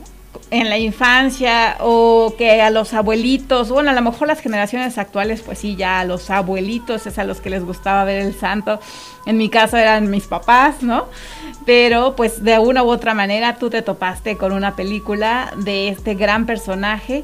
en 0.52 0.70
la 0.70 0.78
infancia 0.78 1.78
o 1.80 2.36
que 2.38 2.62
a 2.62 2.70
los 2.70 2.94
abuelitos, 2.94 3.70
bueno, 3.70 3.90
a 3.90 3.94
lo 3.94 4.02
mejor 4.02 4.28
las 4.28 4.40
generaciones 4.40 5.00
actuales, 5.00 5.42
pues 5.42 5.58
sí, 5.58 5.76
ya 5.76 6.00
a 6.00 6.06
los 6.06 6.30
abuelitos 6.30 7.08
es 7.08 7.18
a 7.18 7.24
los 7.24 7.42
que 7.42 7.50
les 7.50 7.66
gustaba 7.66 8.04
ver 8.04 8.22
el 8.22 8.36
santo. 8.36 8.80
En 9.26 9.38
mi 9.38 9.50
caso 9.50 9.78
eran 9.78 10.12
mis 10.12 10.28
papás, 10.28 10.84
¿no? 10.84 11.08
Pero 11.66 12.16
pues 12.16 12.44
de 12.44 12.60
una 12.60 12.84
u 12.84 12.90
otra 12.90 13.16
manera 13.16 13.56
tú 13.56 13.72
te 13.72 13.82
topaste 13.82 14.38
con 14.38 14.52
una 14.52 14.76
película 14.76 15.54
de 15.58 15.90
este 15.90 16.14
gran 16.14 16.46
personaje 16.46 17.24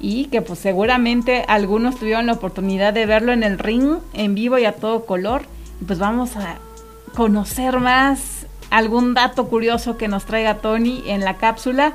y 0.00 0.26
que 0.26 0.40
pues 0.40 0.58
seguramente 0.58 1.44
algunos 1.48 1.98
tuvieron 1.98 2.26
la 2.26 2.32
oportunidad 2.32 2.94
de 2.94 3.04
verlo 3.04 3.32
en 3.32 3.42
el 3.42 3.58
ring 3.58 3.98
en 4.14 4.34
vivo 4.34 4.58
y 4.58 4.64
a 4.64 4.72
todo 4.72 5.04
color 5.04 5.55
pues 5.84 5.98
vamos 5.98 6.36
a 6.36 6.58
conocer 7.14 7.78
más 7.80 8.46
algún 8.70 9.14
dato 9.14 9.48
curioso 9.48 9.96
que 9.96 10.08
nos 10.08 10.24
traiga 10.24 10.58
Tony 10.58 11.02
en 11.06 11.20
la 11.20 11.36
cápsula 11.36 11.92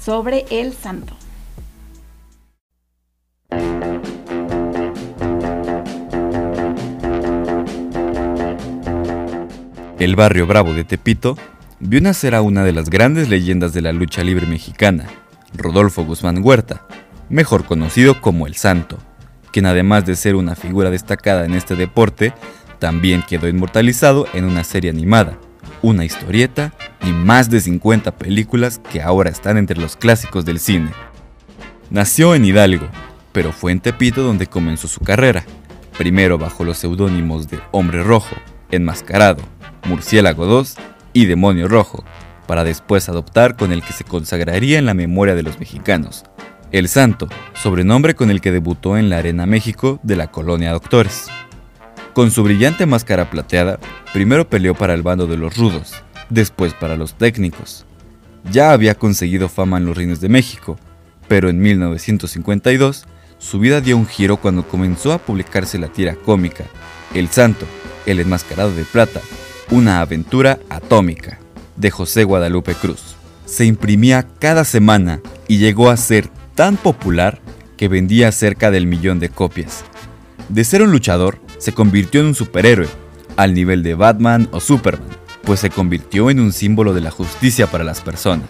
sobre 0.00 0.46
el 0.50 0.72
santo. 0.72 1.14
El 9.98 10.14
barrio 10.14 10.46
Bravo 10.46 10.74
de 10.74 10.84
Tepito 10.84 11.36
vio 11.80 12.00
nacer 12.00 12.34
a 12.34 12.42
una 12.42 12.64
de 12.64 12.72
las 12.72 12.90
grandes 12.90 13.28
leyendas 13.28 13.72
de 13.72 13.82
la 13.82 13.92
lucha 13.92 14.22
libre 14.22 14.46
mexicana, 14.46 15.06
Rodolfo 15.54 16.04
Guzmán 16.04 16.44
Huerta, 16.44 16.82
mejor 17.28 17.64
conocido 17.64 18.20
como 18.20 18.46
El 18.46 18.54
Santo, 18.54 18.98
quien 19.52 19.66
además 19.66 20.04
de 20.04 20.14
ser 20.14 20.36
una 20.36 20.54
figura 20.54 20.90
destacada 20.90 21.44
en 21.44 21.54
este 21.54 21.76
deporte, 21.76 22.34
también 22.78 23.22
quedó 23.22 23.48
inmortalizado 23.48 24.26
en 24.34 24.44
una 24.44 24.64
serie 24.64 24.90
animada, 24.90 25.38
una 25.82 26.04
historieta 26.04 26.72
y 27.04 27.12
más 27.12 27.50
de 27.50 27.60
50 27.60 28.16
películas 28.16 28.80
que 28.90 29.02
ahora 29.02 29.30
están 29.30 29.56
entre 29.56 29.78
los 29.80 29.96
clásicos 29.96 30.44
del 30.44 30.58
cine. 30.58 30.90
Nació 31.90 32.34
en 32.34 32.44
Hidalgo, 32.44 32.88
pero 33.32 33.52
fue 33.52 33.72
en 33.72 33.80
Tepito 33.80 34.22
donde 34.22 34.46
comenzó 34.46 34.88
su 34.88 35.00
carrera, 35.00 35.44
primero 35.96 36.38
bajo 36.38 36.64
los 36.64 36.78
seudónimos 36.78 37.48
de 37.48 37.60
Hombre 37.70 38.02
Rojo, 38.02 38.34
Enmascarado, 38.70 39.42
Murciélago 39.84 40.46
2 40.46 40.74
y 41.12 41.26
Demonio 41.26 41.68
Rojo, 41.68 42.04
para 42.46 42.64
después 42.64 43.08
adoptar 43.08 43.56
con 43.56 43.72
el 43.72 43.82
que 43.82 43.92
se 43.92 44.04
consagraría 44.04 44.78
en 44.78 44.86
la 44.86 44.94
memoria 44.94 45.34
de 45.34 45.42
los 45.42 45.58
mexicanos, 45.58 46.24
El 46.72 46.88
Santo, 46.88 47.28
sobrenombre 47.54 48.14
con 48.14 48.30
el 48.30 48.40
que 48.40 48.52
debutó 48.52 48.96
en 48.96 49.08
la 49.08 49.18
Arena 49.18 49.46
México 49.46 50.00
de 50.02 50.16
la 50.16 50.30
colonia 50.30 50.72
Doctores. 50.72 51.28
Con 52.16 52.30
su 52.30 52.42
brillante 52.42 52.86
máscara 52.86 53.28
plateada, 53.28 53.78
primero 54.14 54.48
peleó 54.48 54.74
para 54.74 54.94
el 54.94 55.02
bando 55.02 55.26
de 55.26 55.36
los 55.36 55.54
rudos, 55.54 55.92
después 56.30 56.72
para 56.72 56.96
los 56.96 57.12
técnicos. 57.12 57.84
Ya 58.50 58.72
había 58.72 58.94
conseguido 58.94 59.50
fama 59.50 59.76
en 59.76 59.84
los 59.84 59.94
reinos 59.94 60.22
de 60.22 60.30
México, 60.30 60.78
pero 61.28 61.50
en 61.50 61.58
1952 61.58 63.04
su 63.36 63.58
vida 63.58 63.82
dio 63.82 63.98
un 63.98 64.06
giro 64.06 64.38
cuando 64.38 64.66
comenzó 64.66 65.12
a 65.12 65.18
publicarse 65.18 65.78
la 65.78 65.88
tira 65.88 66.14
cómica 66.14 66.64
El 67.12 67.28
Santo, 67.28 67.66
el 68.06 68.18
enmascarado 68.18 68.74
de 68.74 68.84
plata, 68.84 69.20
una 69.70 70.00
aventura 70.00 70.58
atómica, 70.70 71.38
de 71.76 71.90
José 71.90 72.24
Guadalupe 72.24 72.72
Cruz. 72.76 73.14
Se 73.44 73.66
imprimía 73.66 74.26
cada 74.38 74.64
semana 74.64 75.20
y 75.48 75.58
llegó 75.58 75.90
a 75.90 75.98
ser 75.98 76.30
tan 76.54 76.78
popular 76.78 77.40
que 77.76 77.88
vendía 77.88 78.32
cerca 78.32 78.70
del 78.70 78.86
millón 78.86 79.18
de 79.18 79.28
copias. 79.28 79.84
De 80.48 80.64
ser 80.64 80.80
un 80.80 80.92
luchador, 80.92 81.40
se 81.58 81.72
convirtió 81.72 82.20
en 82.20 82.26
un 82.26 82.34
superhéroe, 82.34 82.88
al 83.36 83.54
nivel 83.54 83.82
de 83.82 83.94
Batman 83.94 84.48
o 84.52 84.60
Superman, 84.60 85.08
pues 85.42 85.60
se 85.60 85.70
convirtió 85.70 86.30
en 86.30 86.40
un 86.40 86.52
símbolo 86.52 86.94
de 86.94 87.00
la 87.00 87.10
justicia 87.10 87.66
para 87.66 87.84
las 87.84 88.00
personas. 88.00 88.48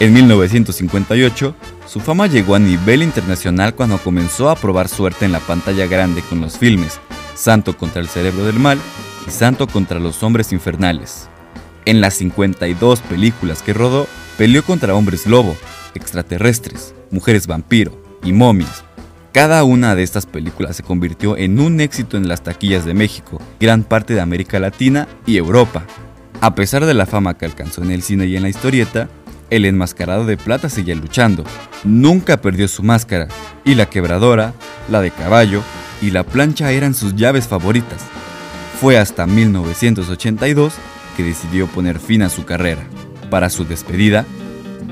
En 0.00 0.12
1958, 0.12 1.54
su 1.86 2.00
fama 2.00 2.26
llegó 2.26 2.54
a 2.54 2.58
nivel 2.58 3.02
internacional 3.02 3.74
cuando 3.74 3.98
comenzó 3.98 4.50
a 4.50 4.56
probar 4.56 4.88
suerte 4.88 5.24
en 5.24 5.32
la 5.32 5.40
pantalla 5.40 5.86
grande 5.86 6.22
con 6.22 6.40
los 6.40 6.58
filmes 6.58 7.00
Santo 7.34 7.76
contra 7.76 8.00
el 8.00 8.08
Cerebro 8.08 8.44
del 8.44 8.58
Mal 8.58 8.78
y 9.26 9.30
Santo 9.30 9.66
contra 9.66 9.98
los 9.98 10.22
Hombres 10.22 10.52
Infernales. 10.52 11.28
En 11.84 12.00
las 12.00 12.14
52 12.14 13.00
películas 13.00 13.62
que 13.62 13.74
rodó, 13.74 14.06
peleó 14.38 14.62
contra 14.64 14.94
hombres 14.94 15.26
lobo, 15.26 15.56
extraterrestres, 15.94 16.94
mujeres 17.10 17.46
vampiro 17.46 18.00
y 18.22 18.32
momias, 18.32 18.84
cada 19.34 19.64
una 19.64 19.96
de 19.96 20.04
estas 20.04 20.26
películas 20.26 20.76
se 20.76 20.84
convirtió 20.84 21.36
en 21.36 21.58
un 21.58 21.80
éxito 21.80 22.16
en 22.16 22.28
las 22.28 22.44
taquillas 22.44 22.84
de 22.84 22.94
México, 22.94 23.42
gran 23.58 23.82
parte 23.82 24.14
de 24.14 24.20
América 24.20 24.60
Latina 24.60 25.08
y 25.26 25.38
Europa. 25.38 25.84
A 26.40 26.54
pesar 26.54 26.86
de 26.86 26.94
la 26.94 27.04
fama 27.04 27.36
que 27.36 27.44
alcanzó 27.44 27.82
en 27.82 27.90
el 27.90 28.02
cine 28.02 28.26
y 28.26 28.36
en 28.36 28.44
la 28.44 28.48
historieta, 28.48 29.08
el 29.50 29.64
enmascarado 29.64 30.24
de 30.24 30.36
plata 30.36 30.68
seguía 30.68 30.94
luchando. 30.94 31.42
Nunca 31.82 32.40
perdió 32.40 32.68
su 32.68 32.84
máscara, 32.84 33.26
y 33.64 33.74
la 33.74 33.86
quebradora, 33.86 34.54
la 34.88 35.00
de 35.00 35.10
caballo 35.10 35.64
y 36.00 36.12
la 36.12 36.22
plancha 36.22 36.70
eran 36.70 36.94
sus 36.94 37.16
llaves 37.16 37.48
favoritas. 37.48 38.02
Fue 38.80 38.98
hasta 38.98 39.26
1982 39.26 40.74
que 41.16 41.24
decidió 41.24 41.66
poner 41.66 41.98
fin 41.98 42.22
a 42.22 42.28
su 42.28 42.44
carrera. 42.44 42.84
Para 43.30 43.50
su 43.50 43.64
despedida, 43.64 44.26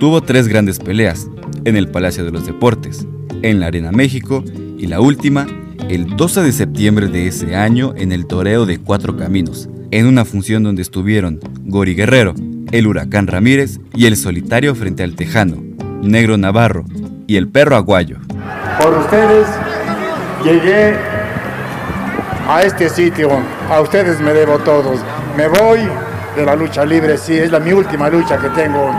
tuvo 0.00 0.20
tres 0.20 0.48
grandes 0.48 0.80
peleas 0.80 1.28
en 1.64 1.76
el 1.76 1.88
Palacio 1.88 2.24
de 2.24 2.32
los 2.32 2.44
Deportes, 2.44 3.06
en 3.42 3.60
la 3.60 3.66
Arena 3.66 3.92
México 3.92 4.44
y 4.78 4.86
la 4.86 5.00
última 5.00 5.46
el 5.88 6.16
12 6.16 6.42
de 6.42 6.52
septiembre 6.52 7.08
de 7.08 7.26
ese 7.26 7.56
año 7.56 7.92
en 7.96 8.12
el 8.12 8.26
Toreo 8.26 8.66
de 8.66 8.78
Cuatro 8.78 9.16
Caminos, 9.16 9.68
en 9.90 10.06
una 10.06 10.24
función 10.24 10.62
donde 10.62 10.82
estuvieron 10.82 11.40
Gori 11.64 11.94
Guerrero, 11.94 12.34
el 12.70 12.86
Huracán 12.86 13.26
Ramírez 13.26 13.78
y 13.94 14.06
el 14.06 14.16
Solitario 14.16 14.74
frente 14.74 15.02
al 15.02 15.14
Tejano, 15.16 15.56
Negro 16.02 16.38
Navarro 16.38 16.84
y 17.26 17.36
el 17.36 17.48
Perro 17.48 17.76
Aguayo. 17.76 18.18
Por 18.80 18.94
ustedes 18.98 19.46
llegué 20.44 20.94
a 22.48 22.62
este 22.62 22.88
sitio, 22.88 23.28
a 23.68 23.80
ustedes 23.80 24.20
me 24.20 24.32
debo 24.32 24.58
todos. 24.60 25.00
Me 25.36 25.48
voy 25.48 25.80
de 26.36 26.44
la 26.44 26.56
lucha 26.56 26.84
libre, 26.84 27.18
sí, 27.18 27.36
es 27.36 27.50
la 27.50 27.60
mi 27.60 27.72
última 27.72 28.08
lucha 28.08 28.38
que 28.38 28.48
tengo. 28.50 28.90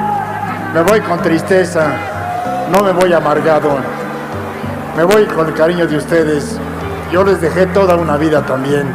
Me 0.73 0.81
voy 0.81 0.99
con 1.01 1.21
tristeza, 1.21 2.67
no 2.71 2.83
me 2.83 2.91
voy 2.91 3.13
amargado. 3.13 4.02
Me 4.95 5.03
voy 5.03 5.25
con 5.25 5.47
el 5.47 5.55
cariño 5.55 5.87
de 5.87 5.97
ustedes. 5.97 6.55
Yo 7.11 7.23
les 7.23 7.41
dejé 7.41 7.65
toda 7.65 7.95
una 7.95 8.15
vida 8.15 8.45
también. 8.45 8.87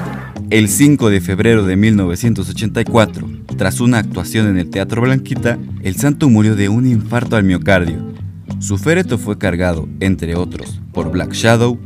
El 0.49 0.69
5 0.69 1.11
de 1.11 1.21
febrero 1.21 1.65
de 1.65 1.75
1984, 1.75 3.29
tras 3.57 3.81
una 3.81 3.99
actuación 3.99 4.47
en 4.47 4.59
el 4.59 4.71
Teatro 4.71 5.03
Blanquita, 5.03 5.59
el 5.83 5.97
santo 5.97 6.29
murió 6.29 6.55
de 6.55 6.69
un 6.69 6.87
infarto 6.87 7.35
al 7.35 7.43
miocardio. 7.43 7.97
Su 8.61 8.79
féretro 8.79 9.19
fue 9.19 9.39
cargado, 9.39 9.89
entre 9.99 10.37
otros, 10.37 10.81
por 10.93 11.11
Black 11.11 11.33
Shadow 11.33 11.79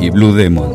y 0.00 0.10
Blue 0.10 0.34
Demon. 0.34 0.72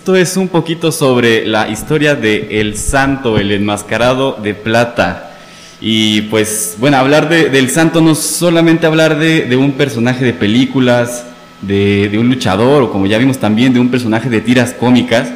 Esto 0.00 0.16
es 0.16 0.38
un 0.38 0.48
poquito 0.48 0.92
sobre 0.92 1.44
la 1.44 1.68
historia 1.68 2.14
de 2.14 2.58
El 2.58 2.78
Santo, 2.78 3.36
el 3.36 3.52
enmascarado 3.52 4.38
de 4.42 4.54
plata. 4.54 5.32
Y 5.78 6.22
pues, 6.22 6.76
bueno, 6.78 6.96
hablar 6.96 7.28
del 7.28 7.68
Santo 7.68 8.00
no 8.00 8.12
es 8.12 8.18
solamente 8.18 8.86
hablar 8.86 9.18
de, 9.18 9.54
un 9.56 9.72
personaje 9.72 10.24
de 10.24 10.32
películas, 10.32 11.26
de, 11.60 12.16
un 12.18 12.28
luchador, 12.28 12.84
o 12.84 12.90
como 12.90 13.06
ya 13.06 13.18
vimos 13.18 13.36
también, 13.36 13.74
de 13.74 13.80
un 13.80 13.90
personaje 13.90 14.30
de 14.30 14.40
tiras 14.40 14.72
cómicas. 14.72 15.28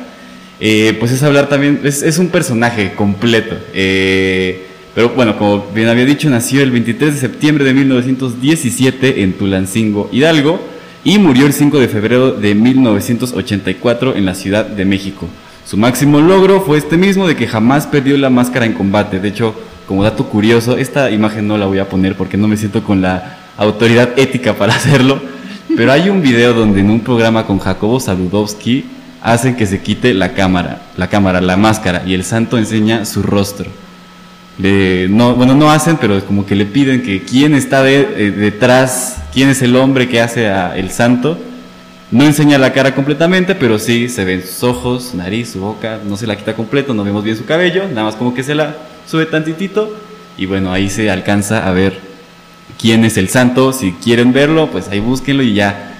Eh, 0.60 0.96
pues 0.98 1.12
es 1.12 1.22
hablar 1.22 1.50
también, 1.50 1.82
es, 1.84 2.16
un 2.16 2.28
personaje 2.28 2.94
completo. 2.94 3.58
Eh, 3.74 4.64
pero 4.94 5.10
bueno, 5.10 5.36
como 5.36 5.66
bien 5.74 5.88
había 5.88 6.06
dicho, 6.06 6.30
nació 6.30 6.62
el 6.62 6.70
23 6.70 7.12
de 7.12 7.20
septiembre 7.20 7.66
de 7.66 7.74
1917 7.74 9.24
en 9.24 9.34
Tulancingo, 9.34 10.08
Hidalgo 10.10 10.73
y 11.04 11.18
murió 11.18 11.46
el 11.46 11.52
5 11.52 11.78
de 11.78 11.88
febrero 11.88 12.32
de 12.32 12.54
1984 12.54 14.16
en 14.16 14.24
la 14.24 14.34
Ciudad 14.34 14.64
de 14.64 14.86
México. 14.86 15.28
Su 15.66 15.76
máximo 15.76 16.20
logro 16.20 16.62
fue 16.62 16.78
este 16.78 16.96
mismo 16.96 17.28
de 17.28 17.36
que 17.36 17.46
jamás 17.46 17.86
perdió 17.86 18.16
la 18.16 18.30
máscara 18.30 18.64
en 18.64 18.72
combate. 18.72 19.20
De 19.20 19.28
hecho, 19.28 19.54
como 19.86 20.02
dato 20.02 20.24
curioso, 20.24 20.78
esta 20.78 21.10
imagen 21.10 21.46
no 21.46 21.58
la 21.58 21.66
voy 21.66 21.78
a 21.78 21.90
poner 21.90 22.16
porque 22.16 22.38
no 22.38 22.48
me 22.48 22.56
siento 22.56 22.82
con 22.82 23.02
la 23.02 23.36
autoridad 23.58 24.18
ética 24.18 24.54
para 24.54 24.74
hacerlo, 24.76 25.20
pero 25.76 25.92
hay 25.92 26.08
un 26.08 26.22
video 26.22 26.54
donde 26.54 26.80
en 26.80 26.90
un 26.90 27.00
programa 27.00 27.46
con 27.46 27.58
Jacobo 27.58 28.00
Saludowski 28.00 28.86
hacen 29.22 29.56
que 29.56 29.66
se 29.66 29.82
quite 29.82 30.14
la 30.14 30.32
cámara, 30.32 30.82
la 30.96 31.08
cámara, 31.08 31.42
la 31.42 31.58
máscara 31.58 32.02
y 32.06 32.14
el 32.14 32.24
santo 32.24 32.56
enseña 32.56 33.04
su 33.04 33.22
rostro 33.22 33.83
no, 34.58 35.34
bueno, 35.34 35.54
no 35.54 35.70
hacen, 35.70 35.96
pero 35.96 36.24
como 36.24 36.46
que 36.46 36.54
le 36.54 36.66
piden 36.66 37.02
que 37.02 37.22
quién 37.22 37.54
está 37.54 37.88
eh, 37.90 38.30
detrás, 38.30 39.22
quién 39.32 39.48
es 39.48 39.62
el 39.62 39.74
hombre 39.76 40.08
que 40.08 40.20
hace 40.20 40.48
a 40.48 40.76
el 40.76 40.90
santo. 40.90 41.38
No 42.10 42.24
enseña 42.24 42.58
la 42.58 42.72
cara 42.72 42.94
completamente, 42.94 43.54
pero 43.54 43.78
sí 43.78 44.08
se 44.08 44.24
ven 44.24 44.42
sus 44.42 44.62
ojos, 44.62 45.14
nariz, 45.14 45.50
su 45.50 45.60
boca, 45.60 45.98
no 46.06 46.16
se 46.16 46.26
la 46.26 46.36
quita 46.36 46.54
completo, 46.54 46.94
no 46.94 47.02
vemos 47.02 47.24
bien 47.24 47.36
su 47.36 47.44
cabello, 47.44 47.88
nada 47.88 48.04
más 48.04 48.14
como 48.14 48.34
que 48.34 48.44
se 48.44 48.54
la 48.54 48.76
sube 49.06 49.26
tantitito 49.26 49.96
y 50.36 50.46
bueno, 50.46 50.72
ahí 50.72 50.90
se 50.90 51.10
alcanza 51.10 51.66
a 51.66 51.72
ver 51.72 51.98
quién 52.80 53.04
es 53.04 53.16
el 53.16 53.28
santo. 53.28 53.72
Si 53.72 53.92
quieren 53.92 54.32
verlo, 54.32 54.70
pues 54.70 54.88
ahí 54.88 55.00
búsquenlo 55.00 55.42
y 55.42 55.54
ya 55.54 55.90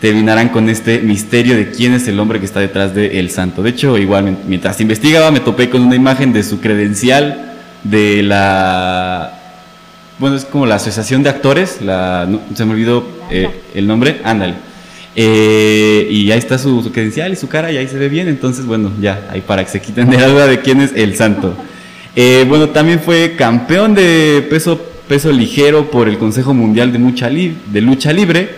terminarán 0.00 0.48
con 0.48 0.68
este 0.68 1.00
misterio 1.00 1.56
de 1.56 1.70
quién 1.70 1.92
es 1.92 2.06
el 2.08 2.18
hombre 2.20 2.38
que 2.38 2.46
está 2.46 2.60
detrás 2.60 2.94
del 2.94 3.12
el 3.12 3.30
santo. 3.30 3.62
De 3.62 3.70
hecho, 3.70 3.98
igual 3.98 4.38
mientras 4.46 4.80
investigaba 4.80 5.30
me 5.30 5.40
topé 5.40 5.68
con 5.68 5.82
una 5.82 5.96
imagen 5.96 6.32
de 6.32 6.42
su 6.42 6.60
credencial 6.60 7.53
de 7.84 8.22
la 8.22 9.40
bueno, 10.18 10.36
es 10.36 10.44
como 10.44 10.64
la 10.66 10.76
asociación 10.76 11.22
de 11.22 11.30
actores, 11.30 11.80
la, 11.82 12.28
se 12.54 12.64
me 12.64 12.72
olvidó 12.72 13.04
eh, 13.30 13.48
el 13.74 13.86
nombre, 13.86 14.20
ándale. 14.22 14.54
Eh, 15.16 16.08
y 16.10 16.30
ahí 16.30 16.38
está 16.38 16.58
su, 16.58 16.90
credencial 16.92 17.32
y 17.32 17.36
su 17.36 17.48
cara 17.48 17.70
y 17.70 17.76
ahí 17.76 17.88
se 17.88 17.98
ve 17.98 18.08
bien, 18.08 18.28
entonces 18.28 18.66
bueno, 18.66 18.92
ya, 19.00 19.28
ahí 19.30 19.40
para 19.40 19.64
que 19.64 19.70
se 19.70 19.80
quiten 19.80 20.10
de 20.10 20.18
la 20.18 20.28
duda 20.28 20.46
de 20.46 20.60
quién 20.60 20.80
es 20.80 20.92
el 20.94 21.16
santo. 21.16 21.56
Eh, 22.16 22.44
bueno, 22.48 22.68
también 22.68 23.00
fue 23.00 23.34
campeón 23.36 23.94
de 23.94 24.46
peso, 24.48 24.80
peso 25.08 25.32
ligero 25.32 25.90
por 25.90 26.08
el 26.08 26.16
Consejo 26.16 26.54
Mundial 26.54 26.92
de, 26.92 26.98
Mucha 26.98 27.28
de 27.28 27.80
Lucha 27.80 28.12
Libre, 28.12 28.50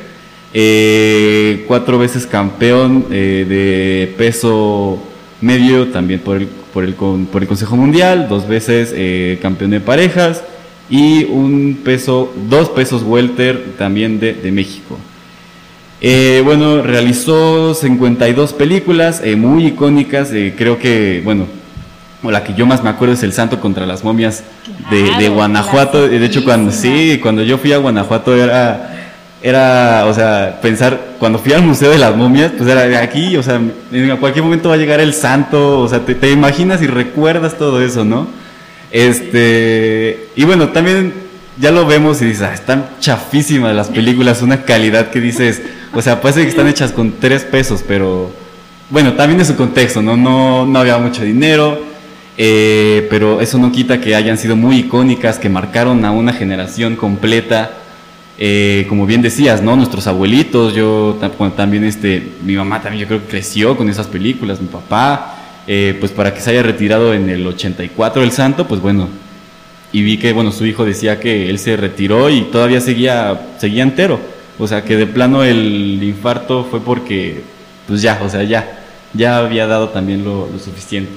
cuatro 1.66 1.98
veces 1.98 2.26
campeón 2.26 3.06
de 3.08 4.14
peso 4.18 5.02
medio 5.46 5.88
también 5.88 6.20
por 6.20 6.36
el 6.36 6.48
por 6.76 6.84
el, 6.84 6.92
por 6.92 7.40
el 7.40 7.48
Consejo 7.48 7.74
Mundial, 7.74 8.28
dos 8.28 8.46
veces 8.46 8.92
eh, 8.94 9.38
campeón 9.40 9.70
de 9.70 9.80
parejas 9.80 10.42
y 10.90 11.24
un 11.24 11.80
peso, 11.82 12.30
dos 12.50 12.68
pesos 12.68 13.02
welter 13.02 13.76
también 13.78 14.20
de, 14.20 14.34
de 14.34 14.52
México. 14.52 14.98
Eh, 16.02 16.42
bueno, 16.44 16.82
realizó 16.82 17.72
52 17.72 18.52
películas 18.52 19.22
eh, 19.24 19.36
muy 19.36 19.68
icónicas, 19.68 20.28
creo 20.54 20.78
que, 20.78 21.22
bueno, 21.24 21.46
la 22.22 22.44
que 22.44 22.52
yo 22.52 22.66
más 22.66 22.84
me 22.84 22.90
acuerdo 22.90 23.14
es 23.14 23.22
El 23.22 23.32
Santo 23.32 23.58
contra 23.58 23.86
las 23.86 24.04
momias 24.04 24.44
de, 24.90 25.10
de 25.18 25.30
Guanajuato. 25.30 26.06
De 26.06 26.26
hecho, 26.26 26.44
cuando 26.44 26.72
sí, 26.72 27.18
cuando 27.22 27.42
yo 27.42 27.56
fui 27.56 27.72
a 27.72 27.78
Guanajuato 27.78 28.36
era 28.36 29.05
era, 29.46 30.06
o 30.06 30.12
sea, 30.12 30.58
pensar, 30.60 31.14
cuando 31.20 31.38
fui 31.38 31.52
al 31.52 31.62
Museo 31.62 31.92
de 31.92 31.98
las 31.98 32.16
Momias, 32.16 32.50
pues 32.58 32.68
era 32.68 32.82
de 32.82 32.96
aquí, 32.96 33.36
o 33.36 33.44
sea, 33.44 33.60
en 33.92 34.16
cualquier 34.16 34.42
momento 34.42 34.70
va 34.70 34.74
a 34.74 34.78
llegar 34.78 34.98
el 34.98 35.14
santo, 35.14 35.78
o 35.78 35.88
sea, 35.88 36.00
te, 36.00 36.32
imaginas 36.32 36.82
y 36.82 36.88
recuerdas 36.88 37.56
todo 37.56 37.80
eso, 37.80 38.04
¿no? 38.04 38.26
Este, 38.90 40.30
y 40.34 40.42
bueno, 40.42 40.70
también 40.70 41.14
ya 41.58 41.70
lo 41.70 41.86
vemos 41.86 42.20
y 42.22 42.24
dices, 42.24 42.42
ah, 42.42 42.54
están 42.54 42.88
chafísimas 42.98 43.72
las 43.72 43.86
películas, 43.86 44.42
una 44.42 44.64
calidad 44.64 45.10
que 45.10 45.20
dices, 45.20 45.62
o 45.92 46.02
sea, 46.02 46.20
parece 46.20 46.42
que 46.42 46.48
están 46.48 46.66
hechas 46.66 46.90
con 46.90 47.12
tres 47.12 47.44
pesos, 47.44 47.84
pero 47.86 48.32
bueno, 48.90 49.12
también 49.12 49.40
es 49.40 49.46
su 49.46 49.54
contexto, 49.54 50.02
¿no? 50.02 50.16
No, 50.16 50.66
no 50.66 50.80
había 50.80 50.98
mucho 50.98 51.22
dinero, 51.22 51.78
eh, 52.36 53.06
pero 53.10 53.40
eso 53.40 53.58
no 53.58 53.70
quita 53.70 54.00
que 54.00 54.16
hayan 54.16 54.38
sido 54.38 54.56
muy 54.56 54.78
icónicas, 54.78 55.38
que 55.38 55.48
marcaron 55.48 56.04
a 56.04 56.10
una 56.10 56.32
generación 56.32 56.96
completa 56.96 57.70
eh, 58.38 58.84
como 58.88 59.06
bien 59.06 59.22
decías, 59.22 59.62
¿no? 59.62 59.76
Nuestros 59.76 60.06
abuelitos, 60.06 60.74
yo 60.74 61.18
también, 61.56 61.84
este, 61.84 62.22
mi 62.42 62.54
mamá 62.54 62.82
también 62.82 63.02
yo 63.02 63.08
creo 63.08 63.22
que 63.22 63.28
creció 63.28 63.76
con 63.76 63.88
esas 63.88 64.06
películas, 64.06 64.60
mi 64.60 64.68
papá, 64.68 65.62
eh, 65.66 65.96
pues 65.98 66.12
para 66.12 66.34
que 66.34 66.40
se 66.40 66.50
haya 66.50 66.62
retirado 66.62 67.14
en 67.14 67.30
el 67.30 67.46
84 67.46 68.22
el 68.22 68.32
santo, 68.32 68.68
pues 68.68 68.80
bueno, 68.82 69.08
y 69.90 70.02
vi 70.02 70.18
que, 70.18 70.34
bueno, 70.34 70.52
su 70.52 70.66
hijo 70.66 70.84
decía 70.84 71.18
que 71.18 71.48
él 71.48 71.58
se 71.58 71.76
retiró 71.76 72.28
y 72.28 72.42
todavía 72.42 72.80
seguía, 72.82 73.52
seguía 73.58 73.82
entero, 73.82 74.20
o 74.58 74.66
sea, 74.66 74.84
que 74.84 74.96
de 74.96 75.06
plano 75.06 75.42
el 75.42 76.02
infarto 76.02 76.66
fue 76.70 76.80
porque, 76.80 77.40
pues 77.86 78.02
ya, 78.02 78.20
o 78.22 78.28
sea, 78.28 78.42
ya, 78.42 78.84
ya 79.14 79.38
había 79.38 79.66
dado 79.66 79.88
también 79.88 80.24
lo, 80.24 80.50
lo 80.52 80.58
suficiente. 80.58 81.12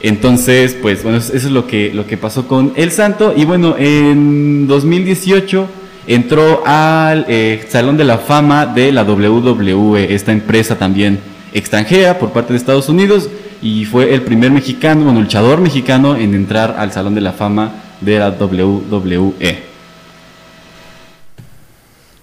Entonces, 0.00 0.76
pues 0.80 1.02
bueno, 1.02 1.18
eso 1.18 1.34
es 1.34 1.44
lo 1.44 1.66
que, 1.66 1.92
lo 1.92 2.06
que 2.06 2.16
pasó 2.16 2.48
con 2.48 2.72
el 2.76 2.90
santo, 2.90 3.34
y 3.36 3.44
bueno, 3.44 3.76
en 3.78 4.66
2018 4.66 5.68
entró 6.08 6.66
al 6.66 7.26
eh, 7.28 7.64
Salón 7.68 7.98
de 7.98 8.04
la 8.04 8.18
Fama 8.18 8.66
de 8.66 8.90
la 8.90 9.04
WWE, 9.04 10.14
esta 10.14 10.32
empresa 10.32 10.76
también 10.76 11.20
extranjera 11.52 12.18
por 12.18 12.32
parte 12.32 12.52
de 12.52 12.58
Estados 12.58 12.88
Unidos, 12.88 13.28
y 13.60 13.84
fue 13.84 14.14
el 14.14 14.22
primer 14.22 14.50
mexicano, 14.50 15.04
bueno, 15.04 15.20
luchador 15.20 15.60
mexicano 15.60 16.16
en 16.16 16.34
entrar 16.34 16.76
al 16.78 16.92
Salón 16.92 17.14
de 17.14 17.20
la 17.20 17.32
Fama 17.32 17.72
de 18.00 18.18
la 18.18 18.30
WWE. 18.30 19.68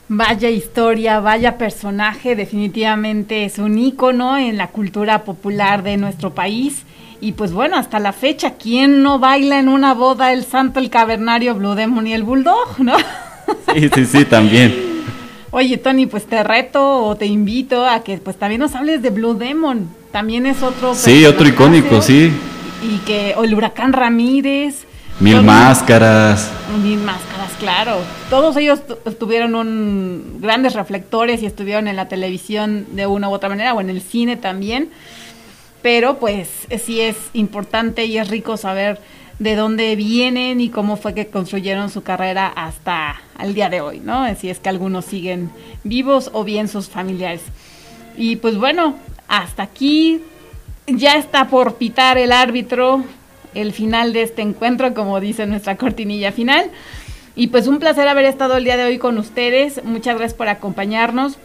Vaya 0.08 0.50
historia, 0.50 1.20
vaya 1.20 1.58
personaje, 1.58 2.36
definitivamente 2.36 3.46
es 3.46 3.60
un 3.60 3.78
ícono 3.78 4.38
en 4.38 4.58
la 4.58 4.68
cultura 4.68 5.24
popular 5.24 5.84
de 5.84 5.98
nuestro 5.98 6.34
país. 6.34 6.84
Y 7.22 7.34
pues 7.34 7.54
bueno, 7.54 7.78
hasta 7.78 8.00
la 8.00 8.14
fecha, 8.14 8.54
¿quién 8.54 9.04
no 9.04 9.20
baila 9.20 9.60
en 9.60 9.68
una 9.68 9.94
boda 9.94 10.32
el 10.32 10.44
santo, 10.44 10.80
el 10.80 10.90
cavernario, 10.90 11.56
Blue 11.56 11.76
Demon 11.76 12.08
y 12.08 12.14
el 12.14 12.24
Bulldog, 12.24 12.80
no? 12.80 12.96
Sí, 13.74 13.90
sí, 13.94 14.06
sí, 14.06 14.26
también. 14.26 14.74
Oye, 15.52 15.78
Tony, 15.78 16.06
pues 16.06 16.26
te 16.26 16.44
reto 16.44 17.04
o 17.06 17.16
te 17.16 17.26
invito 17.26 17.86
a 17.86 18.04
que 18.04 18.18
pues 18.18 18.38
también 18.38 18.60
nos 18.60 18.76
hables 18.76 19.02
de 19.02 19.10
Blue 19.10 19.36
Demon. 19.36 19.90
También 20.12 20.46
es 20.46 20.62
otro. 20.62 20.94
Sí, 20.96 21.26
otro 21.26 21.48
icónico, 21.48 22.02
sí. 22.02 22.32
Y 22.84 22.98
que, 23.06 23.34
o 23.38 23.44
el 23.44 23.54
huracán 23.54 23.94
Ramírez. 23.94 24.86
Mil 25.20 25.42
máscaras. 25.44 26.52
Mil 26.84 27.00
máscaras, 27.00 27.52
claro. 27.58 28.00
Todos 28.30 28.58
ellos 28.58 28.82
tuvieron 29.18 29.56
un, 29.56 30.40
grandes 30.42 30.74
reflectores 30.74 31.42
y 31.42 31.46
estuvieron 31.46 31.88
en 31.88 31.96
la 31.96 32.10
televisión 32.10 32.86
de 32.92 33.08
una 33.08 33.30
u 33.30 33.32
otra 33.32 33.48
manera, 33.48 33.74
o 33.74 33.80
en 33.80 33.90
el 33.90 34.02
cine 34.02 34.36
también. 34.36 34.90
Pero 35.82 36.18
pues 36.18 36.50
sí 36.84 37.00
es 37.00 37.16
importante 37.32 38.06
y 38.06 38.18
es 38.18 38.28
rico 38.28 38.58
saber 38.58 39.00
de 39.40 39.56
dónde 39.56 39.96
vienen 39.96 40.62
y 40.62 40.70
cómo 40.70 40.96
fue 40.96 41.14
que 41.14 41.28
construyeron 41.28 41.90
su 41.90 42.04
carrera 42.04 42.48
hasta 42.48 43.22
el 43.40 43.54
día 43.54 43.70
de 43.70 43.82
hoy, 43.82 44.00
¿no? 44.00 44.34
Si 44.36 44.50
es 44.50 44.60
que 44.60 44.70
algunos 44.70 45.06
siguen 45.06 45.52
vivos 45.84 46.30
o 46.34 46.44
bien 46.44 46.68
sus 46.68 46.90
familiares. 46.90 47.42
Y 48.18 48.38
pues 48.38 48.58
bueno, 48.58 48.96
hasta 49.28 49.64
aquí 49.64 50.22
ya 50.88 51.16
está 51.16 51.48
por 51.48 51.76
pitar 51.76 52.18
el 52.18 52.32
árbitro 52.32 53.04
el 53.54 53.72
final 53.74 54.14
de 54.14 54.24
este 54.24 54.42
encuentro, 54.42 54.94
como 54.94 55.20
dice 55.20 55.46
nuestra 55.48 55.78
cortinilla 55.78 56.32
final. 56.32 56.70
Y 57.36 57.48
pues 57.48 57.68
un 57.68 57.80
placer 57.80 58.08
haber 58.08 58.26
estado 58.26 58.58
el 58.58 58.64
día 58.64 58.78
de 58.78 58.86
hoy 58.86 58.98
con 58.98 59.18
ustedes. 59.18 59.84
Muchas 59.84 60.18
gracias 60.18 60.38
por 60.38 60.48
acompañarnos. 60.48 61.38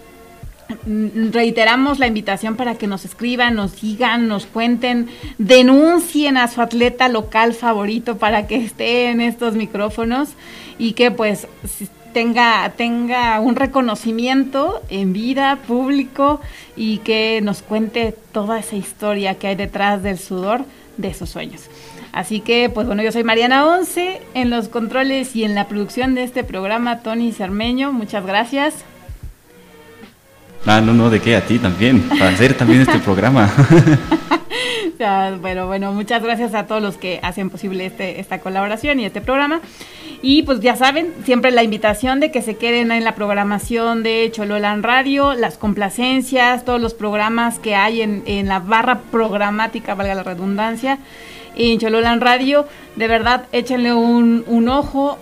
Mm, 0.87 1.33
reiteramos 1.33 1.99
la 1.99 2.07
invitación 2.07 2.57
para 2.57 2.75
que 2.75 2.87
nos 2.87 3.05
escriban, 3.05 3.55
nos 3.55 3.81
digan, 3.81 4.29
nos 4.29 4.47
cuenten, 4.47 5.09
denuncien 5.39 6.37
a 6.37 6.49
su 6.49 6.61
atleta 6.61 7.09
local 7.09 7.55
favorito 7.55 8.19
para 8.19 8.47
que 8.47 8.57
esté 8.57 9.11
en 9.11 9.21
estos 9.21 9.55
micrófonos 9.55 10.31
y 10.79 10.93
que 10.93 11.11
pues 11.11 11.47
tenga, 12.13 12.73
tenga 12.77 13.41
un 13.41 13.57
reconocimiento 13.57 14.83
en 14.89 15.13
vida, 15.13 15.59
público 15.67 16.41
y 16.77 16.99
que 16.99 17.41
nos 17.43 17.63
cuente 17.63 18.15
toda 18.33 18.59
esa 18.59 18.77
historia 18.77 19.35
que 19.37 19.49
hay 19.49 19.57
detrás 19.57 20.03
del 20.03 20.19
sudor 20.19 20.65
de 20.97 21.15
sus 21.15 21.31
sueños. 21.31 21.63
Así 22.13 22.41
que, 22.41 22.69
pues 22.71 22.87
bueno, 22.87 23.03
yo 23.03 23.13
soy 23.13 23.23
Mariana 23.23 23.67
Once 23.67 24.21
en 24.35 24.51
los 24.51 24.69
controles 24.69 25.37
y 25.37 25.45
en 25.45 25.55
la 25.55 25.69
producción 25.69 26.15
de 26.15 26.25
este 26.25 26.43
programa, 26.43 27.01
Tony 27.01 27.33
Cermeño. 27.33 27.93
Muchas 27.93 28.27
gracias. 28.27 28.85
Ah, 30.67 30.81
no, 30.81 30.93
no, 30.93 31.11
de 31.11 31.21
qué, 31.21 31.37
a 31.37 31.47
ti 31.47 31.59
también, 31.59 32.03
para 32.03 32.29
hacer 32.29 32.55
también 32.55 32.83
este 32.83 32.99
programa. 32.99 33.51
bueno, 35.41 35.67
bueno, 35.67 35.93
muchas 35.93 36.23
gracias 36.23 36.55
a 36.55 36.67
todos 36.67 36.83
los 36.83 36.99
que 36.99 37.19
hacen 37.23 37.49
posible 37.49 37.87
este, 37.87 38.21
esta 38.21 38.41
colaboración 38.41 39.01
y 39.01 39.07
este 39.07 39.21
programa. 39.21 39.61
Y 40.23 40.43
pues 40.43 40.61
ya 40.61 40.77
saben, 40.77 41.15
siempre 41.25 41.51
la 41.51 41.63
invitación 41.63 42.21
de 42.21 42.31
que 42.31 42.43
se 42.43 42.57
queden 42.57 42.93
en 42.93 43.05
la 43.05 43.15
programación 43.15 44.03
de 44.03 44.29
Chololan 44.31 44.83
Radio, 44.83 45.33
las 45.33 45.57
complacencias, 45.57 46.67
todos 46.67 46.81
los 46.81 46.93
programas 46.93 47.59
que 47.59 47.75
hay 47.75 48.03
en, 48.03 48.23
en 48.27 48.47
la 48.47 48.59
barra 48.59 49.01
programática, 49.11 49.95
valga 49.95 50.15
la 50.15 50.23
redundancia, 50.23 50.99
en 51.57 51.79
Chololan 51.79 52.21
Radio. 52.21 52.67
De 52.97 53.09
verdad, 53.09 53.47
échenle 53.53 53.95
un, 53.95 54.45
un 54.47 54.69
ojo 54.69 55.19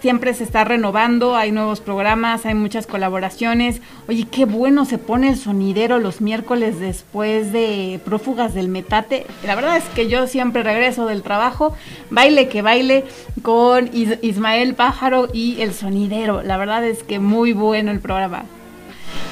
siempre 0.00 0.34
se 0.34 0.44
está 0.44 0.64
renovando, 0.64 1.36
hay 1.36 1.52
nuevos 1.52 1.80
programas, 1.80 2.46
hay 2.46 2.54
muchas 2.54 2.86
colaboraciones. 2.86 3.80
Oye, 4.08 4.26
qué 4.30 4.44
bueno 4.44 4.84
se 4.84 4.98
pone 4.98 5.30
el 5.30 5.36
sonidero 5.36 5.98
los 5.98 6.20
miércoles 6.20 6.80
después 6.80 7.52
de 7.52 8.00
Prófugas 8.04 8.54
del 8.54 8.68
Metate. 8.68 9.26
La 9.44 9.54
verdad 9.54 9.76
es 9.76 9.84
que 9.84 10.08
yo 10.08 10.26
siempre 10.26 10.62
regreso 10.62 11.06
del 11.06 11.22
trabajo, 11.22 11.74
baile 12.10 12.48
que 12.48 12.62
baile 12.62 13.04
con 13.42 13.90
Ismael 13.92 14.74
Pájaro 14.74 15.28
y 15.32 15.60
el 15.60 15.72
sonidero. 15.72 16.42
La 16.42 16.56
verdad 16.56 16.84
es 16.84 17.02
que 17.02 17.18
muy 17.18 17.52
bueno 17.52 17.90
el 17.90 18.00
programa. 18.00 18.44